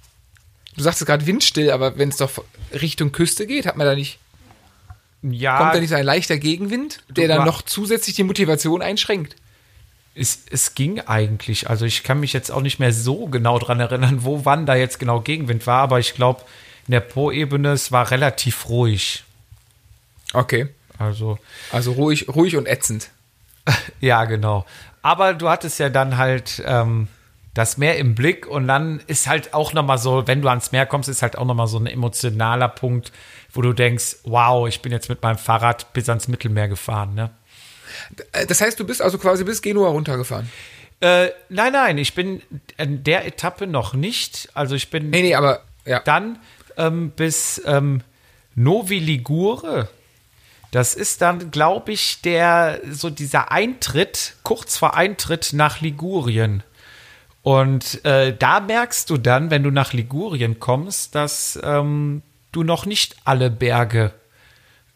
Du 0.77 0.83
sagst 0.83 1.05
gerade 1.07 1.27
windstill, 1.27 1.71
aber 1.71 1.97
wenn 1.97 2.11
es 2.11 2.19
doch 2.19 2.31
Richtung 2.73 3.11
Küste 3.11 3.47
geht, 3.47 3.65
hat 3.67 3.77
man 3.79 3.87
da 3.87 3.95
nicht, 3.95 4.19
Ja, 5.23 5.59
kommt 5.59 5.75
da 5.75 5.81
nicht 5.81 5.91
so 5.91 5.97
ein 5.97 6.05
leichter 6.05 6.39
Gegenwind, 6.39 7.03
der 7.09 7.29
dann 7.29 7.45
noch 7.45 7.63
zusätzlich 7.63 8.17
die 8.17 8.23
Motivation 8.23 8.83
einschränkt? 8.83 9.37
Es, 10.15 10.41
es 10.51 10.75
ging 10.75 11.01
eigentlich. 11.01 11.69
Also 11.69 11.85
ich 11.85 12.03
kann 12.03 12.21
mich 12.21 12.33
jetzt 12.33 12.51
auch 12.51 12.61
nicht 12.61 12.79
mehr 12.79 12.93
so 12.93 13.27
genau 13.27 13.59
dran 13.59 13.81
erinnern, 13.81 14.25
wo 14.25 14.45
wann 14.45 14.67
da 14.67 14.75
jetzt 14.75 14.99
genau 14.99 15.21
Gegenwind 15.21 15.67
war, 15.67 15.83
aber 15.83 15.99
ich 15.99 16.15
glaube, 16.15 16.43
in 16.87 16.93
der 16.93 17.01
Po-Ebene, 17.01 17.73
es 17.73 17.93
war 17.93 18.11
relativ 18.11 18.69
ruhig. 18.69 19.25
Okay. 20.33 20.69
Also, 20.99 21.39
Also 21.71 21.93
ruhig, 21.93 22.29
ruhig 22.29 22.57
und 22.57 22.67
ätzend. 22.67 23.11
ja, 24.01 24.25
genau. 24.25 24.67
Aber 25.03 25.35
du 25.35 25.49
hattest 25.49 25.79
ja 25.79 25.89
dann 25.89 26.17
halt 26.17 26.63
ähm, 26.67 27.09
das 27.55 27.77
Meer 27.77 27.99
im 27.99 28.15
Blick 28.15 28.47
und 28.47 28.69
dann 28.69 29.01
ist 29.07 29.27
halt 29.27 29.55
auch 29.55 29.73
nochmal 29.73 29.99
so, 29.99 30.27
wenn 30.27 30.43
du 30.43 30.49
ans 30.49 30.73
Meer 30.73 30.87
kommst, 30.87 31.09
ist 31.09 31.23
halt 31.23 31.37
auch 31.39 31.45
nochmal 31.45 31.67
so 31.67 31.79
ein 31.79 31.87
emotionaler 31.87 32.69
Punkt, 32.69 33.13
wo 33.53 33.63
du 33.63 33.73
denkst, 33.73 34.17
wow, 34.25 34.69
ich 34.69 34.83
bin 34.83 34.93
jetzt 34.93 35.09
mit 35.09 35.23
meinem 35.23 35.39
Fahrrad 35.39 35.93
bis 35.93 36.09
ans 36.09 36.29
Mittelmeer 36.29 36.69
gefahren, 36.69 37.15
ne? 37.15 37.31
Äh, 38.33 38.47
Das 38.47 38.61
heißt, 38.61 38.79
du 38.79 38.87
bist 38.87 39.03
also 39.03 39.19
quasi 39.19 39.45
bis 39.45 39.63
Genua 39.63 39.89
runtergefahren. 39.89 40.51
Äh, 41.01 41.29
nein, 41.49 41.73
nein, 41.73 41.99
ich 41.99 42.15
bin 42.15 42.43
in 42.77 43.05
der 43.05 43.25
Etappe 43.27 43.67
noch 43.67 43.95
nicht. 43.95 44.49
Also 44.55 44.75
ich 44.75 44.91
bin 44.91 45.11
Nee, 45.11 45.23
nee, 45.23 45.35
aber 45.35 45.63
ja. 45.85 46.01
dann 46.01 46.39
ähm, 46.77 47.11
bis 47.11 47.63
ähm, 47.67 48.03
Novi 48.55 48.99
Ligure. 48.99 49.89
Das 50.71 50.95
ist 50.95 51.23
dann, 51.23 51.51
glaube 51.51 51.93
ich, 51.93 52.21
der 52.21 52.81
so 52.91 53.09
dieser 53.11 53.51
Eintritt, 53.53 54.37
kurz 54.43 54.77
vor 54.77 54.95
Eintritt 54.95 55.51
nach 55.55 55.81
Ligurien. 55.81 56.63
Und 57.43 58.05
äh, 58.05 58.37
da 58.37 58.61
merkst 58.61 59.09
du 59.09 59.17
dann, 59.17 59.51
wenn 59.51 59.63
du 59.63 59.71
nach 59.71 59.93
Ligurien 59.95 60.59
kommst, 60.61 61.15
dass 61.15 61.59
ähm, 61.63 62.23
du 62.59 62.65
noch 62.65 62.87
nicht 62.87 63.17
alle 63.25 63.51
Berge 63.51 64.13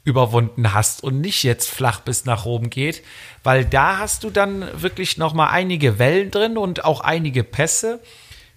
überwunden 0.04 0.74
hast 0.74 1.04
und 1.04 1.20
nicht 1.20 1.44
jetzt 1.44 1.70
flach 1.70 2.00
bis 2.00 2.24
nach 2.24 2.44
oben 2.44 2.70
geht, 2.70 3.04
weil 3.44 3.64
da 3.64 3.98
hast 3.98 4.24
du 4.24 4.30
dann 4.30 4.66
wirklich 4.82 5.16
noch 5.16 5.32
mal 5.32 5.48
einige 5.48 6.00
Wellen 6.00 6.32
drin 6.32 6.58
und 6.58 6.84
auch 6.84 7.00
einige 7.00 7.44
Pässe, 7.44 8.00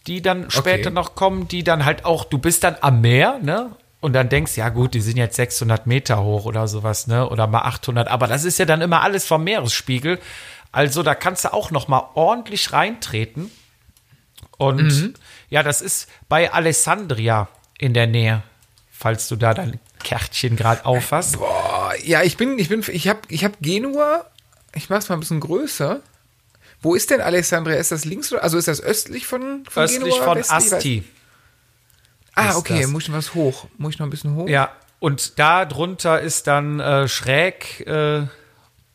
die 0.08 0.24
dann 0.24 0.50
später 0.50 0.90
noch 0.90 1.14
kommen, 1.14 1.48
die 1.48 1.64
dann 1.64 1.86
halt 1.86 2.04
auch, 2.04 2.26
du 2.26 2.40
bist 2.40 2.64
dann 2.64 2.78
am 2.82 3.02
Meer, 3.02 3.40
ne? 3.42 3.72
Und 4.02 4.14
dann 4.14 4.30
denkst, 4.30 4.56
ja 4.56 4.70
gut, 4.70 4.94
die 4.94 5.02
sind 5.02 5.18
jetzt 5.18 5.36
600 5.36 5.88
Meter 5.88 6.24
hoch 6.24 6.46
oder 6.46 6.68
sowas, 6.68 7.08
ne? 7.08 7.30
Oder 7.30 7.48
mal 7.48 7.62
800, 7.62 8.08
aber 8.08 8.28
das 8.28 8.44
ist 8.44 8.58
ja 8.58 8.66
dann 8.66 8.82
immer 8.82 9.02
alles 9.02 9.26
vom 9.26 9.44
Meeresspiegel. 9.44 10.20
Also 10.72 11.04
da 11.04 11.16
kannst 11.16 11.46
du 11.46 11.54
auch 11.54 11.72
noch 11.72 11.88
mal 11.88 12.10
ordentlich 12.16 12.74
reintreten. 12.74 13.52
Und 14.58 15.14
ja, 15.50 15.64
das 15.64 15.82
ist 15.82 16.10
bei 16.28 16.52
Alessandria 16.52 17.48
in 17.78 17.94
der 17.94 18.08
Nähe, 18.08 18.44
falls 18.98 19.28
du 19.28 19.36
da 19.36 19.54
dein 19.54 19.80
Kärtchen 20.04 20.56
gerade 20.56 20.86
aufhast. 20.86 21.38
Boah, 21.38 21.94
ja, 22.04 22.24
ich 22.24 22.38
bin, 22.38 22.58
ich 22.60 22.70
bin, 22.70 22.84
ich 22.88 23.08
habe, 23.08 23.22
ich 23.30 23.44
habe 23.44 23.56
Genua. 23.62 24.26
Ich 24.74 24.90
mach's 24.90 25.10
mal 25.10 25.16
ein 25.16 25.20
bisschen 25.20 25.40
größer. 25.40 26.02
Wo 26.82 26.96
ist 26.96 27.10
denn 27.10 27.22
Alessandria? 27.22 27.78
Ist 27.78 27.92
das 27.92 28.06
links 28.06 28.32
oder, 28.32 28.44
also 28.44 28.58
ist 28.58 28.68
das 28.68 28.82
östlich 28.82 29.26
von, 29.26 29.64
von 29.70 29.84
Östlich 29.84 30.14
Genua? 30.14 30.24
von 30.24 30.38
westlich? 30.38 30.74
Asti. 30.74 31.04
Ah, 32.36 32.56
okay, 32.58 32.82
das. 32.82 32.92
muss 32.92 33.04
ich 33.04 33.10
noch 33.10 33.18
was 33.18 33.34
hoch? 33.34 33.68
Muss 33.78 33.94
ich 33.94 34.00
noch 34.00 34.08
ein 34.08 34.10
bisschen 34.10 34.36
hoch? 34.36 34.48
Ja, 34.48 34.72
und 35.00 35.40
da 35.40 35.66
drunter 35.66 36.20
ist 36.22 36.48
dann 36.48 36.80
äh, 36.80 37.08
schräg 37.08 37.82
äh, 37.88 38.28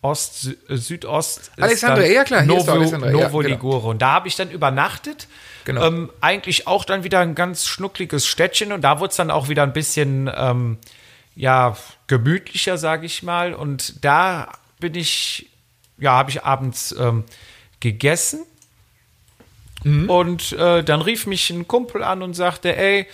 Ost, 0.02 0.48
äh, 0.68 0.76
Südost. 0.76 1.52
dann 1.82 2.12
ja 2.12 2.24
klar, 2.24 2.42
hier 2.42 2.56
ist 2.56 2.68
doch 2.68 2.76
Novo, 2.76 3.06
ja, 3.06 3.28
genau. 3.28 3.40
Ligure. 3.40 3.88
Und 3.88 4.00
da 4.00 4.12
habe 4.12 4.28
ich 4.28 4.36
dann 4.36 4.50
übernachtet. 4.50 5.28
Genau. 5.64 5.86
Ähm, 5.86 6.10
eigentlich 6.20 6.66
auch 6.66 6.84
dann 6.84 7.04
wieder 7.04 7.20
ein 7.20 7.34
ganz 7.34 7.66
schnuckliges 7.66 8.26
Städtchen 8.26 8.72
und 8.72 8.80
da 8.80 8.98
wurde 8.98 9.10
es 9.10 9.16
dann 9.16 9.30
auch 9.30 9.48
wieder 9.48 9.62
ein 9.62 9.74
bisschen 9.74 10.30
ähm, 10.34 10.78
ja, 11.36 11.76
gemütlicher, 12.06 12.78
sage 12.78 13.06
ich 13.06 13.22
mal. 13.22 13.52
Und 13.52 14.04
da 14.04 14.52
bin 14.78 14.94
ich, 14.94 15.50
ja, 15.98 16.12
habe 16.12 16.30
ich 16.30 16.44
abends 16.44 16.94
ähm, 16.98 17.24
gegessen. 17.80 18.44
Und 20.08 20.52
äh, 20.52 20.82
dann 20.82 21.00
rief 21.00 21.26
mich 21.26 21.50
ein 21.50 21.66
Kumpel 21.66 22.02
an 22.02 22.22
und 22.22 22.34
sagte, 22.34 22.76
ey, 22.76 23.06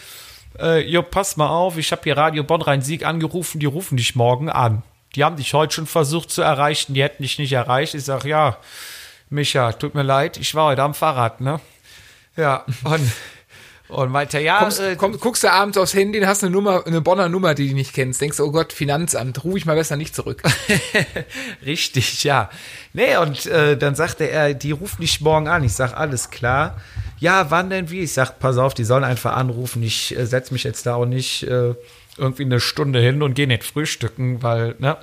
äh, 0.58 0.80
jo, 0.80 1.02
pass 1.02 1.36
mal 1.36 1.48
auf, 1.48 1.76
ich 1.78 1.92
habe 1.92 2.02
hier 2.04 2.16
Radio 2.16 2.42
Bonn 2.42 2.62
Rhein-Sieg 2.62 3.04
angerufen, 3.04 3.60
die 3.60 3.66
rufen 3.66 3.96
dich 3.96 4.16
morgen 4.16 4.48
an. 4.48 4.82
Die 5.16 5.24
haben 5.24 5.36
dich 5.36 5.54
heute 5.54 5.74
schon 5.74 5.86
versucht 5.86 6.30
zu 6.30 6.42
erreichen, 6.42 6.92
die 6.92 7.02
hätten 7.02 7.22
dich 7.22 7.38
nicht 7.38 7.52
erreicht. 7.52 7.94
Ich 7.94 8.04
sag, 8.04 8.24
ja, 8.24 8.58
Micha, 9.30 9.72
tut 9.72 9.94
mir 9.94 10.02
leid, 10.02 10.36
ich 10.36 10.54
war 10.54 10.66
heute 10.66 10.82
am 10.82 10.94
Fahrrad, 10.94 11.40
ne? 11.40 11.58
Ja, 12.36 12.66
und, 12.84 13.10
und 13.88 14.10
meinte, 14.10 14.38
ja, 14.40 14.58
Kommst, 14.58 14.78
äh, 14.78 14.94
komm, 14.94 15.18
guckst 15.18 15.42
du 15.42 15.50
abends 15.50 15.78
aufs 15.78 15.94
Handy, 15.94 16.20
dann 16.20 16.28
hast 16.28 16.44
eine 16.44 16.52
Nummer, 16.52 16.86
eine 16.86 17.00
Bonner 17.00 17.30
Nummer, 17.30 17.54
die 17.54 17.70
du 17.70 17.74
nicht 17.74 17.94
kennst. 17.94 18.20
Denkst 18.20 18.36
du, 18.36 18.44
oh 18.44 18.52
Gott, 18.52 18.74
Finanzamt, 18.74 19.42
rufe 19.42 19.56
ich 19.56 19.64
mal 19.64 19.74
besser 19.74 19.96
nicht 19.96 20.14
zurück. 20.14 20.42
Richtig, 21.64 22.22
ja. 22.22 22.50
Nee, 22.92 23.16
und 23.16 23.46
äh, 23.46 23.78
dann 23.78 23.94
sagte 23.94 24.24
er, 24.24 24.52
die 24.52 24.72
rufen 24.72 25.00
dich 25.00 25.22
morgen 25.22 25.48
an. 25.48 25.64
Ich 25.64 25.72
sag, 25.72 25.96
alles 25.96 26.28
klar. 26.28 26.78
Ja, 27.18 27.50
wann 27.50 27.70
denn 27.70 27.88
wie? 27.88 28.00
Ich 28.00 28.12
sag, 28.12 28.38
pass 28.38 28.58
auf, 28.58 28.74
die 28.74 28.84
sollen 28.84 29.04
einfach 29.04 29.34
anrufen. 29.34 29.82
Ich 29.82 30.14
äh, 30.14 30.26
setz 30.26 30.50
mich 30.50 30.64
jetzt 30.64 30.84
da 30.84 30.96
auch 30.96 31.06
nicht 31.06 31.44
äh, 31.44 31.74
irgendwie 32.18 32.44
eine 32.44 32.60
Stunde 32.60 33.00
hin 33.00 33.22
und 33.22 33.34
gehe 33.34 33.46
nicht 33.46 33.64
frühstücken, 33.64 34.42
weil, 34.42 34.74
ne? 34.78 34.96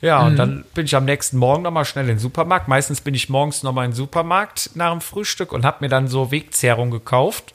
Ja, 0.00 0.24
und 0.24 0.36
dann 0.36 0.64
bin 0.74 0.86
ich 0.86 0.94
am 0.94 1.04
nächsten 1.06 1.38
Morgen 1.38 1.62
nochmal 1.64 1.84
schnell 1.84 2.04
in 2.04 2.10
den 2.10 2.18
Supermarkt. 2.20 2.68
Meistens 2.68 3.00
bin 3.00 3.14
ich 3.14 3.28
morgens 3.28 3.64
nochmal 3.64 3.84
in 3.84 3.90
den 3.90 3.96
Supermarkt 3.96 4.70
nach 4.74 4.92
dem 4.92 5.00
Frühstück 5.00 5.52
und 5.52 5.64
habe 5.64 5.78
mir 5.80 5.88
dann 5.88 6.06
so 6.06 6.30
Wegzehrung 6.30 6.92
gekauft. 6.92 7.52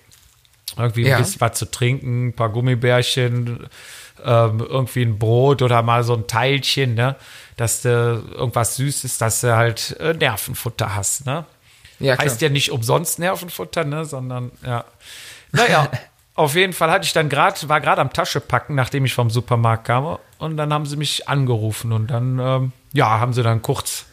Irgendwie 0.77 1.03
Ja. 1.07 1.15
ein 1.17 1.23
bisschen 1.23 1.39
was 1.39 1.57
zu 1.57 1.71
trinken, 1.71 2.27
ein 2.27 2.33
paar 2.33 2.49
Gummibärchen, 2.49 3.67
ähm, 4.25 4.59
irgendwie 4.59 5.03
ein 5.03 5.19
Brot 5.19 5.61
oder 5.61 5.81
mal 5.83 6.03
so 6.03 6.15
ein 6.15 6.27
Teilchen, 6.27 6.95
ne? 6.95 7.15
Dass 7.55 7.83
du 7.83 7.89
irgendwas 7.89 8.75
Süßes, 8.75 9.17
dass 9.19 9.39
du 9.41 9.55
halt 9.55 9.95
äh, 10.01 10.13
Nervenfutter 10.13 10.95
hast, 10.95 11.25
ne? 11.25 11.45
Ja. 11.99 12.17
Heißt 12.17 12.41
ja 12.41 12.49
nicht 12.49 12.71
umsonst 12.71 13.19
Nervenfutter, 13.19 13.85
ne? 13.85 14.03
Sondern, 14.03 14.51
ja. 14.65 14.83
Naja, 15.53 15.89
auf 16.35 16.55
jeden 16.55 16.73
Fall 16.73 16.89
hatte 16.89 17.05
ich 17.05 17.13
dann 17.13 17.29
gerade, 17.29 17.69
war 17.69 17.79
gerade 17.79 18.01
am 18.01 18.11
Tasche 18.11 18.39
packen, 18.39 18.75
nachdem 18.75 19.05
ich 19.05 19.13
vom 19.13 19.29
Supermarkt 19.29 19.85
kam. 19.85 20.17
Und 20.39 20.57
dann 20.57 20.73
haben 20.73 20.85
sie 20.85 20.97
mich 20.97 21.27
angerufen 21.29 21.91
und 21.91 22.07
dann, 22.07 22.39
ähm, 22.39 22.71
ja, 22.91 23.19
haben 23.19 23.33
sie 23.33 23.43
dann 23.43 23.61
kurz, 23.61 24.05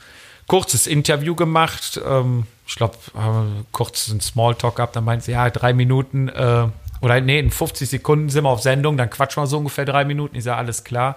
kurzes 0.46 0.86
Interview 0.86 1.34
gemacht. 1.34 2.00
Ähm, 2.04 2.44
ich 2.66 2.76
glaube, 2.76 2.96
haben 3.14 3.66
kurz 3.72 4.10
einen 4.10 4.20
Smalltalk 4.20 4.76
gehabt. 4.76 4.96
Dann 4.96 5.04
meinten 5.04 5.24
sie, 5.24 5.32
ja, 5.32 5.48
drei 5.48 5.72
Minuten, 5.72 6.28
äh, 6.28 6.66
oder 7.00 7.20
nee, 7.20 7.38
in 7.38 7.50
50 7.50 7.88
Sekunden 7.88 8.28
sind 8.28 8.44
wir 8.44 8.50
auf 8.50 8.60
Sendung, 8.60 8.98
dann 8.98 9.08
quatschen 9.08 9.42
wir 9.42 9.46
so 9.46 9.58
ungefähr 9.58 9.86
drei 9.86 10.04
Minuten. 10.04 10.36
Ich 10.36 10.44
sage, 10.44 10.58
alles 10.58 10.84
klar. 10.84 11.16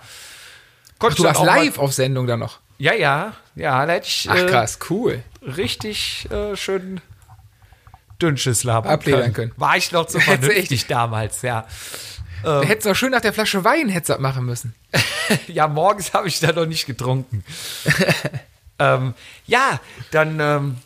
Konnte 0.97 1.17
Du 1.17 1.23
warst 1.23 1.43
live 1.43 1.77
auf 1.79 1.91
Sendung 1.93 2.27
dann 2.27 2.39
noch. 2.39 2.59
Ja, 2.77 2.93
ja, 2.93 3.33
ja, 3.55 3.85
da 3.85 3.93
hätte 3.93 4.07
ich 4.07 4.27
Ach 4.29 4.37
äh, 4.37 4.45
krass, 4.45 4.79
cool. 4.89 5.21
richtig 5.41 6.27
äh, 6.31 6.55
schön 6.55 7.01
Dünnsches 8.23 8.63
labern 8.63 8.91
Abledern 8.91 9.33
können. 9.33 9.51
War 9.57 9.77
ich 9.77 9.91
noch 9.91 10.05
zu 10.05 10.19
vernünftig 10.21 10.87
damals, 10.87 11.41
ja. 11.41 11.67
Da 12.43 12.61
hättest 12.61 12.85
du 12.85 12.89
noch 12.89 12.95
schön 12.95 13.11
nach 13.11 13.21
der 13.21 13.33
Flasche 13.33 13.63
Wein 13.63 13.87
hättest 13.89 14.09
du 14.09 14.13
das 14.13 14.21
machen 14.21 14.45
müssen. 14.45 14.75
Ja, 15.47 15.69
morgens 15.69 16.13
habe 16.13 16.27
ich 16.27 16.41
da 16.41 16.51
noch 16.51 16.65
nicht 16.65 16.85
getrunken. 16.85 17.45
ähm, 18.79 19.13
ja, 19.47 19.79
dann 20.11 20.37
ähm, 20.41 20.77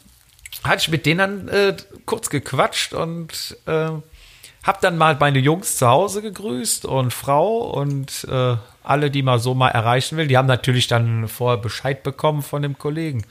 hatte 0.63 0.81
ich 0.81 0.89
mit 0.89 1.07
denen 1.07 1.17
dann 1.17 1.47
äh, 1.47 1.75
kurz 2.05 2.29
gequatscht 2.29 2.93
und 2.93 3.57
äh, 3.65 3.71
habe 3.71 4.77
dann 4.81 4.97
mal 4.97 5.17
meine 5.19 5.39
Jungs 5.39 5.77
zu 5.77 5.88
Hause 5.88 6.21
gegrüßt 6.21 6.85
und 6.85 7.13
Frau 7.15 7.61
und 7.61 8.27
äh, 8.29 8.57
alle, 8.83 9.09
die 9.09 9.23
man 9.23 9.39
so 9.39 9.55
mal 9.55 9.69
erreichen 9.69 10.17
will. 10.17 10.27
Die 10.27 10.38
haben 10.38 10.45
natürlich 10.45 10.88
dann 10.88 11.27
vorher 11.27 11.57
Bescheid 11.57 12.03
bekommen 12.03 12.43
von 12.43 12.61
dem 12.61 12.77
Kollegen. 12.77 13.25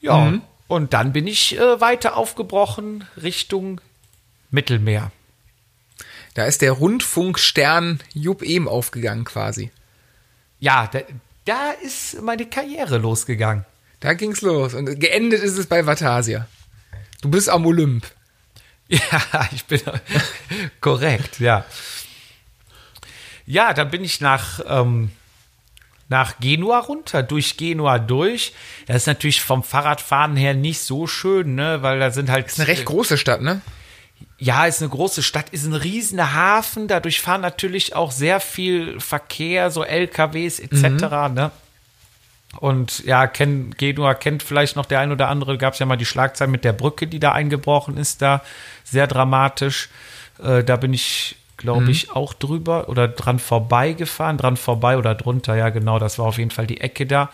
Ja, 0.00 0.32
und 0.68 0.92
dann 0.92 1.12
bin 1.12 1.26
ich 1.26 1.58
äh, 1.58 1.80
weiter 1.80 2.16
aufgebrochen 2.16 3.06
Richtung 3.22 3.80
Mittelmeer. 4.50 5.10
Da 6.34 6.44
ist 6.44 6.62
der 6.62 6.72
Rundfunkstern 6.72 8.00
Jupp 8.12 8.42
Ehm 8.42 8.68
aufgegangen 8.68 9.24
quasi. 9.24 9.70
ja, 10.58 10.86
da, 10.86 11.00
da 11.44 11.70
ist 11.70 12.20
meine 12.22 12.46
Karriere 12.46 12.98
losgegangen. 12.98 13.64
Da 14.00 14.12
ging's 14.12 14.42
los. 14.42 14.74
Und 14.74 15.00
geendet 15.00 15.42
ist 15.42 15.56
es 15.56 15.66
bei 15.66 15.86
Vatasia. 15.86 16.46
Du 17.22 17.30
bist 17.30 17.48
am 17.48 17.66
Olymp. 17.66 18.06
Ja, 18.88 19.48
ich 19.50 19.64
bin 19.64 19.80
korrekt, 20.80 21.40
ja. 21.40 21.64
Ja, 23.44 23.74
dann 23.74 23.90
bin 23.90 24.04
ich 24.04 24.20
nach, 24.20 24.60
ähm, 24.64 25.10
nach 26.08 26.38
Genua 26.38 26.78
runter, 26.80 27.22
durch 27.22 27.56
Genua 27.56 27.98
durch. 27.98 28.52
Das 28.86 28.96
ist 28.96 29.06
natürlich 29.06 29.42
vom 29.42 29.62
Fahrradfahren 29.62 30.36
her 30.36 30.54
nicht 30.54 30.80
so 30.80 31.06
schön, 31.06 31.54
ne, 31.54 31.82
weil 31.82 31.98
da 31.98 32.10
sind 32.10 32.30
halt. 32.30 32.46
ist 32.46 32.60
eine 32.60 32.68
recht 32.68 32.84
große 32.84 33.18
Stadt, 33.18 33.40
ne? 33.40 33.60
Ja, 34.38 34.66
ist 34.66 34.82
eine 34.82 34.90
große 34.90 35.22
Stadt, 35.22 35.50
ist 35.50 35.64
ein 35.64 35.74
riesiger 35.74 36.34
Hafen. 36.34 36.88
Dadurch 36.88 37.20
fahren 37.20 37.40
natürlich 37.40 37.94
auch 37.94 38.10
sehr 38.10 38.40
viel 38.40 39.00
Verkehr, 39.00 39.70
so 39.70 39.82
LKWs 39.82 40.60
etc. 40.60 40.82
Mhm. 40.82 41.34
Ne? 41.34 41.50
Und 42.58 43.04
ja, 43.04 43.26
kenn, 43.26 43.74
Genua 43.76 44.14
kennt 44.14 44.42
vielleicht 44.42 44.76
noch 44.76 44.86
der 44.86 45.00
ein 45.00 45.12
oder 45.12 45.28
andere. 45.28 45.58
Gab 45.58 45.74
es 45.74 45.78
ja 45.78 45.86
mal 45.86 45.96
die 45.96 46.04
Schlagzeile 46.04 46.50
mit 46.50 46.64
der 46.64 46.72
Brücke, 46.72 47.06
die 47.06 47.20
da 47.20 47.32
eingebrochen 47.32 47.96
ist, 47.96 48.22
da 48.22 48.42
sehr 48.84 49.06
dramatisch. 49.06 49.88
Äh, 50.42 50.64
da 50.64 50.76
bin 50.76 50.92
ich, 50.92 51.36
glaube 51.56 51.82
mhm. 51.82 51.90
ich, 51.90 52.10
auch 52.10 52.34
drüber 52.34 52.88
oder 52.88 53.08
dran 53.08 53.38
vorbeigefahren, 53.38 54.36
dran 54.36 54.56
vorbei 54.56 54.98
oder 54.98 55.14
drunter. 55.14 55.56
Ja, 55.56 55.70
genau, 55.70 55.98
das 55.98 56.18
war 56.18 56.26
auf 56.26 56.38
jeden 56.38 56.50
Fall 56.50 56.66
die 56.66 56.80
Ecke 56.80 57.06
da. 57.06 57.30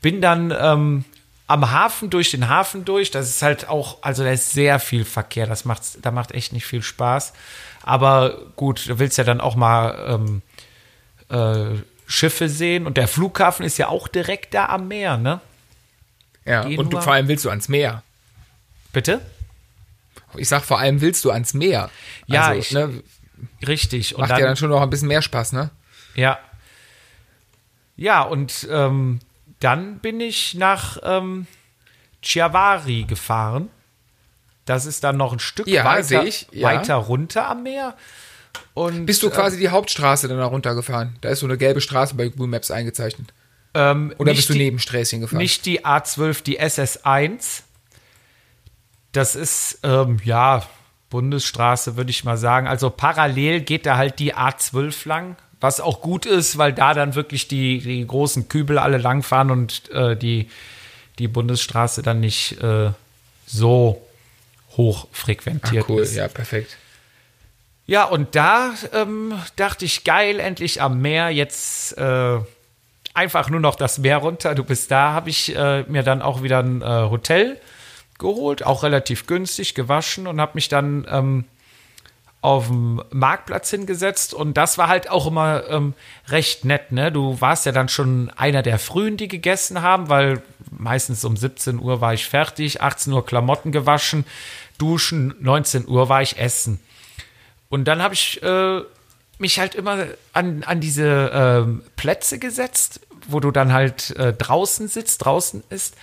Bin 0.00 0.20
dann 0.20 0.54
ähm, 0.58 1.04
am 1.46 1.70
Hafen 1.70 2.10
durch 2.10 2.30
den 2.30 2.48
Hafen 2.48 2.84
durch. 2.84 3.10
Das 3.10 3.28
ist 3.28 3.42
halt 3.42 3.68
auch, 3.68 3.98
also 4.02 4.24
da 4.24 4.30
ist 4.30 4.52
sehr 4.52 4.78
viel 4.78 5.04
Verkehr. 5.04 5.46
Das 5.46 5.64
macht, 5.64 5.82
da 6.02 6.10
macht 6.10 6.32
echt 6.32 6.52
nicht 6.52 6.66
viel 6.66 6.82
Spaß. 6.82 7.32
Aber 7.82 8.38
gut, 8.56 8.88
du 8.88 8.98
willst 8.98 9.18
ja 9.18 9.24
dann 9.24 9.40
auch 9.40 9.56
mal 9.56 9.98
ähm, 10.08 10.42
äh, 11.28 11.78
Schiffe 12.06 12.48
sehen 12.48 12.86
und 12.86 12.96
der 12.96 13.08
Flughafen 13.08 13.64
ist 13.64 13.78
ja 13.78 13.88
auch 13.88 14.08
direkt 14.08 14.54
da 14.54 14.66
am 14.66 14.88
Meer, 14.88 15.16
ne? 15.16 15.40
Ja, 16.44 16.62
Genua. 16.62 16.80
und 16.80 16.92
du, 16.92 17.00
vor 17.00 17.14
allem 17.14 17.28
willst 17.28 17.44
du 17.44 17.50
ans 17.50 17.68
Meer. 17.68 18.02
Bitte? 18.92 19.20
Ich 20.36 20.48
sag, 20.48 20.64
vor 20.64 20.78
allem 20.78 21.00
willst 21.00 21.24
du 21.24 21.30
ans 21.30 21.54
Meer. 21.54 21.90
Ja, 22.26 22.48
also, 22.48 22.60
ich, 22.60 22.72
ne, 22.72 23.02
richtig. 23.66 24.14
Und 24.14 24.22
macht 24.22 24.32
dann, 24.32 24.40
ja 24.40 24.46
dann 24.46 24.56
schon 24.56 24.70
noch 24.70 24.82
ein 24.82 24.90
bisschen 24.90 25.08
mehr 25.08 25.22
Spaß, 25.22 25.52
ne? 25.52 25.70
Ja. 26.14 26.38
Ja, 27.96 28.22
und 28.22 28.66
ähm, 28.70 29.20
dann 29.60 29.98
bin 29.98 30.20
ich 30.20 30.54
nach 30.54 30.98
ähm, 31.02 31.46
Chiavari 32.22 33.04
gefahren. 33.04 33.70
Das 34.64 34.86
ist 34.86 35.04
dann 35.04 35.16
noch 35.16 35.32
ein 35.32 35.38
Stück 35.38 35.66
ja, 35.66 35.84
weiter, 35.84 36.24
ich, 36.24 36.48
ja. 36.50 36.68
weiter 36.68 36.94
runter 36.96 37.48
am 37.48 37.62
Meer. 37.62 37.96
Und, 38.72 39.06
Bist 39.06 39.22
du 39.22 39.30
quasi 39.30 39.56
äh, 39.56 39.60
die 39.60 39.68
Hauptstraße 39.68 40.28
dann 40.28 40.38
da 40.38 40.46
runtergefahren? 40.46 41.16
Da 41.20 41.28
ist 41.28 41.40
so 41.40 41.46
eine 41.46 41.58
gelbe 41.58 41.80
Straße 41.80 42.14
bei 42.14 42.28
Google 42.28 42.48
Maps 42.48 42.70
eingezeichnet. 42.70 43.32
Ähm, 43.74 44.14
Oder 44.18 44.34
bist 44.34 44.48
du 44.48 44.54
neben 44.54 44.78
Sträßchen 44.78 45.20
gefahren? 45.20 45.38
Nicht 45.38 45.66
die 45.66 45.84
A12, 45.84 46.42
die 46.42 46.60
SS1. 46.60 47.62
Das 49.12 49.34
ist, 49.34 49.80
ähm, 49.82 50.18
ja, 50.24 50.64
Bundesstraße, 51.14 51.96
würde 51.96 52.10
ich 52.10 52.24
mal 52.24 52.36
sagen. 52.36 52.66
Also 52.66 52.90
parallel 52.90 53.60
geht 53.60 53.86
da 53.86 53.96
halt 53.96 54.18
die 54.18 54.34
A12 54.34 55.06
lang, 55.06 55.36
was 55.60 55.80
auch 55.80 56.00
gut 56.00 56.26
ist, 56.26 56.58
weil 56.58 56.72
da 56.72 56.92
dann 56.92 57.14
wirklich 57.14 57.46
die, 57.46 57.78
die 57.78 58.04
großen 58.04 58.48
Kübel 58.48 58.78
alle 58.78 58.98
langfahren 58.98 59.52
und 59.52 59.88
äh, 59.92 60.16
die, 60.16 60.50
die 61.20 61.28
Bundesstraße 61.28 62.02
dann 62.02 62.18
nicht 62.18 62.60
äh, 62.60 62.90
so 63.46 64.04
hoch 64.76 65.06
frequentiert 65.12 65.84
Ach, 65.84 65.88
cool. 65.88 66.02
ist. 66.02 66.16
Ja, 66.16 66.26
perfekt. 66.26 66.78
Ja, 67.86 68.06
und 68.06 68.34
da 68.34 68.74
ähm, 68.92 69.34
dachte 69.54 69.84
ich, 69.84 70.02
geil, 70.02 70.40
endlich 70.40 70.82
am 70.82 71.00
Meer, 71.00 71.30
jetzt 71.30 71.96
äh, 71.96 72.38
einfach 73.14 73.50
nur 73.50 73.60
noch 73.60 73.76
das 73.76 73.98
Meer 73.98 74.16
runter. 74.16 74.56
Du 74.56 74.64
bist 74.64 74.90
da, 74.90 75.12
habe 75.12 75.30
ich 75.30 75.54
äh, 75.54 75.84
mir 75.84 76.02
dann 76.02 76.22
auch 76.22 76.42
wieder 76.42 76.58
ein 76.58 76.82
äh, 76.82 76.84
Hotel 76.84 77.60
geholt, 78.18 78.64
auch 78.64 78.82
relativ 78.82 79.26
günstig, 79.26 79.74
gewaschen 79.74 80.26
und 80.26 80.40
habe 80.40 80.52
mich 80.54 80.68
dann 80.68 81.06
ähm, 81.10 81.44
auf 82.44 82.66
dem 82.66 83.02
Marktplatz 83.10 83.70
hingesetzt 83.70 84.34
und 84.34 84.58
das 84.58 84.76
war 84.76 84.88
halt 84.88 85.08
auch 85.08 85.26
immer 85.26 85.66
ähm, 85.70 85.94
recht 86.28 86.66
nett, 86.66 86.92
ne? 86.92 87.10
Du 87.10 87.40
warst 87.40 87.64
ja 87.64 87.72
dann 87.72 87.88
schon 87.88 88.30
einer 88.36 88.60
der 88.62 88.78
frühen, 88.78 89.16
die 89.16 89.28
gegessen 89.28 89.80
haben, 89.80 90.10
weil 90.10 90.42
meistens 90.70 91.24
um 91.24 91.38
17 91.38 91.78
Uhr 91.80 92.02
war 92.02 92.12
ich 92.12 92.26
fertig, 92.26 92.82
18 92.82 93.14
Uhr 93.14 93.24
Klamotten 93.24 93.72
gewaschen, 93.72 94.26
duschen, 94.76 95.34
19 95.40 95.88
Uhr 95.88 96.10
war 96.10 96.20
ich 96.20 96.38
essen. 96.38 96.80
Und 97.70 97.86
dann 97.86 98.02
habe 98.02 98.12
ich 98.12 98.42
äh, 98.42 98.82
mich 99.38 99.58
halt 99.58 99.74
immer 99.74 100.04
an, 100.34 100.64
an 100.64 100.80
diese 100.80 101.06
äh, 101.66 101.90
Plätze 101.96 102.38
gesetzt, 102.38 103.00
wo 103.26 103.40
du 103.40 103.52
dann 103.52 103.72
halt 103.72 104.10
äh, 104.16 104.34
draußen 104.34 104.88
sitzt, 104.88 105.24
draußen 105.24 105.64
ist 105.70 105.96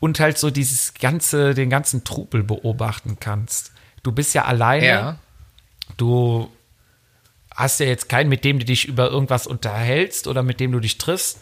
und 0.00 0.20
halt 0.20 0.38
so 0.38 0.50
dieses 0.50 0.94
ganze, 0.94 1.54
den 1.54 1.70
ganzen 1.70 2.04
Trubel 2.04 2.42
beobachten 2.42 3.18
kannst. 3.20 3.72
Du 4.02 4.12
bist 4.12 4.34
ja 4.34 4.44
alleine. 4.44 4.86
Ja. 4.86 5.18
Du 5.96 6.50
hast 7.54 7.80
ja 7.80 7.86
jetzt 7.86 8.08
keinen, 8.08 8.28
mit 8.28 8.44
dem 8.44 8.58
du 8.58 8.64
dich 8.64 8.86
über 8.86 9.10
irgendwas 9.10 9.46
unterhältst 9.46 10.26
oder 10.26 10.42
mit 10.42 10.60
dem 10.60 10.72
du 10.72 10.80
dich 10.80 10.98
triffst. 10.98 11.40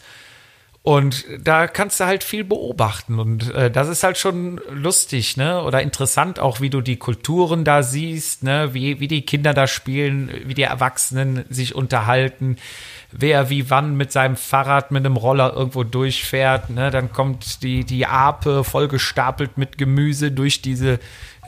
Und 0.85 1.25
da 1.41 1.65
kannst 1.65 1.99
du 1.99 2.05
halt 2.05 2.23
viel 2.23 2.43
beobachten 2.43 3.17
und 3.17 3.51
äh, 3.55 3.71
das 3.71 3.87
ist 3.87 4.03
halt 4.03 4.19
schon 4.19 4.61
lustig, 4.69 5.35
ne? 5.35 5.63
Oder 5.63 5.81
interessant 5.81 6.39
auch, 6.39 6.61
wie 6.61 6.69
du 6.69 6.81
die 6.81 6.97
Kulturen 6.97 7.63
da 7.63 7.81
siehst, 7.81 8.43
ne? 8.43 8.75
Wie, 8.75 8.99
wie 8.99 9.07
die 9.07 9.23
Kinder 9.23 9.55
da 9.55 9.65
spielen, 9.65 10.29
wie 10.45 10.53
die 10.53 10.61
Erwachsenen 10.61 11.43
sich 11.49 11.73
unterhalten, 11.73 12.57
wer 13.11 13.49
wie 13.49 13.71
wann 13.71 13.97
mit 13.97 14.11
seinem 14.11 14.35
Fahrrad, 14.35 14.91
mit 14.91 15.03
einem 15.03 15.17
Roller 15.17 15.53
irgendwo 15.55 15.83
durchfährt, 15.83 16.69
ne? 16.69 16.91
Dann 16.91 17.11
kommt 17.11 17.63
die, 17.63 17.83
die 17.83 18.05
Ape 18.05 18.63
vollgestapelt 18.63 19.57
mit 19.57 19.79
Gemüse 19.79 20.31
durch 20.31 20.61
diese 20.61 20.99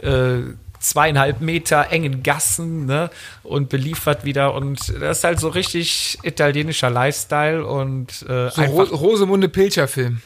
äh, 0.01 0.39
zweieinhalb 0.79 1.41
Meter 1.41 1.87
engen 1.89 2.23
Gassen 2.23 2.85
ne? 2.85 3.09
und 3.43 3.69
beliefert 3.69 4.25
wieder. 4.25 4.53
Und 4.53 4.93
das 4.99 5.19
ist 5.19 5.23
halt 5.23 5.39
so 5.39 5.49
richtig 5.49 6.19
italienischer 6.23 6.89
Lifestyle 6.89 7.65
und 7.65 8.23
äh, 8.27 8.49
so 8.49 8.61
Ro 8.63 8.83
Rosemunde 8.83 9.49
Pilcher-Film. 9.49 10.21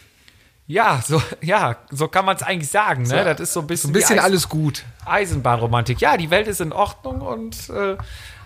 Ja, 0.67 1.03
so, 1.05 1.21
ja, 1.41 1.77
so 1.89 2.07
kann 2.07 2.25
man 2.25 2.37
es 2.37 2.43
eigentlich 2.43 2.69
sagen. 2.69 3.03
Ne? 3.03 3.09
So, 3.09 3.15
das 3.15 3.39
ist 3.41 3.53
so 3.53 3.59
ein 3.59 3.67
bisschen, 3.67 3.89
so 3.89 3.89
ein 3.89 3.93
bisschen 3.93 4.19
alles 4.19 4.47
gut. 4.47 4.83
Eisenbahnromantik. 5.05 5.99
Ja, 5.99 6.15
die 6.15 6.29
Welt 6.29 6.47
ist 6.47 6.61
in 6.61 6.71
Ordnung 6.71 7.21
und 7.21 7.69
äh, 7.69 7.97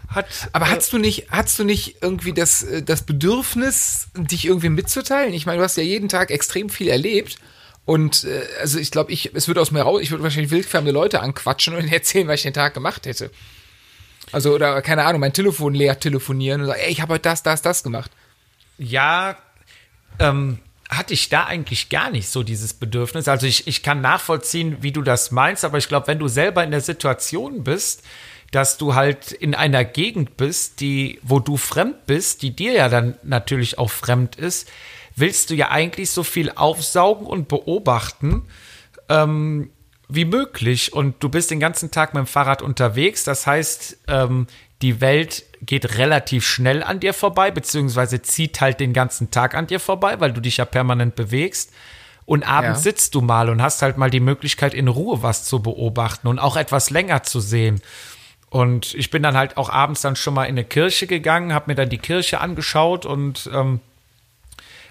hat. 0.07 0.25
Aber 0.51 0.65
äh, 0.65 0.69
hast 0.69 0.91
du 0.93 0.97
nicht, 0.97 1.27
hast 1.29 1.59
du 1.59 1.63
nicht 1.63 1.97
irgendwie 2.01 2.33
das, 2.33 2.63
äh, 2.63 2.81
das 2.81 3.03
Bedürfnis, 3.03 4.07
dich 4.15 4.45
irgendwie 4.45 4.69
mitzuteilen? 4.69 5.33
Ich 5.33 5.45
meine, 5.45 5.59
du 5.59 5.63
hast 5.63 5.77
ja 5.77 5.83
jeden 5.83 6.09
Tag 6.09 6.31
extrem 6.31 6.69
viel 6.69 6.87
erlebt. 6.87 7.37
Und 7.85 8.23
äh, 8.23 8.41
also 8.59 8.79
ich 8.79 8.91
glaube, 8.91 9.11
ich, 9.11 9.33
es 9.33 9.47
würde 9.47 9.61
aus 9.61 9.71
mir 9.71 9.81
raus, 9.81 10.01
ich 10.01 10.11
würde 10.11 10.23
wahrscheinlich 10.23 10.51
wildfremde 10.51 10.91
Leute 10.91 11.21
anquatschen 11.21 11.75
und 11.75 11.91
erzählen, 11.91 12.27
was 12.27 12.35
ich 12.35 12.43
den 12.43 12.53
Tag 12.53 12.73
gemacht 12.73 13.05
hätte. 13.05 13.31
Also, 14.31 14.53
oder 14.53 14.81
keine 14.81 15.05
Ahnung, 15.05 15.21
mein 15.21 15.33
Telefon 15.33 15.75
leer 15.75 15.99
telefonieren 15.99 16.61
und 16.61 16.67
sagen, 16.67 16.79
ey, 16.81 16.91
ich 16.91 17.01
habe 17.01 17.13
heute 17.13 17.29
das, 17.29 17.43
das, 17.43 17.61
das 17.61 17.83
gemacht. 17.83 18.11
Ja, 18.77 19.37
ähm, 20.19 20.59
hatte 20.89 21.13
ich 21.13 21.29
da 21.29 21.45
eigentlich 21.45 21.89
gar 21.89 22.09
nicht 22.09 22.29
so 22.29 22.43
dieses 22.43 22.73
Bedürfnis. 22.73 23.27
Also 23.27 23.45
ich, 23.47 23.67
ich 23.67 23.83
kann 23.83 24.01
nachvollziehen, 24.01 24.77
wie 24.81 24.91
du 24.91 25.01
das 25.01 25.31
meinst, 25.31 25.63
aber 25.63 25.77
ich 25.77 25.87
glaube, 25.87 26.07
wenn 26.07 26.19
du 26.19 26.27
selber 26.27 26.63
in 26.63 26.71
der 26.71 26.81
Situation 26.81 27.63
bist, 27.63 28.03
dass 28.51 28.77
du 28.77 28.95
halt 28.95 29.31
in 29.31 29.55
einer 29.55 29.83
Gegend 29.83 30.37
bist, 30.37 30.79
die, 30.79 31.19
wo 31.23 31.39
du 31.39 31.57
fremd 31.57 32.05
bist, 32.05 32.41
die 32.41 32.55
dir 32.55 32.73
ja 32.73 32.89
dann 32.89 33.17
natürlich 33.23 33.77
auch 33.77 33.89
fremd 33.89 34.35
ist, 34.35 34.69
willst 35.15 35.49
du 35.49 35.55
ja 35.55 35.71
eigentlich 35.71 36.09
so 36.09 36.23
viel 36.23 36.51
aufsaugen 36.51 37.25
und 37.25 37.47
beobachten 37.47 38.43
ähm, 39.09 39.69
wie 40.07 40.25
möglich. 40.25 40.93
Und 40.93 41.23
du 41.23 41.29
bist 41.29 41.51
den 41.51 41.59
ganzen 41.59 41.91
Tag 41.91 42.13
mit 42.13 42.21
dem 42.21 42.27
Fahrrad 42.27 42.61
unterwegs. 42.61 43.23
Das 43.23 43.47
heißt, 43.47 43.97
ähm, 44.07 44.47
die 44.81 45.01
Welt 45.01 45.45
geht 45.61 45.97
relativ 45.97 46.45
schnell 46.45 46.83
an 46.83 46.99
dir 46.99 47.13
vorbei, 47.13 47.49
beziehungsweise 47.49 48.21
zieht 48.21 48.59
halt 48.61 48.79
den 48.79 48.93
ganzen 48.93 49.31
Tag 49.31 49.55
an 49.55 49.67
dir 49.67 49.79
vorbei, 49.79 50.19
weil 50.19 50.33
du 50.33 50.41
dich 50.41 50.57
ja 50.57 50.65
permanent 50.65 51.15
bewegst. 51.15 51.71
Und 52.25 52.43
abends 52.43 52.79
ja. 52.79 52.83
sitzt 52.91 53.15
du 53.15 53.21
mal 53.21 53.49
und 53.49 53.61
hast 53.61 53.81
halt 53.81 53.97
mal 53.97 54.09
die 54.09 54.19
Möglichkeit, 54.19 54.73
in 54.73 54.87
Ruhe 54.87 55.21
was 55.21 55.45
zu 55.45 55.61
beobachten 55.61 56.27
und 56.27 56.39
auch 56.39 56.57
etwas 56.57 56.89
länger 56.89 57.23
zu 57.23 57.39
sehen. 57.39 57.81
Und 58.49 58.93
ich 58.95 59.11
bin 59.11 59.21
dann 59.21 59.37
halt 59.37 59.57
auch 59.57 59.69
abends 59.69 60.01
dann 60.01 60.15
schon 60.15 60.33
mal 60.33 60.45
in 60.45 60.51
eine 60.51 60.63
Kirche 60.63 61.07
gegangen, 61.07 61.53
habe 61.53 61.65
mir 61.67 61.75
dann 61.75 61.89
die 61.89 61.97
Kirche 61.97 62.41
angeschaut 62.41 63.05
und 63.05 63.49
ähm, 63.53 63.79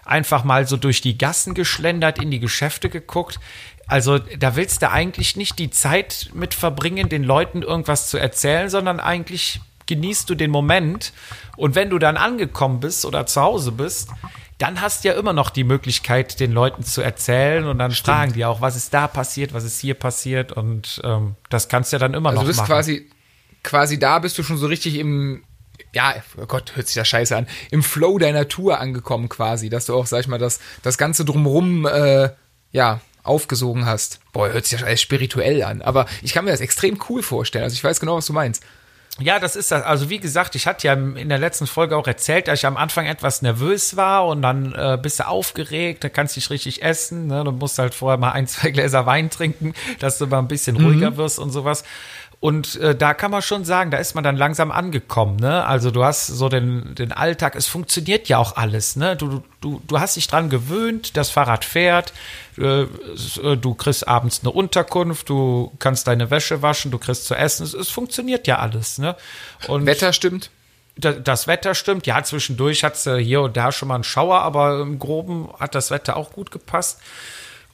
einfach 0.04 0.44
mal 0.44 0.66
so 0.66 0.76
durch 0.76 1.00
die 1.00 1.18
Gassen 1.18 1.54
geschlendert, 1.54 2.20
in 2.20 2.30
die 2.30 2.40
Geschäfte 2.40 2.88
geguckt. 2.88 3.40
Also 3.86 4.18
da 4.18 4.56
willst 4.56 4.82
du 4.82 4.90
eigentlich 4.90 5.36
nicht 5.36 5.58
die 5.58 5.70
Zeit 5.70 6.30
mit 6.32 6.54
verbringen, 6.54 7.08
den 7.08 7.24
Leuten 7.24 7.62
irgendwas 7.62 8.08
zu 8.08 8.18
erzählen, 8.18 8.70
sondern 8.70 9.00
eigentlich 9.00 9.60
genießt 9.86 10.28
du 10.30 10.34
den 10.34 10.50
Moment. 10.50 11.12
Und 11.56 11.74
wenn 11.74 11.90
du 11.90 11.98
dann 11.98 12.16
angekommen 12.16 12.80
bist 12.80 13.04
oder 13.04 13.26
zu 13.26 13.42
Hause 13.42 13.72
bist, 13.72 14.08
dann 14.58 14.80
hast 14.80 15.04
du 15.04 15.08
ja 15.08 15.14
immer 15.14 15.32
noch 15.32 15.50
die 15.50 15.64
Möglichkeit, 15.64 16.38
den 16.40 16.52
Leuten 16.52 16.84
zu 16.84 17.02
erzählen 17.02 17.66
und 17.66 17.78
dann 17.78 17.90
Stimmt. 17.90 18.06
fragen 18.06 18.32
die 18.32 18.44
auch, 18.44 18.60
was 18.60 18.76
ist 18.76 18.94
da 18.94 19.08
passiert, 19.08 19.52
was 19.52 19.64
ist 19.64 19.80
hier 19.80 19.94
passiert 19.94 20.52
und 20.52 21.00
ähm, 21.04 21.34
das 21.50 21.68
kannst 21.68 21.92
du 21.92 21.96
ja 21.96 21.98
dann 21.98 22.14
immer 22.14 22.30
also 22.30 22.40
noch 22.40 22.44
du 22.44 22.48
bist 22.48 22.60
machen. 22.60 22.68
Quasi, 22.68 23.10
quasi 23.62 23.98
da 23.98 24.20
bist 24.20 24.38
du 24.38 24.42
schon 24.42 24.56
so 24.56 24.66
richtig 24.66 24.96
im, 24.96 25.42
ja, 25.92 26.14
oh 26.36 26.46
Gott, 26.46 26.76
hört 26.76 26.86
sich 26.86 26.96
das 26.96 27.08
scheiße 27.08 27.36
an, 27.36 27.46
im 27.70 27.82
Flow 27.82 28.18
deiner 28.18 28.48
Tour 28.48 28.80
angekommen 28.80 29.28
quasi, 29.28 29.68
dass 29.70 29.86
du 29.86 29.94
auch, 29.94 30.06
sag 30.06 30.20
ich 30.20 30.28
mal, 30.28 30.38
das, 30.38 30.60
das 30.82 30.98
Ganze 30.98 31.24
drumrum, 31.24 31.86
äh, 31.86 32.30
ja, 32.72 33.00
aufgesogen 33.22 33.86
hast. 33.86 34.20
Boah, 34.32 34.52
hört 34.52 34.66
sich 34.66 34.78
das 34.78 34.86
alles 34.86 35.00
spirituell 35.00 35.62
an, 35.62 35.82
aber 35.82 36.06
ich 36.22 36.34
kann 36.34 36.44
mir 36.44 36.50
das 36.50 36.60
extrem 36.60 36.98
cool 37.08 37.22
vorstellen. 37.22 37.64
Also 37.64 37.74
ich 37.74 37.82
weiß 37.82 37.98
genau, 37.98 38.16
was 38.16 38.26
du 38.26 38.32
meinst. 38.34 38.62
Ja, 39.20 39.38
das 39.38 39.54
ist 39.54 39.70
das. 39.70 39.84
Also 39.84 40.10
wie 40.10 40.18
gesagt, 40.18 40.56
ich 40.56 40.66
hatte 40.66 40.88
ja 40.88 40.94
in 40.94 41.28
der 41.28 41.38
letzten 41.38 41.68
Folge 41.68 41.96
auch 41.96 42.06
erzählt, 42.08 42.48
dass 42.48 42.58
ich 42.58 42.66
am 42.66 42.76
Anfang 42.76 43.06
etwas 43.06 43.42
nervös 43.42 43.96
war 43.96 44.26
und 44.26 44.42
dann 44.42 44.72
äh, 44.72 44.98
bist 45.00 45.20
du 45.20 45.28
aufgeregt, 45.28 46.02
dann 46.02 46.12
kannst 46.12 46.34
du 46.34 46.38
nicht 46.38 46.50
richtig 46.50 46.82
essen, 46.82 47.28
ne? 47.28 47.44
Du 47.44 47.52
musst 47.52 47.78
halt 47.78 47.94
vorher 47.94 48.18
mal 48.18 48.32
ein, 48.32 48.46
zwei 48.48 48.70
Gläser 48.70 49.06
Wein 49.06 49.30
trinken, 49.30 49.72
dass 50.00 50.18
du 50.18 50.26
mal 50.26 50.40
ein 50.40 50.48
bisschen 50.48 50.76
ruhiger 50.76 51.12
mhm. 51.12 51.16
wirst 51.16 51.38
und 51.38 51.50
sowas. 51.50 51.84
Und 52.44 52.76
äh, 52.76 52.94
da 52.94 53.14
kann 53.14 53.30
man 53.30 53.40
schon 53.40 53.64
sagen, 53.64 53.90
da 53.90 53.96
ist 53.96 54.14
man 54.14 54.22
dann 54.22 54.36
langsam 54.36 54.70
angekommen. 54.70 55.36
Ne? 55.36 55.64
Also 55.64 55.90
du 55.90 56.04
hast 56.04 56.26
so 56.26 56.50
den, 56.50 56.94
den 56.94 57.10
Alltag, 57.10 57.56
es 57.56 57.66
funktioniert 57.66 58.28
ja 58.28 58.36
auch 58.36 58.56
alles. 58.56 58.96
Ne? 58.96 59.16
Du, 59.16 59.42
du, 59.62 59.80
du 59.86 59.98
hast 59.98 60.16
dich 60.16 60.26
dran 60.26 60.50
gewöhnt, 60.50 61.16
das 61.16 61.30
Fahrrad 61.30 61.64
fährt, 61.64 62.12
äh, 62.58 62.82
äh, 62.82 63.56
du 63.56 63.72
kriegst 63.72 64.06
abends 64.06 64.40
eine 64.42 64.50
Unterkunft, 64.50 65.30
du 65.30 65.72
kannst 65.78 66.06
deine 66.06 66.30
Wäsche 66.30 66.60
waschen, 66.60 66.90
du 66.90 66.98
kriegst 66.98 67.24
zu 67.24 67.34
essen. 67.34 67.64
Es, 67.64 67.72
es 67.72 67.88
funktioniert 67.88 68.46
ja 68.46 68.58
alles. 68.58 68.98
Ne? 68.98 69.16
Und 69.66 69.86
Wetter 69.86 70.12
stimmt. 70.12 70.50
Das 70.96 71.46
Wetter 71.46 71.74
stimmt. 71.74 72.06
Ja, 72.06 72.22
zwischendurch 72.24 72.84
hat 72.84 72.96
es 72.96 73.08
hier 73.24 73.40
und 73.40 73.56
da 73.56 73.72
schon 73.72 73.88
mal 73.88 73.94
einen 73.94 74.04
Schauer, 74.04 74.42
aber 74.42 74.82
im 74.82 74.98
Groben 74.98 75.48
hat 75.58 75.74
das 75.74 75.90
Wetter 75.90 76.14
auch 76.14 76.32
gut 76.32 76.50
gepasst. 76.50 77.00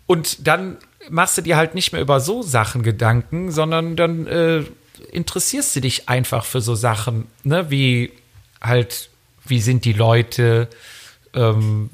Und 0.07 0.47
dann 0.47 0.79
machst 1.09 1.39
du 1.39 1.43
dir 1.43 1.57
halt 1.57 1.75
nicht 1.75 1.93
mehr 1.93 2.03
über 2.03 2.21
so 2.21 2.43
Sachen 2.43 2.83
Gedanken, 2.83 3.51
sondern 3.51 3.97
dann 3.97 4.27
äh, 4.27 4.65
interessierst 5.13 5.77
du 5.77 5.81
dich 5.81 6.09
einfach 6.09 6.45
für 6.45 6.61
so 6.61 6.75
Sachen, 6.75 7.27
ne? 7.45 7.71
Wie 7.71 8.13
halt, 8.61 9.11
wie 9.47 9.61
sind 9.61 9.85
die 9.85 9.93
Leute, 9.93 10.69
ähm, 11.35 11.91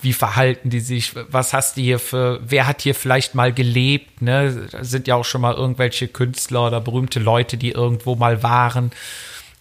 wie 0.00 0.12
verhalten 0.12 0.70
die 0.70 0.80
sich, 0.80 1.14
was 1.30 1.52
hast 1.52 1.76
du 1.76 1.80
hier 1.80 1.98
für, 1.98 2.40
wer 2.46 2.66
hat 2.66 2.82
hier 2.82 2.94
vielleicht 2.94 3.34
mal 3.34 3.52
gelebt, 3.52 4.22
ne? 4.22 4.68
Da 4.70 4.84
sind 4.84 5.06
ja 5.06 5.16
auch 5.16 5.24
schon 5.24 5.40
mal 5.40 5.54
irgendwelche 5.54 6.08
Künstler 6.08 6.68
oder 6.68 6.80
berühmte 6.80 7.20
Leute, 7.20 7.56
die 7.56 7.72
irgendwo 7.72 8.14
mal 8.14 8.42
waren. 8.42 8.92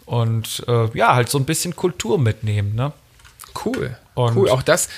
Und 0.05 0.64
äh, 0.68 0.97
ja, 0.97 1.16
halt 1.16 1.30
so 1.30 1.38
ein 1.38 1.45
bisschen 1.45 1.76
Kultur 1.76 2.18
mitnehmen, 2.18 2.76
ne? 2.76 2.93
Cool. 3.66 3.97
Und 4.14 4.38
cool. 4.38 4.49
Auch 4.49 4.62
das, 4.62 4.89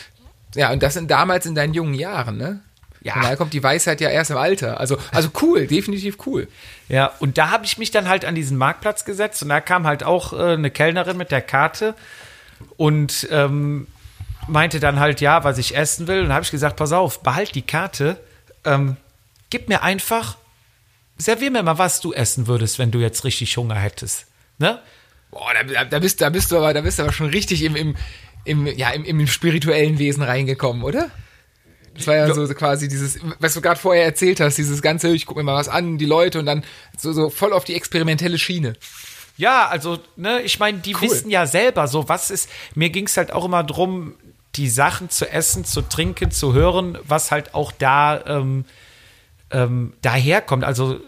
ja, 0.55 0.71
und 0.71 0.83
das 0.83 0.93
sind 0.93 1.09
damals 1.09 1.45
in 1.45 1.55
deinen 1.55 1.73
jungen 1.73 1.93
Jahren, 1.93 2.37
ne? 2.37 2.59
Ja. 3.01 3.15
Und 3.15 3.23
da 3.23 3.35
kommt 3.35 3.53
die 3.53 3.63
Weisheit 3.63 4.01
ja 4.01 4.09
erst 4.09 4.31
im 4.31 4.37
Alter. 4.37 4.79
Also, 4.79 4.97
also 5.11 5.29
cool, 5.41 5.67
definitiv 5.67 6.17
cool. 6.25 6.47
Ja, 6.89 7.13
und 7.19 7.37
da 7.37 7.49
habe 7.49 7.65
ich 7.65 7.77
mich 7.77 7.91
dann 7.91 8.09
halt 8.09 8.25
an 8.25 8.35
diesen 8.35 8.57
Marktplatz 8.57 9.05
gesetzt 9.05 9.41
und 9.41 9.49
da 9.49 9.61
kam 9.61 9.87
halt 9.87 10.03
auch 10.03 10.33
äh, 10.33 10.53
eine 10.53 10.69
Kellnerin 10.69 11.15
mit 11.15 11.31
der 11.31 11.41
Karte 11.41 11.95
und 12.77 13.27
ähm, 13.31 13.87
meinte 14.47 14.79
dann 14.79 14.99
halt, 14.99 15.21
ja, 15.21 15.43
was 15.43 15.57
ich 15.57 15.77
essen 15.77 16.07
will. 16.07 16.19
Und 16.19 16.25
dann 16.25 16.33
habe 16.33 16.43
ich 16.43 16.51
gesagt, 16.51 16.75
pass 16.75 16.91
auf, 16.91 17.23
behalt 17.23 17.55
die 17.55 17.61
Karte, 17.61 18.17
ähm, 18.65 18.97
gib 19.49 19.69
mir 19.69 19.81
einfach, 19.81 20.37
servier 21.17 21.51
mir 21.51 21.63
mal, 21.63 21.77
was 21.77 22.01
du 22.01 22.13
essen 22.13 22.47
würdest, 22.47 22.79
wenn 22.79 22.91
du 22.91 22.99
jetzt 22.99 23.23
richtig 23.23 23.55
Hunger 23.55 23.75
hättest. 23.75 24.25
Ne? 24.57 24.79
Boah, 25.31 25.51
da, 25.53 25.85
da, 25.85 25.99
bist, 25.99 26.21
da 26.21 26.29
bist 26.29 26.51
du 26.51 26.57
aber, 26.57 26.73
da 26.73 26.81
bist 26.81 26.99
du 26.99 27.03
aber 27.03 27.13
schon 27.13 27.29
richtig 27.29 27.63
im, 27.63 27.75
im, 27.75 27.95
im, 28.43 28.67
ja, 28.67 28.89
im, 28.89 29.05
im 29.05 29.27
spirituellen 29.27 29.99
Wesen 29.99 30.23
reingekommen, 30.23 30.83
oder? 30.83 31.11
Das 31.99 32.07
war 32.07 32.15
ja 32.15 32.33
so 32.33 32.47
quasi 32.53 32.87
dieses, 32.87 33.19
was 33.39 33.53
du 33.53 33.61
gerade 33.61 33.79
vorher 33.79 34.05
erzählt 34.05 34.39
hast, 34.39 34.57
dieses 34.57 34.81
ganze, 34.81 35.09
ich 35.09 35.25
gucke 35.25 35.39
mir 35.39 35.43
mal 35.43 35.55
was 35.55 35.67
an, 35.69 35.97
die 35.97 36.05
Leute 36.05 36.39
und 36.39 36.45
dann 36.45 36.63
so, 36.97 37.13
so 37.13 37.29
voll 37.29 37.53
auf 37.53 37.65
die 37.65 37.75
experimentelle 37.75 38.39
Schiene. 38.39 38.73
Ja, 39.37 39.67
also, 39.67 39.99
ne, 40.15 40.41
ich 40.41 40.59
meine, 40.59 40.79
die 40.79 40.95
cool. 40.95 41.03
wissen 41.03 41.29
ja 41.29 41.45
selber 41.45 41.87
so, 41.87 42.09
was 42.09 42.29
ist, 42.29 42.49
mir 42.75 42.89
ging 42.89 43.05
es 43.05 43.15
halt 43.15 43.31
auch 43.31 43.45
immer 43.45 43.63
drum, 43.63 44.15
die 44.55 44.69
Sachen 44.69 45.09
zu 45.09 45.29
essen, 45.29 45.63
zu 45.63 45.81
trinken, 45.81 46.31
zu 46.31 46.53
hören, 46.53 46.97
was 47.03 47.31
halt 47.31 47.53
auch 47.53 47.71
da 47.71 48.21
ähm, 48.25 48.65
ähm, 49.51 49.93
daherkommt. 50.01 50.63
Also, 50.63 50.99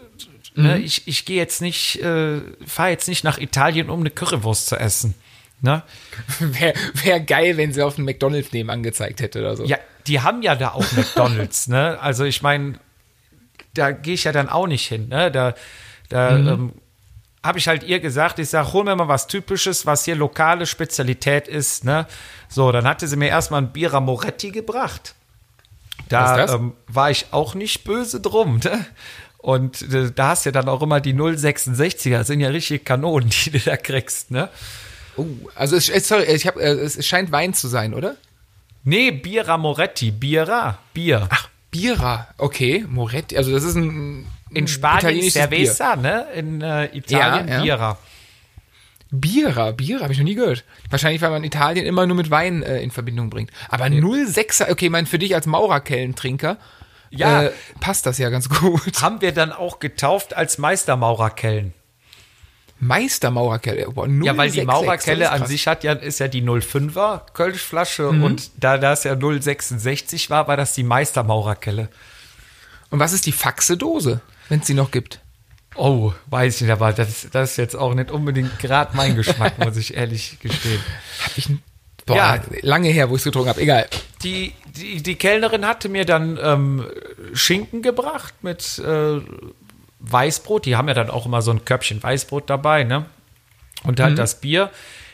ne, 0.54 0.78
mhm. 0.78 0.84
ich, 0.84 1.06
ich 1.08 1.24
gehe 1.24 1.36
jetzt 1.36 1.60
nicht, 1.60 2.00
äh, 2.02 2.40
fahre 2.66 2.90
jetzt 2.90 3.08
nicht 3.08 3.24
nach 3.24 3.38
Italien, 3.38 3.90
um 3.90 4.00
eine 4.00 4.10
Currywurst 4.10 4.66
zu 4.66 4.76
essen. 4.76 5.14
Ne? 5.62 5.82
Wäre 6.40 6.74
wär 6.94 7.20
geil, 7.20 7.56
wenn 7.56 7.72
sie 7.72 7.82
auf 7.82 7.94
den 7.94 8.04
McDonalds 8.04 8.48
neben 8.52 8.68
angezeigt 8.68 9.20
hätte 9.20 9.38
oder 9.40 9.56
so. 9.56 9.64
Ja, 9.64 9.78
die 10.06 10.20
haben 10.20 10.42
ja 10.42 10.54
da 10.54 10.70
auch 10.70 10.90
McDonalds, 10.92 11.68
ne? 11.68 11.98
Also 12.00 12.24
ich 12.24 12.42
meine, 12.42 12.78
da 13.74 13.90
gehe 13.92 14.14
ich 14.14 14.24
ja 14.24 14.32
dann 14.32 14.48
auch 14.48 14.66
nicht 14.66 14.86
hin, 14.86 15.08
ne? 15.08 15.30
Da, 15.30 15.54
da 16.08 16.32
mhm. 16.32 16.48
ähm, 16.48 16.72
habe 17.42 17.58
ich 17.58 17.68
halt 17.68 17.82
ihr 17.82 18.00
gesagt, 18.00 18.38
ich 18.38 18.48
sage, 18.48 18.72
hol 18.72 18.84
mir 18.84 18.94
mal 18.94 19.08
was 19.08 19.26
Typisches, 19.26 19.84
was 19.84 20.04
hier 20.04 20.14
lokale 20.14 20.66
Spezialität 20.66 21.48
ist, 21.48 21.84
ne? 21.84 22.06
So, 22.48 22.70
dann 22.70 22.86
hatte 22.86 23.08
sie 23.08 23.16
mir 23.16 23.28
erstmal 23.28 23.62
ein 23.62 23.72
Bira 23.72 24.00
Moretti 24.00 24.50
gebracht. 24.50 25.14
Da 26.08 26.54
ähm, 26.54 26.74
war 26.88 27.10
ich 27.10 27.26
auch 27.30 27.54
nicht 27.54 27.84
böse 27.84 28.20
drum, 28.20 28.60
ne? 28.62 28.84
Und 29.38 29.82
äh, 29.92 30.12
da 30.12 30.28
hast 30.28 30.44
du 30.44 30.50
ja 30.50 30.52
dann 30.52 30.68
auch 30.68 30.82
immer 30.82 31.00
die 31.00 31.14
066er, 31.14 32.18
das 32.18 32.26
sind 32.28 32.40
ja 32.40 32.48
richtige 32.48 32.84
Kanonen, 32.84 33.30
die 33.44 33.50
du 33.50 33.58
da 33.58 33.76
kriegst, 33.76 34.30
ne? 34.30 34.48
Oh, 35.16 35.26
also 35.54 35.76
es, 35.76 35.86
sorry, 36.06 36.24
ich 36.24 36.46
hab, 36.46 36.56
äh, 36.56 36.72
es 36.72 37.04
scheint 37.04 37.32
Wein 37.32 37.54
zu 37.54 37.68
sein, 37.68 37.92
oder? 37.92 38.16
Nee, 38.84 39.10
Bira 39.12 39.58
Moretti, 39.58 40.10
Bira, 40.10 40.78
Bier. 40.92 41.28
Ach, 41.30 41.48
Bira, 41.70 42.28
okay, 42.38 42.84
Moretti, 42.88 43.36
also 43.36 43.52
das 43.52 43.64
ist 43.64 43.76
ein 43.76 44.26
in 44.50 44.68
Spanien 44.68 45.30
Cerveza, 45.30 45.94
Bier. 45.94 46.02
ne? 46.02 46.26
In 46.34 46.60
äh, 46.60 46.96
Italien 46.96 47.48
ja, 47.48 47.54
ja. 47.54 47.62
Bira. 47.62 47.98
Bira, 49.10 49.70
Bira, 49.72 50.02
habe 50.02 50.12
ich 50.12 50.18
noch 50.18 50.24
nie 50.24 50.34
gehört. 50.34 50.64
Wahrscheinlich, 50.90 51.20
weil 51.22 51.30
man 51.30 51.44
Italien 51.44 51.86
immer 51.86 52.06
nur 52.06 52.16
mit 52.16 52.30
Wein 52.30 52.62
äh, 52.62 52.80
in 52.80 52.90
Verbindung 52.90 53.30
bringt. 53.30 53.50
Aber 53.68 53.86
ja. 53.86 54.00
06er, 54.02 54.70
okay, 54.70 54.88
mein 54.88 55.06
für 55.06 55.18
dich 55.18 55.34
als 55.34 55.46
Maurerkellentrinker, 55.46 56.56
ja, 57.10 57.44
äh, 57.44 57.52
passt 57.80 58.06
das 58.06 58.18
ja 58.18 58.30
ganz 58.30 58.48
gut. 58.48 59.02
Haben 59.02 59.20
wir 59.20 59.32
dann 59.32 59.52
auch 59.52 59.80
getauft 59.80 60.34
als 60.34 60.58
Meistermaurerkellen. 60.58 61.74
Meistermaurerkelle. 62.82 63.92
Boah, 63.92 64.08
ja, 64.08 64.36
weil 64.36 64.50
die 64.50 64.64
Maurerkelle 64.64 65.30
an 65.30 65.46
sich 65.46 65.68
hat 65.68 65.84
ja, 65.84 65.92
ist 65.92 66.18
ja 66.18 66.26
die 66.26 66.42
05er 66.42 67.20
Kölschflasche 67.32 68.10
mhm. 68.10 68.24
und 68.24 68.50
da 68.56 68.76
das 68.76 69.04
ja 69.04 69.14
066 69.14 70.30
war, 70.30 70.48
war 70.48 70.56
das 70.56 70.74
die 70.74 70.82
Meistermaurerkelle. 70.82 71.88
Und 72.90 72.98
was 72.98 73.12
ist 73.12 73.26
die 73.26 73.32
Faxe-Dose, 73.32 74.20
wenn 74.48 74.60
es 74.60 74.66
sie 74.66 74.74
noch 74.74 74.90
gibt? 74.90 75.20
Oh, 75.76 76.12
weiß 76.26 76.56
ich 76.56 76.62
nicht, 76.62 76.70
aber 76.72 76.92
das, 76.92 77.28
das 77.30 77.52
ist 77.52 77.56
jetzt 77.56 77.76
auch 77.76 77.94
nicht 77.94 78.10
unbedingt 78.10 78.58
gerade 78.58 78.96
mein 78.96 79.14
Geschmack, 79.14 79.58
muss 79.64 79.76
ich 79.76 79.94
ehrlich 79.94 80.40
gestehen. 80.40 80.80
Hab 81.24 81.38
ich 81.38 81.48
Boah, 82.04 82.16
ja, 82.16 82.40
lange 82.62 82.88
her, 82.88 83.10
wo 83.10 83.14
ich 83.14 83.20
es 83.20 83.24
getrunken 83.24 83.50
habe. 83.50 83.60
Egal. 83.60 83.86
Die, 84.24 84.52
die, 84.76 85.00
die 85.04 85.14
Kellnerin 85.14 85.64
hatte 85.64 85.88
mir 85.88 86.04
dann 86.04 86.36
ähm, 86.42 86.84
Schinken 87.32 87.80
gebracht 87.80 88.34
mit 88.42 88.80
äh, 88.80 89.20
Weißbrot. 90.02 90.66
Die 90.66 90.76
haben 90.76 90.88
ja 90.88 90.94
dann 90.94 91.10
auch 91.10 91.26
immer 91.26 91.42
so 91.42 91.50
ein 91.50 91.64
Köpfchen 91.64 92.02
Weißbrot 92.02 92.50
dabei, 92.50 92.84
ne? 92.84 93.06
Und 93.84 94.00
halt 94.00 94.12
mhm. 94.12 94.16
das 94.16 94.40
Bier. 94.40 94.70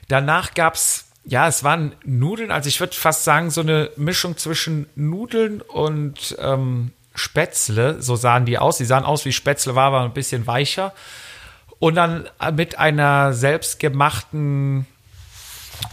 Danach 0.09 0.55
gab 0.55 0.75
es, 0.75 1.07
ja, 1.25 1.47
es 1.49 1.65
waren 1.65 1.93
Nudeln, 2.05 2.51
also 2.51 2.69
ich 2.69 2.81
würde 2.81 2.95
fast 2.95 3.25
sagen, 3.25 3.51
so 3.51 3.61
eine 3.61 3.91
Mischung 3.97 4.37
zwischen 4.37 4.87
Nudeln 4.97 5.61
und 5.61 6.37
ähm, 6.41 6.93
Spätzle. 7.15 8.01
So 8.01 8.17
sahen 8.17 8.47
die 8.47 8.59
aus. 8.59 8.79
Die 8.79 8.85
sahen 8.85 9.05
aus 9.05 9.25
wie 9.25 9.33
Spätzle, 9.33 9.75
war 9.75 9.87
aber 9.89 10.03
ein 10.03 10.15
bisschen 10.15 10.47
weicher. 10.47 10.93
Und 11.79 11.95
dann 11.95 12.29
mit 12.55 12.79
einer 12.79 13.33
selbstgemachten, 13.33 14.87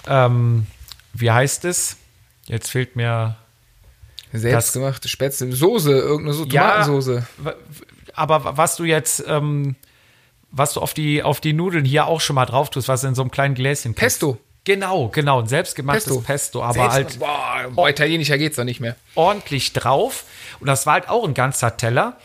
ähm, 0.07 0.67
wie 1.13 1.31
heißt 1.31 1.65
es? 1.65 1.97
Jetzt 2.45 2.71
fehlt 2.71 2.95
mir. 2.95 3.35
Selbstgemachte 4.33 5.07
Spätzle, 5.07 5.51
Soße, 5.51 5.91
irgendeine 5.91 6.33
so 6.33 6.45
Tomatensoße. 6.45 7.25
Ja, 7.45 7.53
aber 8.15 8.57
was 8.57 8.75
du 8.75 8.83
jetzt, 8.83 9.23
ähm, 9.27 9.75
was 10.51 10.73
du 10.73 10.81
auf 10.81 10.93
die, 10.93 11.23
auf 11.23 11.41
die 11.41 11.53
Nudeln 11.53 11.85
hier 11.85 12.07
auch 12.07 12.21
schon 12.21 12.35
mal 12.35 12.45
drauf 12.45 12.69
tust, 12.69 12.87
was 12.87 13.03
in 13.03 13.15
so 13.15 13.21
einem 13.21 13.31
kleinen 13.31 13.55
Gläschen 13.55 13.93
Pesto. 13.93 14.37
Genau, 14.65 15.09
genau, 15.09 15.41
ein 15.41 15.47
selbstgemachtes 15.47 16.05
Pesto, 16.05 16.21
Pesto 16.21 16.63
aber 16.63 16.91
Selbst, 16.91 16.93
halt. 16.93 17.19
Boah, 17.19 17.71
boah, 17.71 17.89
italienischer 17.89 18.37
geht's 18.39 18.55
doch 18.55 18.63
nicht 18.63 18.79
mehr. 18.79 18.95
Ordentlich 19.13 19.73
drauf. 19.73 20.23
Und 20.59 20.67
das 20.67 20.87
war 20.87 20.93
halt 20.93 21.07
auch 21.07 21.23
ein 21.23 21.35
ganzer 21.35 21.77
Teller. 21.77 22.17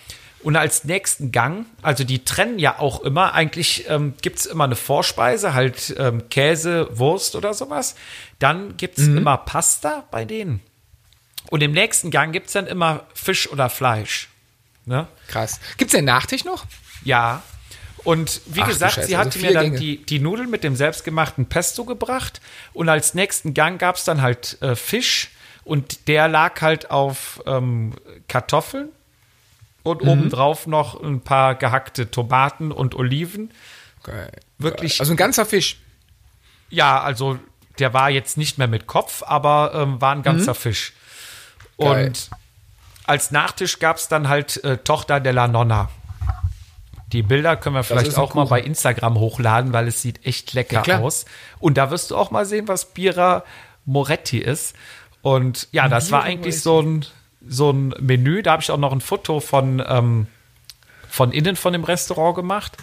Und 0.42 0.56
als 0.56 0.84
nächsten 0.84 1.32
Gang, 1.32 1.66
also 1.82 2.02
die 2.02 2.24
trennen 2.24 2.58
ja 2.58 2.78
auch 2.78 3.02
immer, 3.02 3.34
eigentlich 3.34 3.84
ähm, 3.90 4.14
gibt 4.22 4.38
es 4.38 4.46
immer 4.46 4.64
eine 4.64 4.76
Vorspeise, 4.76 5.52
halt 5.52 5.94
ähm, 5.98 6.30
Käse, 6.30 6.88
Wurst 6.98 7.36
oder 7.36 7.52
sowas. 7.52 7.94
Dann 8.38 8.78
gibt 8.78 8.96
es 8.96 9.06
mhm. 9.06 9.18
immer 9.18 9.36
Pasta 9.36 10.04
bei 10.10 10.24
denen. 10.24 10.60
Und 11.50 11.62
im 11.62 11.72
nächsten 11.72 12.10
Gang 12.10 12.32
gibt 12.32 12.46
es 12.46 12.54
dann 12.54 12.66
immer 12.66 13.04
Fisch 13.12 13.50
oder 13.50 13.68
Fleisch. 13.68 14.29
Ne? 14.90 15.06
Krass. 15.28 15.60
Gibt 15.76 15.92
es 15.92 15.96
den 15.96 16.04
Nachtisch 16.04 16.44
noch? 16.44 16.66
Ja. 17.04 17.44
Und 18.02 18.40
wie 18.46 18.62
Ach, 18.62 18.66
gesagt, 18.66 19.04
sie 19.04 19.16
hatte 19.16 19.38
also 19.38 19.46
mir 19.46 19.54
dann 19.54 19.76
die, 19.76 20.04
die 20.04 20.18
Nudeln 20.18 20.50
mit 20.50 20.64
dem 20.64 20.74
selbstgemachten 20.74 21.46
Pesto 21.46 21.84
gebracht. 21.84 22.40
Und 22.72 22.88
als 22.88 23.14
nächsten 23.14 23.54
Gang 23.54 23.78
gab 23.80 23.94
es 23.94 24.04
dann 24.04 24.20
halt 24.20 24.60
äh, 24.62 24.74
Fisch. 24.74 25.30
Und 25.62 26.08
der 26.08 26.26
lag 26.26 26.60
halt 26.60 26.90
auf 26.90 27.40
ähm, 27.46 27.92
Kartoffeln. 28.26 28.88
Und 29.84 30.02
mhm. 30.02 30.08
obendrauf 30.08 30.66
noch 30.66 31.00
ein 31.00 31.20
paar 31.20 31.54
gehackte 31.54 32.10
Tomaten 32.10 32.72
und 32.72 32.96
Oliven. 32.96 33.52
Geil. 34.02 34.32
Wirklich. 34.58 34.98
Also 34.98 35.12
ein 35.12 35.16
ganzer 35.16 35.46
Fisch. 35.46 35.78
Ja, 36.68 37.00
also 37.00 37.38
der 37.78 37.94
war 37.94 38.10
jetzt 38.10 38.36
nicht 38.36 38.58
mehr 38.58 38.66
mit 38.66 38.88
Kopf, 38.88 39.22
aber 39.24 39.70
ähm, 39.72 40.00
war 40.00 40.16
ein 40.16 40.24
ganzer 40.24 40.56
Fisch. 40.56 40.94
Geil. 41.78 42.12
Als 43.06 43.30
Nachtisch 43.30 43.78
gab 43.78 43.96
es 43.96 44.08
dann 44.08 44.28
halt 44.28 44.62
äh, 44.64 44.78
Tochter 44.78 45.20
della 45.20 45.48
Nonna. 45.48 45.88
Die 47.12 47.22
Bilder 47.22 47.56
können 47.56 47.74
wir 47.74 47.82
vielleicht 47.82 48.16
auch 48.18 48.34
mal 48.34 48.46
bei 48.46 48.60
Instagram 48.60 49.18
hochladen, 49.18 49.72
weil 49.72 49.88
es 49.88 50.00
sieht 50.00 50.24
echt 50.24 50.52
lecker 50.52 50.82
klar. 50.82 51.00
aus. 51.00 51.24
Und 51.58 51.76
da 51.76 51.90
wirst 51.90 52.10
du 52.10 52.16
auch 52.16 52.30
mal 52.30 52.46
sehen, 52.46 52.68
was 52.68 52.92
Bira 52.92 53.42
Moretti 53.84 54.38
ist. 54.38 54.76
Und 55.22 55.68
ja, 55.72 55.88
das 55.88 56.12
war 56.12 56.22
eigentlich 56.22 56.60
so 56.62 56.80
ein, 56.80 57.04
so 57.46 57.70
ein 57.70 57.94
Menü. 57.98 58.42
Da 58.42 58.52
habe 58.52 58.62
ich 58.62 58.70
auch 58.70 58.78
noch 58.78 58.92
ein 58.92 59.00
Foto 59.00 59.40
von, 59.40 59.82
ähm, 59.86 60.28
von 61.08 61.32
innen 61.32 61.56
von 61.56 61.72
dem 61.72 61.82
Restaurant 61.82 62.36
gemacht. 62.36 62.76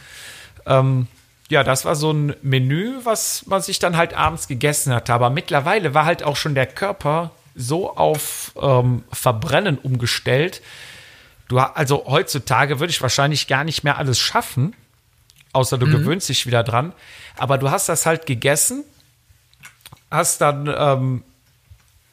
Ähm, 0.65 1.07
ja, 1.49 1.63
das 1.63 1.85
war 1.85 1.95
so 1.95 2.11
ein 2.11 2.35
Menü, 2.41 2.95
was 3.03 3.45
man 3.45 3.61
sich 3.61 3.79
dann 3.79 3.95
halt 3.95 4.13
abends 4.13 4.49
gegessen 4.49 4.93
hat. 4.93 5.09
Aber 5.09 5.29
mittlerweile 5.29 5.93
war 5.93 6.03
halt 6.03 6.23
auch 6.23 6.35
schon 6.35 6.53
der 6.53 6.67
Körper 6.67 7.31
so 7.57 7.95
auf 7.95 8.53
ähm, 8.61 9.03
Verbrennen 9.11 9.77
umgestellt. 9.77 10.61
Du, 11.49 11.57
also 11.57 12.05
heutzutage 12.05 12.79
würde 12.79 12.91
ich 12.91 13.01
wahrscheinlich 13.01 13.47
gar 13.47 13.63
nicht 13.63 13.83
mehr 13.83 13.97
alles 13.97 14.19
schaffen, 14.19 14.75
außer 15.53 15.77
du 15.77 15.87
gewöhnst 15.87 16.29
dich 16.29 16.45
wieder 16.45 16.63
dran. 16.63 16.93
Aber 17.35 17.57
du 17.57 17.71
hast 17.71 17.89
das 17.89 18.05
halt 18.05 18.25
gegessen, 18.25 18.83
hast 20.11 20.41
dann 20.41 20.73
ähm, 20.77 21.23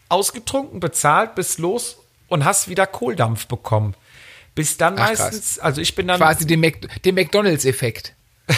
ausgetrunken, 0.09 0.81
bezahlt, 0.81 1.35
bist 1.35 1.59
los 1.59 1.99
und 2.29 2.45
hast 2.45 2.69
wieder 2.69 2.87
Kohldampf 2.87 3.47
bekommen. 3.47 3.95
Bis 4.55 4.77
dann 4.77 4.99
Ach, 4.99 5.09
krass. 5.09 5.19
meistens, 5.19 5.59
also 5.59 5.81
ich 5.81 5.95
bin 5.95 6.07
dann 6.07 6.19
Quasi 6.19 6.47
den, 6.47 6.61
Mac 6.61 7.03
den 7.05 7.15
McDonalds-Effekt. 7.15 8.15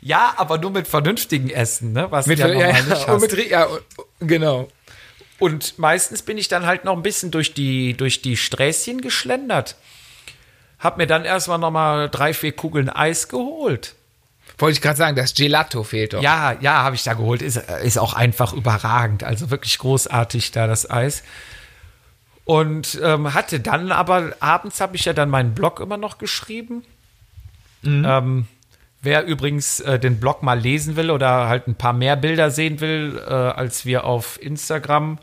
Ja, 0.00 0.34
aber 0.36 0.58
nur 0.58 0.70
mit 0.70 0.86
vernünftigen 0.86 1.50
Essen, 1.50 1.92
ne? 1.92 2.10
Was 2.10 2.26
Mit, 2.26 2.38
ja, 2.38 2.46
ja, 2.46 2.70
ja, 2.78 3.04
und 3.12 3.20
mit, 3.20 3.50
ja, 3.50 3.66
genau. 4.20 4.68
Und 5.38 5.78
meistens 5.78 6.22
bin 6.22 6.36
ich 6.38 6.48
dann 6.48 6.66
halt 6.66 6.84
noch 6.84 6.96
ein 6.96 7.02
bisschen 7.02 7.30
durch 7.30 7.54
die, 7.54 7.94
durch 7.94 8.22
die 8.22 8.36
Sträßchen 8.36 9.00
geschlendert. 9.00 9.76
Hab 10.78 10.98
mir 10.98 11.06
dann 11.06 11.24
erstmal 11.24 11.58
noch 11.58 11.70
mal 11.70 12.08
drei, 12.08 12.34
vier 12.34 12.52
Kugeln 12.52 12.88
Eis 12.88 13.28
geholt. 13.28 13.94
Wollte 14.58 14.72
ich 14.72 14.80
gerade 14.80 14.96
sagen, 14.96 15.16
das 15.16 15.34
Gelato 15.34 15.84
fehlt 15.84 16.14
doch. 16.14 16.22
Ja, 16.22 16.56
ja, 16.60 16.82
habe 16.82 16.96
ich 16.96 17.04
da 17.04 17.14
geholt. 17.14 17.42
Ist, 17.42 17.56
ist 17.56 17.98
auch 17.98 18.14
einfach 18.14 18.52
überragend. 18.52 19.22
Also 19.22 19.50
wirklich 19.50 19.78
großartig 19.78 20.50
da 20.50 20.66
das 20.66 20.90
Eis. 20.90 21.22
Und 22.44 22.98
ähm, 23.02 23.34
hatte 23.34 23.60
dann 23.60 23.92
aber 23.92 24.32
abends 24.40 24.80
habe 24.80 24.96
ich 24.96 25.04
ja 25.04 25.12
dann 25.12 25.28
meinen 25.28 25.54
Blog 25.54 25.80
immer 25.80 25.96
noch 25.96 26.18
geschrieben. 26.18 26.82
Ähm, 27.84 28.46
wer 29.02 29.24
übrigens 29.24 29.80
äh, 29.80 29.98
den 29.98 30.18
Blog 30.18 30.42
mal 30.42 30.58
lesen 30.58 30.96
will 30.96 31.10
oder 31.10 31.48
halt 31.48 31.68
ein 31.68 31.74
paar 31.74 31.92
mehr 31.92 32.16
Bilder 32.16 32.50
sehen 32.50 32.80
will, 32.80 33.22
äh, 33.24 33.32
als 33.32 33.84
wir 33.84 34.04
auf 34.04 34.40
Instagram 34.42 35.18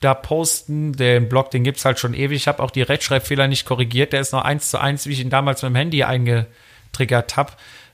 da 0.00 0.14
posten, 0.14 0.94
den 0.94 1.28
Blog, 1.28 1.50
den 1.50 1.62
gibt's 1.62 1.84
halt 1.84 1.98
schon 1.98 2.14
ewig. 2.14 2.36
Ich 2.36 2.48
habe 2.48 2.62
auch 2.62 2.70
die 2.70 2.80
Rechtschreibfehler 2.80 3.48
nicht 3.48 3.66
korrigiert. 3.66 4.14
Der 4.14 4.22
ist 4.22 4.32
noch 4.32 4.44
eins 4.44 4.70
zu 4.70 4.80
eins, 4.80 5.04
wie 5.06 5.12
ich 5.12 5.20
ihn 5.20 5.28
damals 5.28 5.60
mit 5.62 5.68
dem 5.70 5.76
Handy 5.76 6.04
eingetriggert 6.04 7.36
habe. 7.36 7.52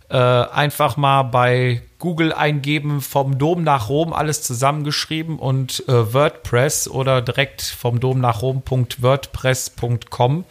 Äh, 0.09 0.17
einfach 0.17 0.97
mal 0.97 1.25
bei 1.25 1.83
Google 1.99 2.33
eingeben, 2.33 3.01
vom 3.01 3.39
Dom 3.39 3.65
nach 3.65 3.89
Rom, 3.89 4.13
alles 4.13 4.41
zusammengeschrieben 4.43 5.41
und 5.41 5.83
äh, 5.89 6.15
WordPress 6.15 6.87
oder 6.87 7.23
direkt 7.23 7.63
vom 7.63 7.99
Dom 7.99 8.21
nach 8.21 8.41
Rom.wordpress.com. 8.41 10.45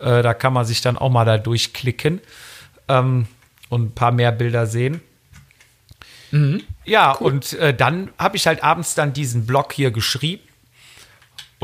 Äh, 0.00 0.22
da 0.22 0.34
kann 0.34 0.52
man 0.52 0.66
sich 0.66 0.82
dann 0.82 0.98
auch 0.98 1.08
mal 1.08 1.24
da 1.24 1.38
durchklicken 1.38 2.20
ähm, 2.88 3.26
und 3.70 3.84
ein 3.84 3.92
paar 3.92 4.12
mehr 4.12 4.32
Bilder 4.32 4.66
sehen. 4.66 5.00
Ja, 6.84 7.12
und 7.12 7.54
äh, 7.54 7.72
dann 7.72 8.10
habe 8.18 8.36
ich 8.36 8.46
halt 8.46 8.62
abends 8.62 8.94
dann 8.94 9.14
diesen 9.14 9.46
Blog 9.46 9.72
hier 9.72 9.92
geschrieben 9.92 10.42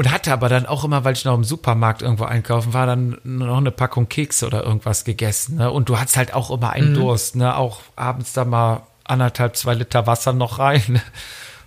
und 0.00 0.10
hatte 0.10 0.32
aber 0.32 0.48
dann 0.48 0.64
auch 0.64 0.82
immer, 0.82 1.04
weil 1.04 1.12
ich 1.12 1.26
noch 1.26 1.34
im 1.34 1.44
Supermarkt 1.44 2.00
irgendwo 2.00 2.24
einkaufen 2.24 2.72
war, 2.72 2.86
dann 2.86 3.18
noch 3.22 3.58
eine 3.58 3.70
Packung 3.70 4.08
Kekse 4.08 4.46
oder 4.46 4.64
irgendwas 4.64 5.04
gegessen. 5.04 5.56
Ne? 5.56 5.70
Und 5.70 5.90
du 5.90 5.98
hattest 6.00 6.16
halt 6.16 6.32
auch 6.32 6.50
immer 6.50 6.70
einen 6.70 6.94
Durst, 6.94 7.36
ne? 7.36 7.54
Auch 7.54 7.80
abends 7.96 8.32
da 8.32 8.46
mal 8.46 8.80
anderthalb, 9.04 9.56
zwei 9.58 9.74
Liter 9.74 10.06
Wasser 10.06 10.32
noch 10.32 10.58
rein. 10.58 11.02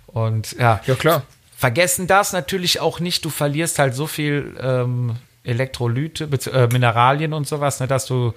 Und 0.08 0.50
ja, 0.58 0.80
Ja, 0.84 0.96
klar. 0.96 1.22
vergessen 1.56 2.08
darfst 2.08 2.32
natürlich 2.32 2.80
auch 2.80 2.98
nicht, 2.98 3.24
du 3.24 3.30
verlierst 3.30 3.78
halt 3.78 3.94
so 3.94 4.08
viel 4.08 4.56
ähm, 4.60 5.14
Elektrolyte, 5.44 6.28
äh, 6.52 6.66
Mineralien 6.72 7.34
und 7.34 7.46
sowas, 7.46 7.78
ne, 7.78 7.86
dass 7.86 8.06
du 8.06 8.34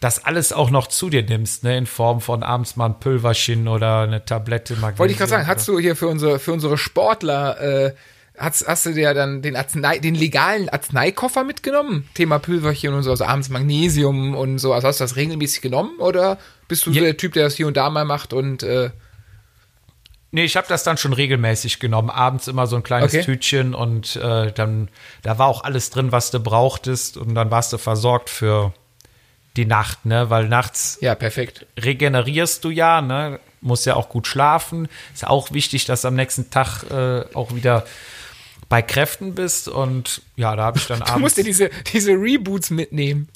das 0.00 0.26
alles 0.26 0.52
auch 0.52 0.68
noch 0.68 0.88
zu 0.88 1.08
dir 1.08 1.22
nimmst, 1.22 1.64
ne, 1.64 1.78
in 1.78 1.86
Form 1.86 2.20
von 2.20 2.42
abends 2.42 2.76
mal 2.76 2.84
ein 2.84 3.00
Pülverchen 3.00 3.66
oder 3.66 4.00
eine 4.00 4.26
Tablette 4.26 4.74
Magnesium. 4.74 4.98
Wollte 4.98 5.12
ich 5.12 5.18
gerade 5.18 5.30
sagen, 5.30 5.46
hast 5.46 5.66
du 5.68 5.78
hier 5.78 5.96
für 5.96 6.08
unsere, 6.08 6.38
für 6.38 6.52
unsere 6.52 6.76
Sportler, 6.76 7.58
äh, 7.86 7.94
hast, 8.42 8.66
hast 8.66 8.86
du 8.86 8.92
dir 8.92 9.14
dann 9.14 9.40
den 9.42 9.56
Arznei, 9.56 9.98
den 9.98 10.14
legalen 10.14 10.68
Arzneikoffer 10.68 11.44
mitgenommen? 11.44 12.08
Thema 12.14 12.38
Pülverchen 12.38 12.92
und 12.92 13.02
so, 13.02 13.10
also 13.10 13.24
abends 13.24 13.48
Magnesium 13.48 14.34
und 14.34 14.58
so. 14.58 14.72
Also 14.72 14.88
hast 14.88 15.00
du 15.00 15.04
das 15.04 15.16
regelmäßig 15.16 15.62
genommen 15.62 15.98
oder 15.98 16.38
bist 16.68 16.84
du 16.86 16.92
so 16.92 16.98
Ja. 16.98 17.04
der 17.04 17.16
Typ, 17.16 17.32
der 17.34 17.44
das 17.44 17.54
hier 17.56 17.66
und 17.66 17.76
da 17.76 17.88
mal 17.90 18.04
macht 18.04 18.32
und 18.32 18.62
äh, 18.62 18.90
Nee, 20.34 20.44
ich 20.44 20.56
habe 20.56 20.66
das 20.66 20.82
dann 20.82 20.96
schon 20.96 21.12
regelmäßig 21.12 21.78
genommen. 21.78 22.08
Abends 22.08 22.48
immer 22.48 22.66
so 22.66 22.76
ein 22.76 22.82
kleines 22.82 23.12
Okay. 23.12 23.22
Tütchen 23.22 23.74
und 23.74 24.16
äh, 24.16 24.50
dann, 24.50 24.88
da 25.22 25.38
war 25.38 25.46
auch 25.46 25.62
alles 25.62 25.90
drin, 25.90 26.10
was 26.10 26.30
du 26.30 26.40
brauchtest 26.40 27.18
und 27.18 27.34
dann 27.34 27.50
warst 27.50 27.70
du 27.74 27.76
versorgt 27.78 28.30
für 28.30 28.72
die 29.58 29.66
Nacht, 29.66 30.06
ne? 30.06 30.30
Weil 30.30 30.48
nachts 30.48 30.96
ja, 31.02 31.14
perfekt. 31.14 31.66
regenerierst 31.78 32.64
du 32.64 32.70
ja, 32.70 33.02
ne? 33.02 33.40
Musst 33.60 33.84
ja 33.84 33.94
auch 33.94 34.08
gut 34.08 34.26
schlafen. 34.26 34.88
Ist 35.12 35.26
auch 35.26 35.52
wichtig, 35.52 35.84
dass 35.84 36.06
am 36.06 36.14
nächsten 36.14 36.48
Tag 36.48 36.84
äh, 36.90 37.26
auch 37.34 37.54
wieder 37.54 37.84
bei 38.72 38.80
Kräften 38.80 39.34
bist. 39.34 39.68
Und 39.68 40.22
ja, 40.34 40.56
da 40.56 40.62
habe 40.64 40.78
ich 40.78 40.86
dann 40.86 41.00
Du 41.04 41.04
musst 41.04 41.14
abends. 41.14 41.34
dir 41.34 41.44
diese, 41.44 41.70
diese 41.92 42.12
Reboots 42.12 42.70
mitnehmen. 42.70 43.28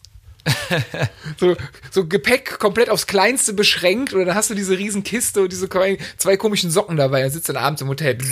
so, 1.36 1.54
so 1.90 2.06
Gepäck 2.06 2.58
komplett 2.58 2.88
aufs 2.88 3.06
Kleinste 3.06 3.52
beschränkt 3.52 4.14
oder 4.14 4.24
dann 4.24 4.34
hast 4.34 4.48
du 4.48 4.54
diese 4.54 4.78
riesen 4.78 5.04
Kiste 5.04 5.42
und 5.42 5.52
diese 5.52 5.68
zwei 5.68 6.36
komischen 6.38 6.70
Socken 6.70 6.96
dabei. 6.96 7.20
Dann 7.20 7.30
sitzt 7.30 7.50
dann 7.50 7.58
abends 7.58 7.82
im 7.82 7.88
Hotel. 7.88 8.18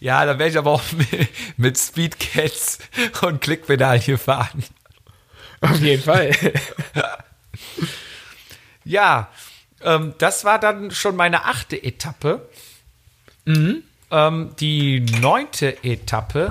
Ja, 0.00 0.24
da 0.24 0.38
wäre 0.38 0.48
ich 0.48 0.56
aber 0.56 0.70
auch 0.70 0.92
mit, 0.92 1.08
mit 1.56 1.76
Speedcats 1.76 2.78
und 3.20 3.40
Klickpedalie 3.40 4.16
fahren. 4.16 4.62
Auf 5.60 5.80
jeden 5.80 6.04
Fall. 6.04 6.30
Ja, 8.84 9.28
ähm, 9.82 10.14
das 10.18 10.44
war 10.44 10.60
dann 10.60 10.92
schon 10.92 11.16
meine 11.16 11.46
achte 11.46 11.82
Etappe. 11.82 12.48
Ähm, 14.10 14.50
die 14.58 15.00
neunte 15.00 15.82
Etappe 15.84 16.48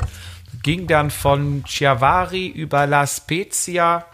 ging 0.64 0.88
dann 0.88 1.12
von 1.12 1.64
Chiavari 1.66 2.48
über 2.48 2.86
La 2.88 3.08
Spezia 3.08 4.06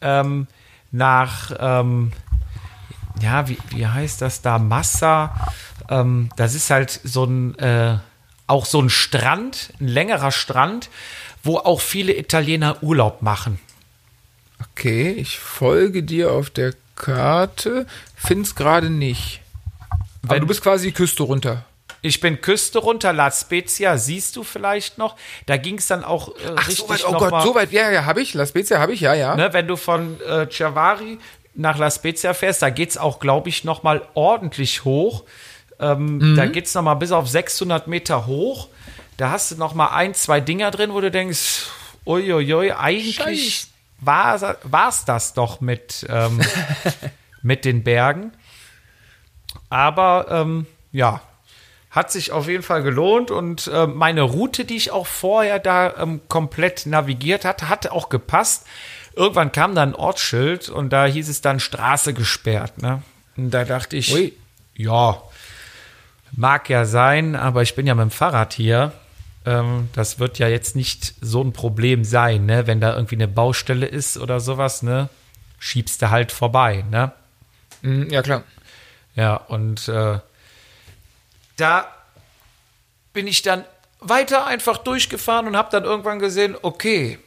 ähm, 0.00 0.46
nach, 0.90 1.52
ähm, 1.58 2.12
ja, 3.22 3.48
wie, 3.48 3.58
wie 3.70 3.86
heißt 3.86 4.22
das 4.22 4.42
da? 4.42 4.58
Massa. 4.58 5.34
Ähm, 5.88 6.30
das 6.36 6.54
ist 6.54 6.70
halt 6.70 6.90
so 7.04 7.24
ein, 7.24 7.58
äh, 7.58 7.98
auch 8.46 8.66
so 8.66 8.80
ein 8.80 8.90
Strand, 8.90 9.72
ein 9.80 9.88
längerer 9.88 10.32
Strand, 10.32 10.90
wo 11.42 11.58
auch 11.58 11.80
viele 11.80 12.16
Italiener 12.16 12.82
Urlaub 12.82 13.22
machen. 13.22 13.60
Okay, 14.72 15.10
ich 15.12 15.38
folge 15.38 16.02
dir 16.02 16.32
auf 16.32 16.50
der 16.50 16.74
Karte. 16.96 17.86
Find's 18.14 18.54
gerade 18.54 18.90
nicht. 18.90 19.40
Aber 20.22 20.34
Wenn- 20.34 20.40
du 20.42 20.46
bist 20.46 20.62
quasi 20.62 20.88
die 20.88 20.92
Küste 20.92 21.22
runter. 21.22 21.64
Ich 22.02 22.20
bin 22.20 22.40
Küste 22.40 22.78
runter, 22.78 23.12
La 23.12 23.30
Spezia, 23.30 23.98
siehst 23.98 24.36
du 24.36 24.42
vielleicht 24.42 24.98
noch. 24.98 25.16
Da 25.46 25.56
ging 25.56 25.78
es 25.78 25.86
dann 25.86 26.04
auch 26.04 26.34
äh, 26.36 26.48
richtig 26.48 26.76
so 26.78 26.88
weit, 26.88 27.04
oh 27.06 27.12
Gott, 27.12 27.30
mal, 27.30 27.42
so 27.42 27.54
weit. 27.54 27.72
Ja, 27.72 27.90
ja, 27.90 28.04
habe 28.06 28.22
ich. 28.22 28.34
La 28.34 28.46
Spezia 28.46 28.78
habe 28.78 28.92
ich, 28.92 29.00
ja, 29.00 29.14
ja. 29.14 29.36
ne, 29.36 29.52
wenn 29.52 29.66
du 29.66 29.76
von 29.76 30.20
äh, 30.22 30.46
Chiavari 30.48 31.18
nach 31.54 31.78
La 31.78 31.90
Spezia 31.90 32.32
fährst, 32.32 32.62
da 32.62 32.70
geht 32.70 32.90
es 32.90 32.98
auch, 32.98 33.18
glaube 33.18 33.48
ich, 33.48 33.64
noch 33.64 33.82
mal 33.82 34.02
ordentlich 34.14 34.84
hoch. 34.84 35.24
Ähm, 35.78 36.18
Mhm. 36.18 36.36
Da 36.36 36.46
geht 36.46 36.66
es 36.66 36.74
noch 36.74 36.82
mal 36.82 36.94
bis 36.94 37.12
auf 37.12 37.28
600 37.28 37.86
Meter 37.86 38.26
hoch. 38.26 38.68
Da 39.16 39.30
hast 39.30 39.50
du 39.50 39.56
noch 39.56 39.74
mal 39.74 39.88
ein, 39.88 40.14
zwei 40.14 40.40
Dinger 40.40 40.70
drin, 40.70 40.92
wo 40.92 41.00
du 41.00 41.10
denkst, 41.10 41.66
uiuiui, 42.06 42.72
eigentlich 42.72 43.66
war 44.00 44.34
es 44.88 45.04
das 45.04 45.34
doch 45.34 45.60
mit, 45.60 46.06
ähm, 46.08 46.40
mit 47.42 47.64
den 47.66 47.82
Bergen. 47.84 48.32
Aber 49.68 50.26
ähm, 50.30 50.66
ja, 50.92 51.20
hat 51.90 52.12
sich 52.12 52.32
auf 52.32 52.48
jeden 52.48 52.62
Fall 52.62 52.82
gelohnt 52.82 53.30
und 53.30 53.66
äh, 53.66 53.86
meine 53.86 54.22
Route, 54.22 54.64
die 54.64 54.76
ich 54.76 54.92
auch 54.92 55.06
vorher 55.06 55.58
da 55.58 55.96
ähm, 55.98 56.20
komplett 56.28 56.86
navigiert 56.86 57.44
hatte, 57.44 57.68
hatte 57.68 57.92
auch 57.92 58.08
gepasst. 58.08 58.66
Irgendwann 59.16 59.50
kam 59.52 59.74
dann 59.74 59.90
ein 59.90 59.94
Ortsschild 59.94 60.68
und 60.68 60.90
da 60.90 61.06
hieß 61.06 61.28
es 61.28 61.40
dann 61.40 61.58
Straße 61.58 62.14
gesperrt. 62.14 62.80
Ne? 62.80 63.02
Und 63.36 63.50
da 63.50 63.64
dachte 63.64 63.96
ich, 63.96 64.14
Ui. 64.14 64.32
ja, 64.76 65.20
mag 66.30 66.68
ja 66.70 66.84
sein, 66.84 67.34
aber 67.34 67.62
ich 67.62 67.74
bin 67.74 67.86
ja 67.88 67.94
mit 67.94 68.04
dem 68.04 68.10
Fahrrad 68.12 68.52
hier. 68.52 68.92
Ähm, 69.44 69.88
das 69.92 70.20
wird 70.20 70.38
ja 70.38 70.46
jetzt 70.46 70.76
nicht 70.76 71.14
so 71.20 71.42
ein 71.42 71.52
Problem 71.52 72.04
sein, 72.04 72.46
ne? 72.46 72.68
wenn 72.68 72.80
da 72.80 72.94
irgendwie 72.94 73.16
eine 73.16 73.28
Baustelle 73.28 73.86
ist 73.86 74.16
oder 74.16 74.38
sowas. 74.38 74.84
Ne? 74.84 75.08
schiebst 75.60 76.02
du 76.02 76.10
halt 76.10 76.32
vorbei, 76.32 76.84
ne? 76.90 77.12
Mhm, 77.82 78.10
ja, 78.10 78.22
klar. 78.22 78.42
Ja, 79.14 79.36
und 79.36 79.86
äh, 79.88 80.18
da 81.60 81.86
bin 83.12 83.26
ich 83.26 83.42
dann 83.42 83.64
weiter 84.00 84.46
einfach 84.46 84.78
durchgefahren 84.78 85.46
und 85.46 85.56
habe 85.56 85.68
dann 85.70 85.84
irgendwann 85.84 86.18
gesehen, 86.18 86.56
okay, 86.62 87.18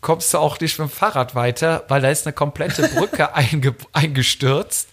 kommst 0.00 0.32
du 0.32 0.38
auch 0.38 0.58
nicht 0.60 0.78
mit 0.78 0.88
dem 0.88 0.92
Fahrrad 0.92 1.34
weiter, 1.34 1.84
weil 1.88 2.00
da 2.00 2.08
ist 2.08 2.26
eine 2.26 2.32
komplette 2.32 2.88
Brücke 2.88 3.34
einge 3.34 3.74
eingestürzt 3.92 4.88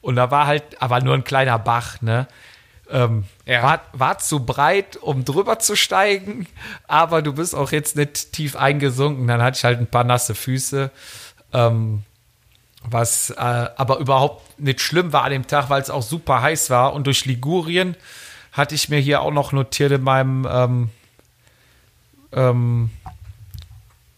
und 0.00 0.16
da 0.16 0.30
war 0.30 0.46
halt 0.46 0.82
aber 0.82 1.00
nur 1.00 1.14
ein 1.14 1.24
kleiner 1.24 1.58
Bach, 1.58 2.00
ne? 2.00 2.26
Ähm, 2.90 3.24
Ja. 3.46 3.62
war, 3.62 3.80
war 3.92 4.18
zu 4.18 4.44
breit, 4.44 4.96
um 4.96 5.24
drüber 5.24 5.60
zu 5.60 5.76
steigen, 5.76 6.48
aber 6.88 7.22
du 7.22 7.32
bist 7.32 7.54
auch 7.54 7.70
jetzt 7.70 7.94
nicht 7.94 8.32
tief 8.32 8.56
eingesunken. 8.56 9.28
Dann 9.28 9.40
hatte 9.40 9.58
ich 9.58 9.64
halt 9.64 9.78
ein 9.78 9.86
paar 9.86 10.02
nasse 10.02 10.34
Füße. 10.34 10.90
Ähm, 11.52 12.02
was 12.82 13.30
äh, 13.30 13.34
aber 13.36 13.98
überhaupt 13.98 14.58
nicht 14.60 14.80
schlimm 14.80 15.12
war 15.12 15.24
an 15.24 15.30
dem 15.32 15.46
Tag, 15.46 15.68
weil 15.70 15.82
es 15.82 15.90
auch 15.90 16.02
super 16.02 16.40
heiß 16.42 16.70
war. 16.70 16.92
Und 16.94 17.06
durch 17.06 17.24
Ligurien 17.26 17.94
hatte 18.52 18.74
ich 18.74 18.88
mir 18.88 18.98
hier 18.98 19.20
auch 19.22 19.30
noch 19.32 19.52
notiert 19.52 19.92
in 19.92 20.02
meinem 20.02 20.46
ähm, 20.50 20.90
ähm, 22.32 22.90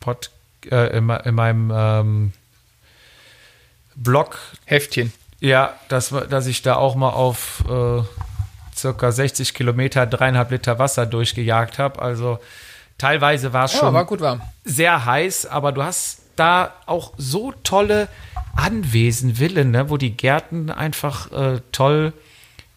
Pod, 0.01 0.31
äh, 0.71 0.97
in, 0.97 1.09
in 1.11 1.35
meinem 1.35 1.73
ähm, 1.75 2.33
Blog, 3.95 4.39
Heftchen. 4.65 5.13
ja, 5.41 5.75
dass, 5.89 6.15
dass 6.31 6.47
ich 6.47 6.63
da 6.63 6.77
auch 6.77 6.95
mal 6.95 7.11
auf 7.11 7.63
äh, 7.69 8.03
circa 8.75 9.13
60 9.13 9.55
Kilometer 9.55 10.07
dreieinhalb 10.07 10.51
Liter 10.51 10.79
Wasser 10.79 11.05
durchgejagt 11.07 11.79
habe. 11.79 12.01
Also 12.01 12.39
teilweise 12.99 13.53
war 13.53 13.67
es 13.67 13.75
Ja, 13.75 13.81
schon 13.81 13.95
war 13.95 14.05
gut 14.07 14.21
warm. 14.21 14.41
sehr 14.65 15.05
heiß, 15.05 15.47
aber 15.47 15.73
du 15.73 15.83
hast 15.83 16.21
da 16.37 16.73
auch 16.87 17.13
so 17.19 17.53
tolle 17.63 18.09
Anwesen, 18.55 19.37
Villen, 19.37 19.71
ne, 19.71 19.91
wo 19.91 19.97
die 19.97 20.17
Gärten 20.17 20.71
einfach 20.71 21.33
äh, 21.33 21.61
toll 21.73 22.13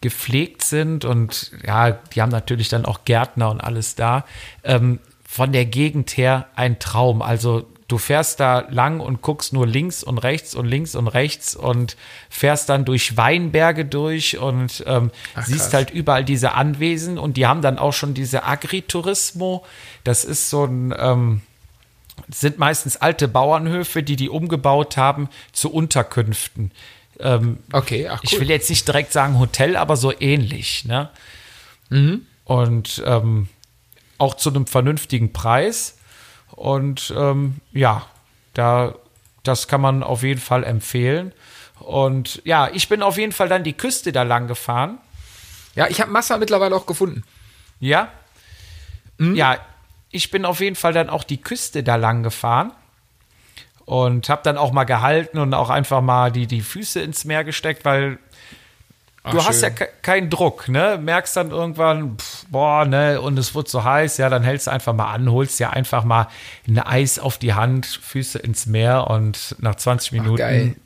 gepflegt 0.00 0.62
sind 0.62 1.04
und 1.04 1.52
ja, 1.66 1.90
die 1.90 2.22
haben 2.22 2.30
natürlich 2.30 2.68
dann 2.68 2.84
auch 2.84 3.04
Gärtner 3.04 3.50
und 3.50 3.60
alles 3.60 3.94
da. 3.94 4.24
Ähm, 4.62 5.00
von 5.26 5.52
der 5.52 5.66
Gegend 5.66 6.16
her 6.16 6.46
ein 6.54 6.78
Traum. 6.78 7.20
Also 7.22 7.66
du 7.88 7.98
fährst 7.98 8.40
da 8.40 8.60
lang 8.70 9.00
und 9.00 9.22
guckst 9.22 9.52
nur 9.52 9.66
links 9.66 10.02
und 10.02 10.18
rechts 10.18 10.54
und 10.54 10.66
links 10.66 10.94
und 10.94 11.08
rechts 11.08 11.54
und 11.54 11.96
fährst 12.30 12.68
dann 12.68 12.84
durch 12.84 13.16
Weinberge 13.16 13.84
durch 13.84 14.38
und 14.38 14.84
ähm, 14.86 15.10
siehst 15.44 15.64
krass. 15.64 15.74
halt 15.74 15.90
überall 15.90 16.24
diese 16.24 16.52
Anwesen 16.52 17.18
und 17.18 17.36
die 17.36 17.46
haben 17.46 17.62
dann 17.62 17.78
auch 17.78 17.92
schon 17.92 18.14
diese 18.14 18.44
Agriturismo. 18.44 19.64
Das 20.04 20.24
ist 20.24 20.50
so 20.50 20.64
ein 20.64 20.94
ähm, 20.98 21.40
sind 22.28 22.58
meistens 22.58 22.96
alte 22.96 23.28
Bauernhöfe, 23.28 24.02
die 24.02 24.16
die 24.16 24.28
umgebaut 24.28 24.96
haben 24.96 25.28
zu 25.52 25.72
Unterkünften. 25.72 26.72
Ähm, 27.18 27.58
Okay, 27.72 28.08
ach 28.08 28.18
cool. 28.18 28.20
Ich 28.24 28.40
will 28.40 28.50
jetzt 28.50 28.68
nicht 28.70 28.86
direkt 28.86 29.12
sagen 29.12 29.38
Hotel, 29.38 29.76
aber 29.76 29.96
so 29.96 30.12
ähnlich. 30.18 30.84
Ne? 30.84 31.08
Und 32.44 33.02
ähm, 33.06 33.48
auch 34.18 34.34
zu 34.34 34.50
einem 34.50 34.66
vernünftigen 34.66 35.32
Preis. 35.32 35.98
Und 36.52 37.12
ähm, 37.16 37.56
ja, 37.72 38.06
da, 38.54 38.94
das 39.42 39.68
kann 39.68 39.80
man 39.80 40.02
auf 40.02 40.22
jeden 40.22 40.40
Fall 40.40 40.64
empfehlen. 40.64 41.32
Und 41.80 42.40
ja, 42.44 42.68
ich 42.72 42.88
bin 42.88 43.02
auf 43.02 43.18
jeden 43.18 43.32
Fall 43.32 43.48
dann 43.48 43.62
die 43.62 43.74
Küste 43.74 44.10
da 44.12 44.22
lang 44.22 44.48
gefahren. 44.48 44.98
ja, 45.74 45.86
ich 45.88 46.00
habe 46.00 46.10
Massa 46.10 46.38
mittlerweile 46.38 46.74
auch 46.74 46.86
gefunden. 46.86 47.22
Ja. 47.78 48.10
Ja, 49.18 49.58
ich 50.16 50.30
bin 50.30 50.44
auf 50.44 50.60
jeden 50.60 50.76
Fall 50.76 50.92
dann 50.92 51.10
auch 51.10 51.22
die 51.22 51.40
Küste 51.40 51.82
da 51.82 51.96
lang 51.96 52.22
gefahren 52.22 52.72
und 53.84 54.28
habe 54.28 54.42
dann 54.42 54.58
auch 54.58 54.72
mal 54.72 54.84
gehalten 54.84 55.38
und 55.38 55.54
auch 55.54 55.70
einfach 55.70 56.00
mal 56.00 56.32
die, 56.32 56.46
die 56.46 56.62
Füße 56.62 57.00
ins 57.00 57.24
Meer 57.24 57.44
gesteckt, 57.44 57.84
weil 57.84 58.18
du 59.30 59.44
hast 59.44 59.62
ja 59.62 59.68
schön. 59.68 59.76
ke 59.76 59.88
keinen 60.02 60.30
Druck, 60.30 60.68
ne? 60.68 60.98
Merkst 61.00 61.36
dann 61.36 61.50
irgendwann, 61.50 62.16
pff, 62.18 62.46
boah, 62.48 62.84
ne, 62.84 63.20
und 63.20 63.38
es 63.38 63.54
wird 63.54 63.68
so 63.68 63.84
heiß, 63.84 64.18
ja, 64.18 64.28
dann 64.28 64.42
hältst 64.42 64.66
du 64.66 64.72
einfach 64.72 64.92
mal 64.92 65.12
an, 65.12 65.30
holst 65.30 65.58
dir 65.60 65.70
einfach 65.70 66.04
mal 66.04 66.28
ein 66.66 66.78
Eis 66.78 67.18
auf 67.18 67.38
die 67.38 67.54
Hand, 67.54 67.86
Füße 67.86 68.38
ins 68.38 68.66
Meer 68.66 69.08
und 69.08 69.54
nach 69.58 69.76
20 69.76 70.12
Minuten 70.12 70.36
geil. 70.36 70.76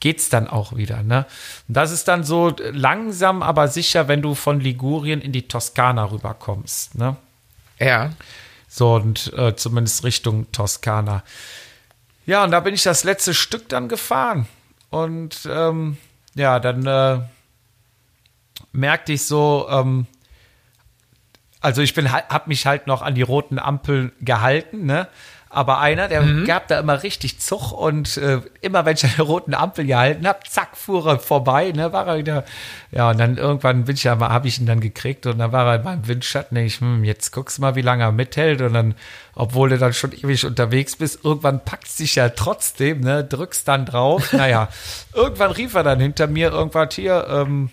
geht's 0.00 0.28
dann 0.28 0.48
auch 0.48 0.76
wieder, 0.76 1.02
ne? 1.02 1.26
Und 1.68 1.76
das 1.76 1.90
ist 1.90 2.08
dann 2.08 2.24
so 2.24 2.54
langsam, 2.58 3.42
aber 3.42 3.68
sicher, 3.68 4.08
wenn 4.08 4.20
du 4.20 4.34
von 4.34 4.60
Ligurien 4.60 5.20
in 5.20 5.32
die 5.32 5.48
Toskana 5.48 6.10
rüberkommst, 6.10 6.96
ne? 6.96 7.16
Ja. 7.78 8.10
So, 8.74 8.94
und 8.94 9.30
äh, 9.34 9.54
zumindest 9.54 10.02
Richtung 10.02 10.50
Toskana. 10.50 11.24
Ja, 12.24 12.42
und 12.42 12.52
da 12.52 12.60
bin 12.60 12.72
ich 12.72 12.82
das 12.82 13.04
letzte 13.04 13.34
Stück 13.34 13.68
dann 13.68 13.86
gefahren. 13.86 14.48
Und 14.88 15.46
ähm, 15.46 15.98
ja, 16.34 16.58
dann 16.58 16.86
äh, 16.86 17.20
merkte 18.72 19.12
ich 19.12 19.26
so, 19.26 19.66
ähm, 19.68 20.06
also 21.60 21.82
ich 21.82 21.92
bin, 21.92 22.10
hab 22.10 22.46
mich 22.46 22.64
halt 22.64 22.86
noch 22.86 23.02
an 23.02 23.14
die 23.14 23.20
roten 23.20 23.58
Ampeln 23.58 24.10
gehalten, 24.22 24.86
ne? 24.86 25.06
Aber 25.54 25.80
einer, 25.80 26.08
der 26.08 26.24
gab 26.46 26.68
da 26.68 26.80
immer 26.80 27.02
richtig 27.02 27.38
Zug 27.38 27.72
und 27.72 28.16
äh, 28.16 28.40
immer 28.62 28.86
wenn 28.86 28.94
ich 28.94 29.04
an 29.04 29.12
der 29.18 29.26
roten 29.26 29.52
Ampel 29.52 29.84
gehalten 29.84 30.26
habe, 30.26 30.38
zack, 30.48 30.78
fuhr 30.78 31.06
er 31.06 31.18
vorbei, 31.18 31.72
ne, 31.72 31.92
war 31.92 32.06
er 32.06 32.16
wieder, 32.16 32.44
ja, 32.90 33.10
und 33.10 33.18
dann 33.18 33.36
irgendwann 33.36 33.84
bin 33.84 33.94
ich 33.94 34.04
ja 34.04 34.14
mal, 34.14 34.30
habe 34.30 34.48
ich 34.48 34.58
ihn 34.58 34.64
dann 34.64 34.80
gekriegt 34.80 35.26
und 35.26 35.36
dann 35.36 35.52
war 35.52 35.66
er 35.66 35.76
in 35.76 35.84
meinem 35.84 36.08
Windschatten, 36.08 36.56
ich, 36.56 36.80
hm, 36.80 37.04
jetzt 37.04 37.32
guckst 37.32 37.58
du 37.58 37.62
mal, 37.62 37.74
wie 37.74 37.82
lange 37.82 38.04
er 38.04 38.12
mithält 38.12 38.62
und 38.62 38.72
dann, 38.72 38.94
obwohl 39.34 39.68
du 39.68 39.76
dann 39.76 39.92
schon 39.92 40.12
ewig 40.12 40.46
unterwegs 40.46 40.96
bist, 40.96 41.22
irgendwann 41.22 41.62
packst 41.62 41.98
dich 41.98 42.14
ja 42.14 42.30
trotzdem, 42.30 43.00
ne, 43.00 43.22
drückst 43.22 43.68
dann 43.68 43.84
drauf, 43.84 44.32
naja, 44.32 44.70
irgendwann 45.14 45.50
rief 45.50 45.74
er 45.74 45.82
dann 45.82 46.00
hinter 46.00 46.28
mir 46.28 46.50
irgendwas 46.50 46.94
hier, 46.94 47.26
ähm, 47.28 47.68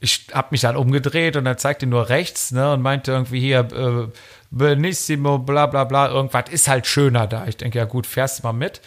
ich 0.00 0.28
habe 0.32 0.48
mich 0.50 0.62
dann 0.62 0.76
umgedreht 0.76 1.36
und 1.36 1.46
er 1.46 1.58
zeigte 1.58 1.86
nur 1.86 2.08
rechts, 2.08 2.52
ne, 2.52 2.72
und 2.72 2.80
meinte 2.80 3.12
irgendwie 3.12 3.40
hier, 3.40 3.60
äh, 3.60 4.08
Benissimo, 4.50 5.38
bla 5.38 5.66
bla 5.66 5.84
bla, 5.84 6.08
irgendwas 6.08 6.50
ist 6.50 6.66
halt 6.68 6.86
schöner 6.86 7.26
da. 7.26 7.46
Ich 7.46 7.58
denke, 7.58 7.78
ja 7.78 7.84
gut, 7.84 8.06
fährst 8.06 8.42
mal 8.42 8.52
mit. 8.52 8.80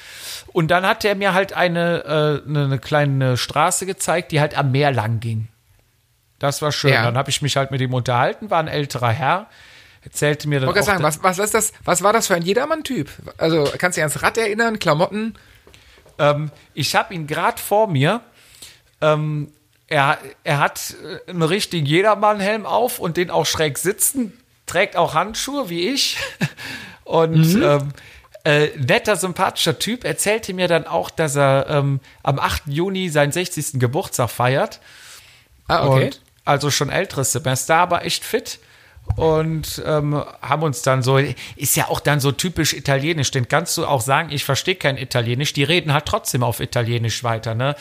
Und 0.48 0.72
dann 0.72 0.86
hat 0.86 1.06
er 1.06 1.16
mir 1.16 1.34
halt 1.34 1.54
eine, 1.54 2.04
äh, 2.46 2.50
eine, 2.50 2.66
eine 2.66 2.80
kleine 2.80 3.38
Straße 3.38 3.86
gezeigt, 3.86 4.32
die 4.32 4.42
halt 4.42 4.58
am 4.58 4.72
Meer 4.72 4.92
lang 4.92 5.20
ging. 5.20 5.48
Das 6.40 6.62
war 6.62 6.74
schön. 6.74 6.92
Ja. 6.92 7.04
Dann 7.04 7.18
habe 7.18 7.30
ich 7.30 7.42
mich 7.42 7.56
halt 7.56 7.72
mit 7.72 7.80
ihm 7.80 7.94
unterhalten, 7.94 8.50
war 8.50 8.60
ein 8.60 8.68
älterer 8.68 9.12
Herr, 9.12 9.48
erzählte 10.02 10.50
mir 10.50 10.60
dann 10.60 10.70
Ich 10.70 10.78
auch, 10.78 10.84
sagen, 10.84 11.04
was, 11.04 11.24
was 11.24 11.40
ist 11.40 11.54
das? 11.54 11.72
Was 11.86 12.02
war 12.02 12.12
das 12.12 12.28
für 12.28 12.36
ein 12.36 12.42
Jedermann-Typ? 12.42 13.10
Also, 13.38 13.64
kannst 13.78 13.98
du 13.98 14.02
dich 14.02 14.04
ans 14.04 14.22
Rad 14.22 14.38
erinnern? 14.38 14.80
Klamotten? 14.80 15.36
Ähm, 16.20 16.52
ich 16.74 16.96
habe 16.96 17.14
ihn 17.14 17.28
gerade 17.28 17.62
vor 17.62 17.88
mir. 17.88 18.20
Ähm, 19.00 19.54
er, 19.94 20.18
er 20.44 20.60
hat 20.60 20.96
äh, 21.04 21.30
einen 21.30 21.44
richtigen 21.44 21.86
Jedermann-Helm 21.86 22.66
auf 22.66 23.00
und 23.00 23.16
den 23.16 23.30
auch 23.30 23.46
schräg 23.46 23.78
sitzen, 23.78 24.34
trägt 24.66 24.96
auch 24.96 25.14
Handschuhe 25.14 25.70
wie 25.70 25.90
ich. 25.90 26.18
Und 27.04 27.62
ähm, 27.62 27.90
äh, 28.46 28.70
netter, 28.78 29.18
sympathischer 29.18 29.78
Typ 29.78 30.06
erzählte 30.06 30.54
mir 30.54 30.70
dann 30.70 30.88
auch, 30.88 31.10
dass 31.10 31.36
er 31.36 31.68
ähm, 31.70 32.00
am 32.24 32.40
8. 32.40 32.64
Juni 32.68 33.10
seinen 33.10 33.34
60. 33.34 33.74
Geburtstag 33.74 34.30
feiert. 34.32 34.80
Ah, 35.68 35.86
okay. 35.86 36.06
Und 36.06 36.22
also 36.46 36.72
schon 36.72 36.90
älteres 36.90 37.34
Semester, 37.34 37.76
aber 37.76 38.06
echt 38.06 38.24
fit. 38.24 38.60
Und 39.18 39.84
ähm, 39.86 40.24
haben 40.42 40.64
uns 40.64 40.82
dann 40.82 41.04
so, 41.04 41.18
ist 41.18 41.76
ja 41.76 41.90
auch 41.90 42.00
dann 42.00 42.22
so 42.22 42.32
typisch 42.32 42.74
italienisch, 42.74 43.32
denn 43.32 43.50
kannst 43.50 43.78
du 43.78 43.86
auch 43.86 44.02
sagen, 44.02 44.30
ich 44.32 44.46
verstehe 44.46 44.76
kein 44.76 44.98
Italienisch, 44.98 45.52
die 45.52 45.64
reden 45.64 45.94
halt 45.94 46.06
trotzdem 46.06 46.42
auf 46.42 46.62
Italienisch 46.62 47.24
weiter, 47.24 47.54
ne? 47.54 47.76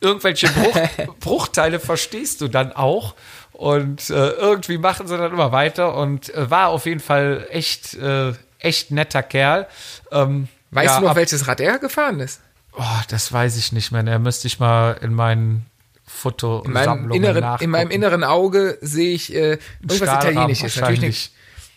Irgendwelche 0.00 0.48
Bruch, 0.48 0.78
Bruchteile 1.20 1.80
verstehst 1.80 2.40
du 2.40 2.48
dann 2.48 2.72
auch. 2.72 3.14
Und 3.52 4.08
äh, 4.10 4.28
irgendwie 4.30 4.78
machen 4.78 5.08
sie 5.08 5.16
dann 5.18 5.32
immer 5.32 5.50
weiter 5.50 5.96
und 5.96 6.32
äh, 6.34 6.48
war 6.50 6.68
auf 6.68 6.86
jeden 6.86 7.00
Fall 7.00 7.46
echt, 7.50 7.94
äh, 7.94 8.32
echt 8.60 8.90
netter 8.92 9.22
Kerl. 9.24 9.66
Ähm, 10.12 10.46
Weißt 10.70 10.86
ja, 10.86 10.96
du 10.98 11.02
noch, 11.04 11.10
ab- 11.10 11.16
welches 11.16 11.48
Rad 11.48 11.60
er 11.60 11.78
gefahren 11.78 12.20
ist? 12.20 12.40
Oh, 12.74 12.82
das 13.08 13.32
weiß 13.32 13.56
ich 13.56 13.72
nicht 13.72 13.90
mehr. 13.90 14.04
Da 14.04 14.18
müsste 14.20 14.46
ich 14.46 14.60
mal 14.60 14.92
in 15.00 15.12
meinen 15.12 15.66
Foto 16.06 16.62
In 16.64 16.72
meinem, 16.72 17.10
inneren, 17.10 17.58
in 17.60 17.70
meinem 17.70 17.90
inneren 17.90 18.22
Auge 18.22 18.78
sehe 18.80 19.12
ich 19.14 19.34
äh, 19.34 19.58
irgendwas 19.80 20.02
Italienisches. 20.24 20.76
Natürlich 20.76 21.32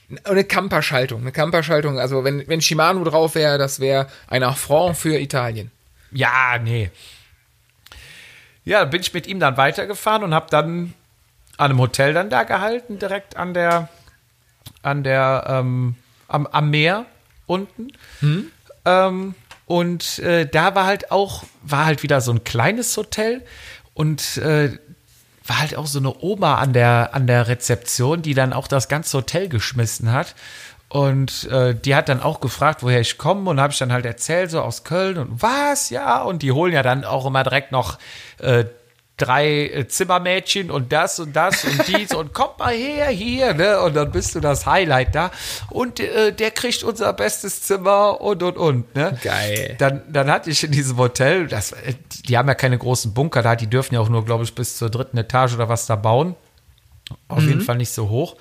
eine, 0.09 0.25
eine 0.25 0.43
Camperschaltung. 0.43 1.21
Eine 1.21 1.31
Camperschaltung. 1.31 1.99
Also, 1.99 2.23
wenn, 2.23 2.47
wenn 2.47 2.61
Shimano 2.61 3.03
drauf 3.03 3.33
wäre, 3.33 3.57
das 3.57 3.79
wäre 3.79 4.07
ein 4.27 4.43
Affront 4.43 4.95
für 4.97 5.17
Italien. 5.19 5.71
Ja, 6.11 6.59
nee. 6.61 6.91
Ja, 8.63 8.85
bin 8.85 9.01
ich 9.01 9.13
mit 9.13 9.27
ihm 9.27 9.39
dann 9.39 9.57
weitergefahren 9.57 10.23
und 10.23 10.33
habe 10.33 10.47
dann 10.49 10.93
an 11.57 11.71
einem 11.71 11.79
Hotel 11.79 12.13
dann 12.13 12.29
da 12.29 12.43
gehalten, 12.43 12.99
direkt 12.99 13.37
an 13.37 13.53
der, 13.53 13.89
an 14.83 15.03
der, 15.03 15.45
ähm, 15.47 15.95
am, 16.27 16.47
am 16.47 16.69
Meer 16.69 17.05
unten. 17.45 17.91
Ähm, 18.85 19.35
und 19.65 20.19
äh, 20.19 20.47
da 20.47 20.75
war 20.75 20.85
halt 20.85 21.11
auch, 21.11 21.43
war 21.61 21.85
halt 21.85 22.03
wieder 22.03 22.21
so 22.21 22.31
ein 22.31 22.43
kleines 22.43 22.95
Hotel 22.97 23.43
und 23.93 24.37
äh, 24.37 24.77
war 25.45 25.59
halt 25.59 25.75
auch 25.75 25.87
so 25.87 25.99
eine 25.99 26.13
Oma 26.21 26.55
an 26.55 26.73
der, 26.73 27.11
an 27.13 27.27
der 27.27 27.47
Rezeption, 27.47 28.21
die 28.21 28.33
dann 28.33 28.53
auch 28.53 28.67
das 28.67 28.87
ganze 28.87 29.17
Hotel 29.17 29.49
geschmissen 29.49 30.11
hat. 30.11 30.35
Und 30.91 31.45
äh, 31.45 31.73
die 31.73 31.95
hat 31.95 32.09
dann 32.09 32.21
auch 32.21 32.41
gefragt, 32.41 32.83
woher 32.83 32.99
ich 32.99 33.17
komme 33.17 33.49
und 33.49 33.61
habe 33.61 33.71
ich 33.71 33.79
dann 33.79 33.93
halt 33.93 34.05
erzählt, 34.05 34.51
so 34.51 34.59
aus 34.59 34.83
Köln 34.83 35.17
und 35.17 35.41
was, 35.41 35.89
ja. 35.89 36.21
Und 36.21 36.41
die 36.41 36.51
holen 36.51 36.73
ja 36.73 36.83
dann 36.83 37.05
auch 37.05 37.25
immer 37.25 37.43
direkt 37.43 37.71
noch 37.71 37.97
äh, 38.39 38.65
drei 39.15 39.67
äh, 39.67 39.87
Zimmermädchen 39.87 40.69
und 40.69 40.91
das 40.91 41.17
und 41.21 41.33
das 41.33 41.63
und 41.63 41.87
dies 41.87 42.13
und 42.13 42.33
kommt 42.33 42.59
mal 42.59 42.73
her 42.73 43.07
hier, 43.07 43.53
ne? 43.53 43.79
Und 43.79 43.95
dann 43.95 44.11
bist 44.11 44.35
du 44.35 44.41
das 44.41 44.65
Highlight 44.65 45.15
da. 45.15 45.31
Und 45.69 46.01
äh, 46.01 46.33
der 46.33 46.51
kriegt 46.51 46.83
unser 46.83 47.13
bestes 47.13 47.61
Zimmer 47.61 48.19
und 48.19 48.43
und 48.43 48.57
und, 48.57 48.93
ne? 48.93 49.17
Geil. 49.23 49.77
Dann, 49.79 50.01
dann 50.09 50.29
hatte 50.29 50.49
ich 50.49 50.61
in 50.61 50.73
diesem 50.73 50.97
Hotel, 50.97 51.47
das, 51.47 51.71
äh, 51.71 51.93
die 52.25 52.37
haben 52.37 52.49
ja 52.49 52.55
keine 52.55 52.77
großen 52.77 53.13
Bunker 53.13 53.41
da, 53.41 53.55
die 53.55 53.67
dürfen 53.67 53.95
ja 53.95 54.01
auch 54.01 54.09
nur, 54.09 54.25
glaube 54.25 54.43
ich, 54.43 54.53
bis 54.53 54.75
zur 54.75 54.89
dritten 54.89 55.17
Etage 55.17 55.53
oder 55.53 55.69
was 55.69 55.85
da 55.85 55.95
bauen. 55.95 56.35
Auf 57.29 57.43
jeden 57.43 57.61
Fall 57.61 57.77
nicht 57.77 57.91
so 57.91 58.09
hoch. 58.09 58.35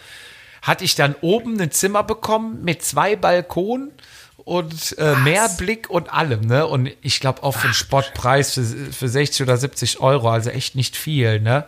Hatte 0.63 0.85
ich 0.85 0.95
dann 0.95 1.15
oben 1.21 1.61
ein 1.61 1.71
Zimmer 1.71 2.03
bekommen 2.03 2.63
mit 2.63 2.83
zwei 2.83 3.17
Balkonen 3.17 3.93
und 4.45 4.99
äh, 4.99 5.15
Meerblick 5.17 5.91
und 5.91 6.13
allem, 6.13 6.41
ne? 6.41 6.67
Und 6.67 6.91
ich 7.03 7.21
glaube 7.21 7.43
auch 7.43 7.53
für 7.53 7.67
einen 7.67 7.75
Spottpreis 7.75 8.55
für, 8.55 8.65
für 8.65 9.09
60 9.09 9.43
oder 9.43 9.57
70 9.57 10.01
Euro, 10.01 10.31
also 10.31 10.51
echt 10.51 10.75
nicht 10.75 10.97
viel, 10.97 11.41
ne? 11.41 11.67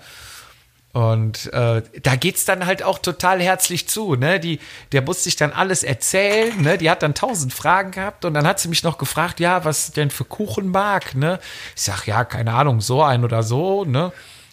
Und 0.93 1.51
äh, 1.55 1.82
da 2.03 2.16
geht's 2.16 2.45
dann 2.45 2.66
halt 2.66 2.82
auch 2.82 2.99
total 2.99 3.40
herzlich 3.40 3.88
zu, 3.88 4.14
ne? 4.14 4.38
Die, 4.40 4.61
der 4.93 5.01
muss 5.01 5.24
sich 5.24 5.36
dann 5.36 5.53
alles 5.53 5.84
erzählen, 5.84 6.61
ne? 6.61 6.76
Die 6.76 6.90
hat 6.90 7.03
dann 7.03 7.14
tausend 7.14 7.55
Fragen 7.55 7.93
gehabt 7.93 8.26
und 8.26 8.34
dann 8.34 8.47
hat 8.47 8.61
sie 8.61 8.68
mich 8.68 8.82
noch 8.82 8.99
gefragt, 8.99 9.40
ja, 9.40 9.64
was 9.64 9.93
denn 9.93 10.11
für 10.11 10.24
Kuchen 10.24 10.68
mag, 10.68 11.14
ne? 11.14 11.38
Ich 11.74 11.82
sag, 11.82 12.07
ja, 12.07 12.24
keine 12.24 12.53
Ahnung, 12.53 12.82
so 12.82 13.03
ein 13.03 13.24
oder 13.24 13.43
so, 13.43 13.86
ne? 13.86 14.12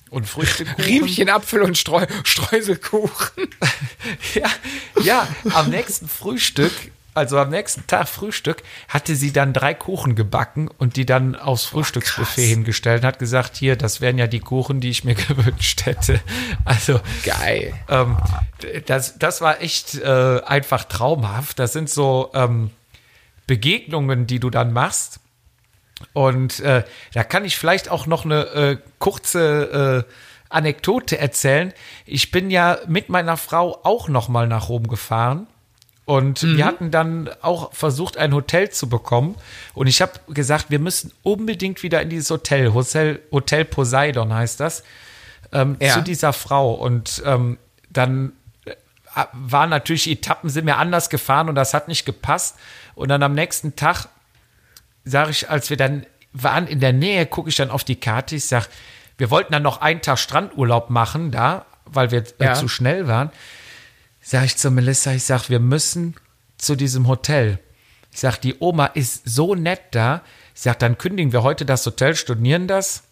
Und 0.10 0.28
Früchtekuchen. 0.28 0.84
Riemchen, 0.84 1.30
Apfel 1.30 1.62
und 1.62 1.78
Streu 1.78 2.06
Streuselkuchen. 2.24 3.48
ja, 4.34 4.50
ja, 5.04 5.28
am 5.54 5.70
nächsten 5.70 6.08
Frühstück, 6.08 6.72
also 7.14 7.38
am 7.38 7.50
nächsten 7.50 7.86
Tag 7.86 8.08
Frühstück, 8.08 8.64
hatte 8.88 9.16
sie 9.16 9.32
dann 9.32 9.54
drei 9.54 9.74
Kuchen 9.74 10.16
gebacken 10.16 10.70
und 10.78 10.96
die 10.96 11.06
dann 11.06 11.36
aufs 11.36 11.66
Frühstücksbuffet 11.66 12.48
hingestellt 12.48 13.02
und 13.02 13.08
hat 13.08 13.20
gesagt, 13.20 13.58
hier, 13.58 13.76
das 13.76 14.02
wären 14.02 14.18
ja 14.18 14.28
die 14.28 14.40
Kuchen, 14.40 14.80
die 14.80 14.90
ich 14.90 15.04
mir 15.04 15.16
gewünscht 15.28 15.86
hätte. 15.86 16.22
Also 16.66 17.02
Geil. 17.24 17.74
ähm, 17.88 18.18
das, 18.88 19.20
das 19.20 19.42
war 19.42 19.62
echt 19.62 19.96
äh, 19.96 20.42
einfach 20.46 20.86
traumhaft. 20.86 21.60
Das 21.60 21.74
sind 21.74 21.90
so 21.90 22.32
ähm, 22.34 22.72
Begegnungen, 23.46 24.26
die 24.28 24.40
du 24.40 24.50
dann 24.50 24.74
machst. 24.74 25.20
Und 26.14 26.60
äh, 26.62 26.84
da 27.14 27.24
kann 27.24 27.46
ich 27.46 27.58
vielleicht 27.58 27.90
auch 27.90 28.06
noch 28.06 28.26
eine 28.26 28.46
äh, 28.48 28.78
kurze 29.00 30.06
äh, 30.08 30.14
Anekdote 30.50 31.18
erzählen. 31.18 31.74
Ich 32.06 32.32
bin 32.32 32.50
ja 32.50 32.80
mit 32.88 33.10
meiner 33.10 33.38
Frau 33.38 33.80
auch 33.84 34.08
noch 34.10 34.30
mal 34.30 34.48
nach 34.48 34.70
Rom 34.70 34.88
gefahren. 34.88 35.48
Und 36.06 36.42
wir 36.42 36.66
hatten 36.66 36.90
dann 36.90 37.30
auch 37.44 37.72
versucht, 37.72 38.18
ein 38.18 38.34
Hotel 38.34 38.72
zu 38.72 38.90
bekommen. 38.90 39.36
Und 39.76 39.86
ich 39.86 40.02
habe 40.02 40.14
gesagt, 40.30 40.72
wir 40.72 40.80
müssen 40.80 41.12
unbedingt 41.22 41.84
wieder 41.84 42.02
in 42.02 42.10
dieses 42.10 42.32
Hotel. 42.32 42.74
Hotel, 42.74 43.20
Hotel 43.32 43.64
Poseidon 43.64 44.34
heißt 44.34 44.60
das. 44.60 44.84
Ähm, 45.52 45.78
Ja. 45.80 45.94
Zu 45.94 46.02
dieser 46.02 46.34
Frau. 46.34 46.74
Und 46.74 47.22
ähm, 47.28 47.60
dann 47.92 48.34
äh, 48.66 48.74
waren 49.34 49.70
natürlich 49.70 50.10
Etappen, 50.10 50.50
sind 50.50 50.66
wir 50.66 50.78
anders 50.78 51.12
gefahren 51.12 51.48
und 51.48 51.54
das 51.54 51.76
hat 51.76 51.88
nicht 51.88 52.08
gepasst. 52.08 52.56
Und 52.96 53.10
dann 53.10 53.22
am 53.22 53.34
nächsten 53.36 53.76
Tag 53.76 54.08
sage 55.04 55.32
ich, 55.32 55.50
als 55.50 55.70
wir 55.70 55.78
dann 55.78 56.06
waren 56.34 56.68
in 56.68 56.80
der 56.80 56.94
Nähe, 56.94 57.26
gucke 57.26 57.50
ich 57.50 57.56
dann 57.56 57.72
auf 57.72 57.84
die 57.84 57.96
Karte, 58.00 58.36
ich 58.36 58.46
sage, 58.46 58.68
wir 59.18 59.30
wollten 59.32 59.52
dann 59.54 59.64
noch 59.64 59.82
einen 59.82 60.02
Tag 60.02 60.20
Strandurlaub 60.20 60.90
machen 60.90 61.32
da, 61.32 61.66
weil 61.86 62.12
wir 62.12 62.24
Ja. 62.40 62.54
zu 62.54 62.68
schnell 62.68 63.08
waren. 63.08 63.32
Sage 64.22 64.46
ich 64.46 64.58
zu 64.58 64.70
Melissa, 64.72 65.12
ich 65.12 65.24
sage, 65.24 65.46
wir 65.50 65.60
müssen 65.60 66.16
zu 66.58 66.76
diesem 66.76 67.08
Hotel. 67.08 67.60
Ich 68.12 68.20
sage, 68.20 68.38
die 68.44 68.56
Oma 68.60 68.88
ist 68.88 69.28
so 69.28 69.56
nett 69.56 69.82
da. 69.92 70.22
Ich 70.56 70.62
sage, 70.62 70.78
dann 70.80 70.98
kündigen 70.98 71.32
wir 71.32 71.44
heute 71.44 71.66
das 71.66 71.86
Hotel, 71.86 72.16
stornieren 72.16 72.68
das 72.68 73.04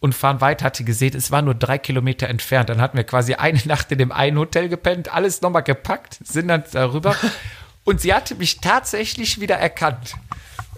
und 0.00 0.14
fahren 0.14 0.40
weiter. 0.40 0.64
Hatte 0.66 0.84
gesehen, 0.84 1.16
es 1.16 1.30
war 1.30 1.40
nur 1.42 1.54
drei 1.54 1.78
Kilometer 1.78 2.28
entfernt. 2.28 2.68
Dann 2.68 2.80
hatten 2.80 2.96
wir 2.96 3.04
quasi 3.04 3.34
eine 3.34 3.60
Nacht 3.64 3.90
in 3.92 3.98
dem 3.98 4.12
einen 4.12 4.38
Hotel 4.38 4.68
gepennt, 4.68 5.12
alles 5.12 5.40
nochmal 5.40 5.62
gepackt, 5.62 6.18
sind 6.24 6.48
dann 6.48 6.64
darüber. 6.72 7.16
Und 7.84 8.00
sie 8.00 8.12
hatte 8.12 8.34
mich 8.34 8.60
tatsächlich 8.60 9.40
wieder 9.40 9.56
erkannt. 9.56 10.14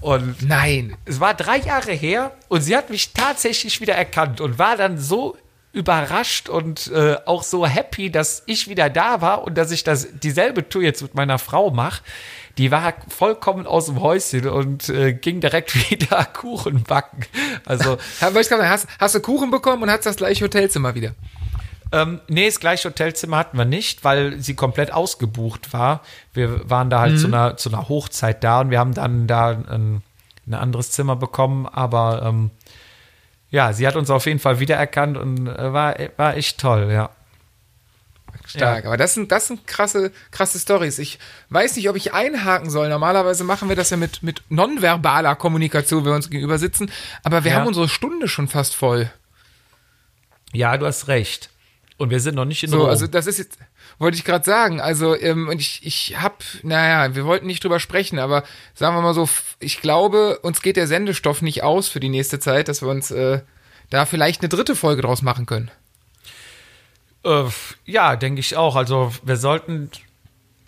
Und 0.00 0.42
Nein. 0.42 0.96
es 1.04 1.20
war 1.20 1.34
drei 1.34 1.58
Jahre 1.58 1.92
her 1.92 2.32
und 2.48 2.60
sie 2.60 2.76
hat 2.76 2.90
mich 2.90 3.12
tatsächlich 3.12 3.80
wieder 3.80 3.94
erkannt 3.94 4.40
und 4.40 4.58
war 4.58 4.76
dann 4.76 4.98
so 4.98 5.36
überrascht 5.72 6.48
und 6.48 6.90
äh, 6.92 7.16
auch 7.26 7.42
so 7.42 7.66
happy, 7.66 8.10
dass 8.10 8.42
ich 8.46 8.68
wieder 8.68 8.88
da 8.90 9.20
war 9.20 9.44
und 9.44 9.56
dass 9.56 9.70
ich 9.70 9.84
das 9.84 10.08
dieselbe 10.18 10.68
Tour 10.68 10.82
jetzt 10.82 11.02
mit 11.02 11.14
meiner 11.14 11.38
Frau 11.38 11.70
mache. 11.70 12.02
Die 12.56 12.70
war 12.70 12.94
vollkommen 13.08 13.66
aus 13.66 13.86
dem 13.86 14.00
Häuschen 14.00 14.48
und 14.48 14.88
äh, 14.88 15.12
ging 15.12 15.40
direkt 15.40 15.74
wieder 15.90 16.24
Kuchen 16.24 16.82
backen. 16.82 17.24
Also, 17.64 17.98
Hast, 18.20 18.86
hast 18.98 19.14
du 19.14 19.20
Kuchen 19.20 19.50
bekommen 19.50 19.82
und 19.82 19.90
hast 19.90 20.06
das 20.06 20.16
gleiche 20.16 20.44
Hotelzimmer 20.44 20.94
wieder? 20.94 21.14
Ähm, 21.92 22.20
nee, 22.28 22.46
das 22.46 22.60
gleiche 22.60 22.88
Hotelzimmer 22.88 23.38
hatten 23.38 23.56
wir 23.58 23.64
nicht, 23.64 24.04
weil 24.04 24.40
sie 24.40 24.54
komplett 24.54 24.92
ausgebucht 24.92 25.72
war. 25.72 26.02
Wir 26.34 26.68
waren 26.68 26.90
da 26.90 27.00
halt 27.00 27.18
zu, 27.18 27.26
einer, 27.26 27.56
zu 27.56 27.68
einer 27.70 27.88
Hochzeit 27.88 28.44
da 28.44 28.60
und 28.60 28.70
wir 28.70 28.78
haben 28.78 28.94
dann 28.94 29.26
da 29.26 29.50
ein, 29.50 30.02
ein 30.46 30.54
anderes 30.54 30.90
Zimmer 30.90 31.16
bekommen, 31.16 31.66
aber 31.66 32.22
ähm, 32.24 32.50
ja, 33.50 33.72
sie 33.72 33.86
hat 33.86 33.96
uns 33.96 34.10
auf 34.10 34.26
jeden 34.26 34.38
Fall 34.40 34.60
wiedererkannt 34.60 35.16
und 35.16 35.46
äh, 35.46 35.72
war, 35.72 35.96
war 36.16 36.36
echt 36.36 36.58
toll, 36.58 36.90
ja. 36.92 37.10
Stark, 38.46 38.86
aber 38.86 38.96
das 38.96 39.12
sind, 39.12 39.30
das 39.30 39.46
sind 39.46 39.66
krasse, 39.66 40.10
krasse 40.30 40.58
Stories. 40.58 40.98
Ich 40.98 41.18
weiß 41.50 41.76
nicht, 41.76 41.88
ob 41.90 41.96
ich 41.96 42.14
einhaken 42.14 42.70
soll. 42.70 42.88
Normalerweise 42.88 43.44
machen 43.44 43.68
wir 43.68 43.76
das 43.76 43.90
ja 43.90 43.98
mit, 43.98 44.22
mit 44.22 44.42
nonverbaler 44.48 45.34
Kommunikation, 45.36 46.04
wenn 46.04 46.12
wir 46.12 46.16
uns 46.16 46.30
gegenüber 46.30 46.58
sitzen. 46.58 46.90
Aber 47.24 47.44
wir 47.44 47.50
Ja. 47.52 47.58
haben 47.58 47.66
unsere 47.66 47.90
Stunde 47.90 48.26
schon 48.26 48.48
fast 48.48 48.74
voll. 48.74 49.10
Ja, 50.52 50.78
du 50.78 50.86
hast 50.86 51.08
recht. 51.08 51.50
Und 51.98 52.10
wir 52.10 52.20
sind 52.20 52.36
noch 52.36 52.44
nicht 52.44 52.62
in 52.62 52.70
So, 52.70 52.82
Rom. 52.82 52.88
also 52.90 53.08
das 53.08 53.26
ist 53.26 53.38
jetzt, 53.38 53.58
wollte 53.98 54.16
ich 54.16 54.24
gerade 54.24 54.44
sagen. 54.44 54.80
Also, 54.80 55.16
ähm, 55.20 55.48
und 55.48 55.60
ich, 55.60 55.80
ich 55.84 56.16
hab, 56.20 56.44
naja, 56.62 57.14
wir 57.16 57.24
wollten 57.24 57.46
nicht 57.46 57.62
drüber 57.64 57.80
sprechen, 57.80 58.20
aber 58.20 58.44
sagen 58.74 58.96
wir 58.96 59.02
mal 59.02 59.14
so, 59.14 59.28
ich 59.58 59.80
glaube, 59.80 60.38
uns 60.42 60.62
geht 60.62 60.76
der 60.76 60.86
Sendestoff 60.86 61.42
nicht 61.42 61.64
aus 61.64 61.88
für 61.88 61.98
die 61.98 62.08
nächste 62.08 62.38
Zeit, 62.38 62.68
dass 62.68 62.82
wir 62.82 62.88
uns 62.88 63.10
äh, 63.10 63.40
da 63.90 64.06
vielleicht 64.06 64.42
eine 64.42 64.48
dritte 64.48 64.76
Folge 64.76 65.02
draus 65.02 65.22
machen 65.22 65.44
können. 65.44 65.72
Äh, 67.24 67.44
ja, 67.84 68.14
denke 68.14 68.38
ich 68.40 68.56
auch. 68.56 68.76
Also 68.76 69.12
wir 69.24 69.36
sollten 69.36 69.90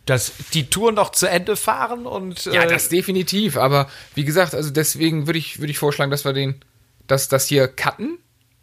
das, 0.07 0.33
die 0.53 0.69
Tour 0.69 0.91
noch 0.91 1.13
zu 1.13 1.29
Ende 1.29 1.55
fahren 1.55 2.07
und 2.07 2.47
Ja, 2.47 2.65
äh, 2.65 2.69
das 2.69 2.89
definitiv. 2.89 3.57
Aber 3.57 3.89
wie 4.17 4.25
gesagt, 4.25 4.55
also 4.55 4.71
deswegen 4.71 5.27
würde 5.29 5.39
ich, 5.39 5.61
würde 5.61 5.71
ich 5.71 5.79
vorschlagen, 5.79 6.11
dass 6.11 6.25
wir 6.25 6.33
den, 6.33 6.57
dass 7.07 7.29
das 7.29 7.47
hier 7.47 7.69
cutten. 7.69 8.19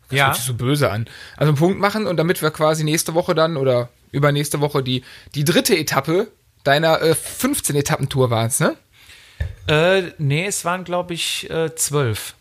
Das 0.10 0.18
Ja. 0.18 0.26
hört 0.28 0.36
sich 0.36 0.46
so 0.46 0.54
böse 0.54 0.90
an. 0.92 1.08
Also 1.36 1.50
einen 1.50 1.58
Punkt 1.58 1.80
machen 1.80 2.06
und 2.08 2.18
damit 2.18 2.42
wir 2.42 2.52
quasi 2.52 2.84
nächste 2.84 3.14
Woche 3.14 3.36
dann 3.36 3.58
oder 3.58 3.90
übernächste 4.12 4.62
Woche 4.62 4.84
die, 4.84 5.04
die 5.36 5.44
dritte 5.44 5.78
Etappe 5.78 6.28
deiner 6.64 7.02
äh, 7.02 7.16
15 7.16 7.76
Etappentour 7.76 8.30
war 8.30 8.46
es, 8.46 8.60
ne? 8.60 8.76
äh, 9.68 10.12
nee, 10.18 10.46
es 10.46 10.66
waren 10.66 10.84
glaube 10.84 11.14
ich 11.14 11.50
äh, 11.50 11.76
zwölf. 11.76 12.36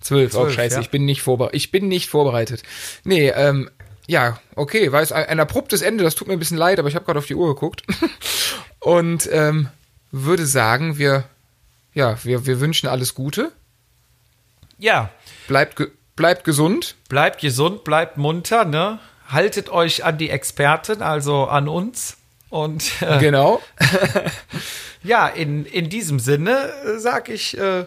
Zwölf, 0.00 0.34
oh 0.34 0.48
scheiße, 0.48 0.76
ja. 0.76 0.80
ich 0.80 0.90
bin 0.90 1.04
nicht 1.04 1.22
vorbereitet. 1.22 1.56
Ich 1.56 1.70
bin 1.70 1.88
nicht 1.88 2.08
vorbereitet. 2.08 2.62
Nee, 3.04 3.30
ähm, 3.30 3.68
ja, 4.06 4.40
okay, 4.54 4.92
war 4.92 5.02
es 5.02 5.12
ein, 5.12 5.26
ein 5.26 5.40
abruptes 5.40 5.82
Ende, 5.82 6.04
das 6.04 6.14
tut 6.14 6.28
mir 6.28 6.34
ein 6.34 6.38
bisschen 6.38 6.56
leid, 6.56 6.78
aber 6.78 6.88
ich 6.88 6.94
habe 6.94 7.04
gerade 7.04 7.18
auf 7.18 7.26
die 7.26 7.34
Uhr 7.34 7.54
geguckt. 7.54 7.82
Und 8.80 9.28
ähm, 9.32 9.68
würde 10.12 10.46
sagen, 10.46 10.98
wir, 10.98 11.24
ja, 11.94 12.16
wir, 12.24 12.46
wir 12.46 12.60
wünschen 12.60 12.88
alles 12.88 13.14
Gute. 13.14 13.52
Ja, 14.78 15.10
Bleibt, 15.48 15.76
ge 15.76 15.88
bleibt 16.18 16.44
gesund. 16.44 16.96
bleibt 17.08 17.40
gesund, 17.40 17.84
bleibt 17.84 18.18
munter, 18.18 18.64
ne? 18.66 18.98
Haltet 19.28 19.70
euch 19.70 20.04
an 20.04 20.18
die 20.18 20.28
Experten, 20.30 21.00
also 21.02 21.46
an 21.46 21.68
uns. 21.68 22.16
Und 22.50 22.90
äh, 23.02 23.18
Genau. 23.18 23.62
ja, 25.02 25.26
in, 25.28 25.64
in 25.66 25.88
diesem 25.88 26.18
Sinne 26.18 26.70
äh, 26.84 26.98
sage 26.98 27.32
ich, 27.32 27.56
äh, 27.58 27.86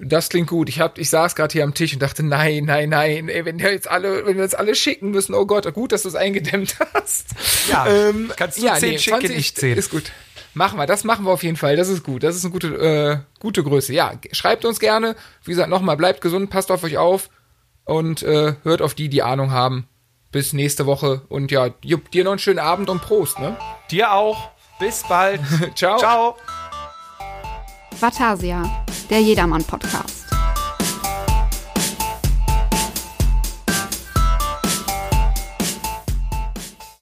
Das 0.00 0.28
klingt 0.28 0.48
gut. 0.48 0.68
Ich, 0.68 0.80
hab, 0.80 0.98
ich 0.98 1.10
saß 1.10 1.34
gerade 1.34 1.52
hier 1.52 1.64
am 1.64 1.74
Tisch 1.74 1.92
und 1.92 2.00
dachte, 2.00 2.22
nein, 2.22 2.64
nein, 2.64 2.88
nein, 2.90 3.28
ey, 3.28 3.44
wenn 3.44 3.58
wir 3.58 3.72
jetzt 3.72 3.90
alle, 3.90 4.26
wenn 4.26 4.36
wir 4.36 4.44
jetzt 4.44 4.58
alle 4.58 4.74
schicken 4.74 5.10
müssen, 5.10 5.34
oh 5.34 5.46
Gott, 5.46 5.72
gut, 5.74 5.92
dass 5.92 6.02
du 6.02 6.08
es 6.08 6.14
eingedämmt 6.14 6.76
hast. 6.94 7.26
Ja, 7.68 7.86
ähm, 7.86 8.32
kannst 8.36 8.58
du 8.58 8.62
zehn 8.62 8.98
schicken, 8.98 9.20
20 9.20 9.36
ich 9.36 9.54
zehn. 9.56 9.76
Ist 9.76 9.90
gut. 9.90 10.12
Machen 10.54 10.78
wir, 10.78 10.86
das 10.86 11.04
machen 11.04 11.24
wir 11.24 11.32
auf 11.32 11.42
jeden 11.42 11.56
Fall. 11.56 11.76
Das 11.76 11.88
ist 11.88 12.02
gut. 12.02 12.22
Das 12.22 12.34
ist 12.34 12.44
eine 12.44 12.52
gute, 12.52 12.68
äh, 12.68 13.18
gute 13.40 13.62
Größe. 13.62 13.92
Ja, 13.92 14.12
schreibt 14.32 14.64
uns 14.64 14.80
gerne. 14.80 15.14
Wie 15.44 15.52
gesagt, 15.52 15.68
nochmal, 15.68 15.96
bleibt 15.96 16.20
gesund, 16.20 16.50
passt 16.50 16.70
auf 16.70 16.84
euch 16.84 16.96
auf 16.96 17.28
und 17.84 18.22
äh, 18.22 18.54
hört 18.62 18.82
auf 18.82 18.94
die, 18.94 19.08
die 19.08 19.22
Ahnung 19.22 19.50
haben. 19.50 19.88
Bis 20.30 20.52
nächste 20.52 20.86
Woche. 20.86 21.22
Und 21.28 21.50
ja, 21.50 21.70
Jupp, 21.82 22.10
dir 22.10 22.24
noch 22.24 22.32
einen 22.32 22.38
schönen 22.38 22.58
Abend 22.58 22.90
und 22.90 23.00
Prost, 23.00 23.38
ne? 23.38 23.56
Dir 23.90 24.12
auch. 24.12 24.50
Bis 24.78 25.02
bald. 25.08 25.40
Ciao. 25.74 25.98
Ciao. 25.98 26.36
Vatasia, 28.00 28.62
der 29.10 29.20
Jedermann-Podcast. 29.20 30.27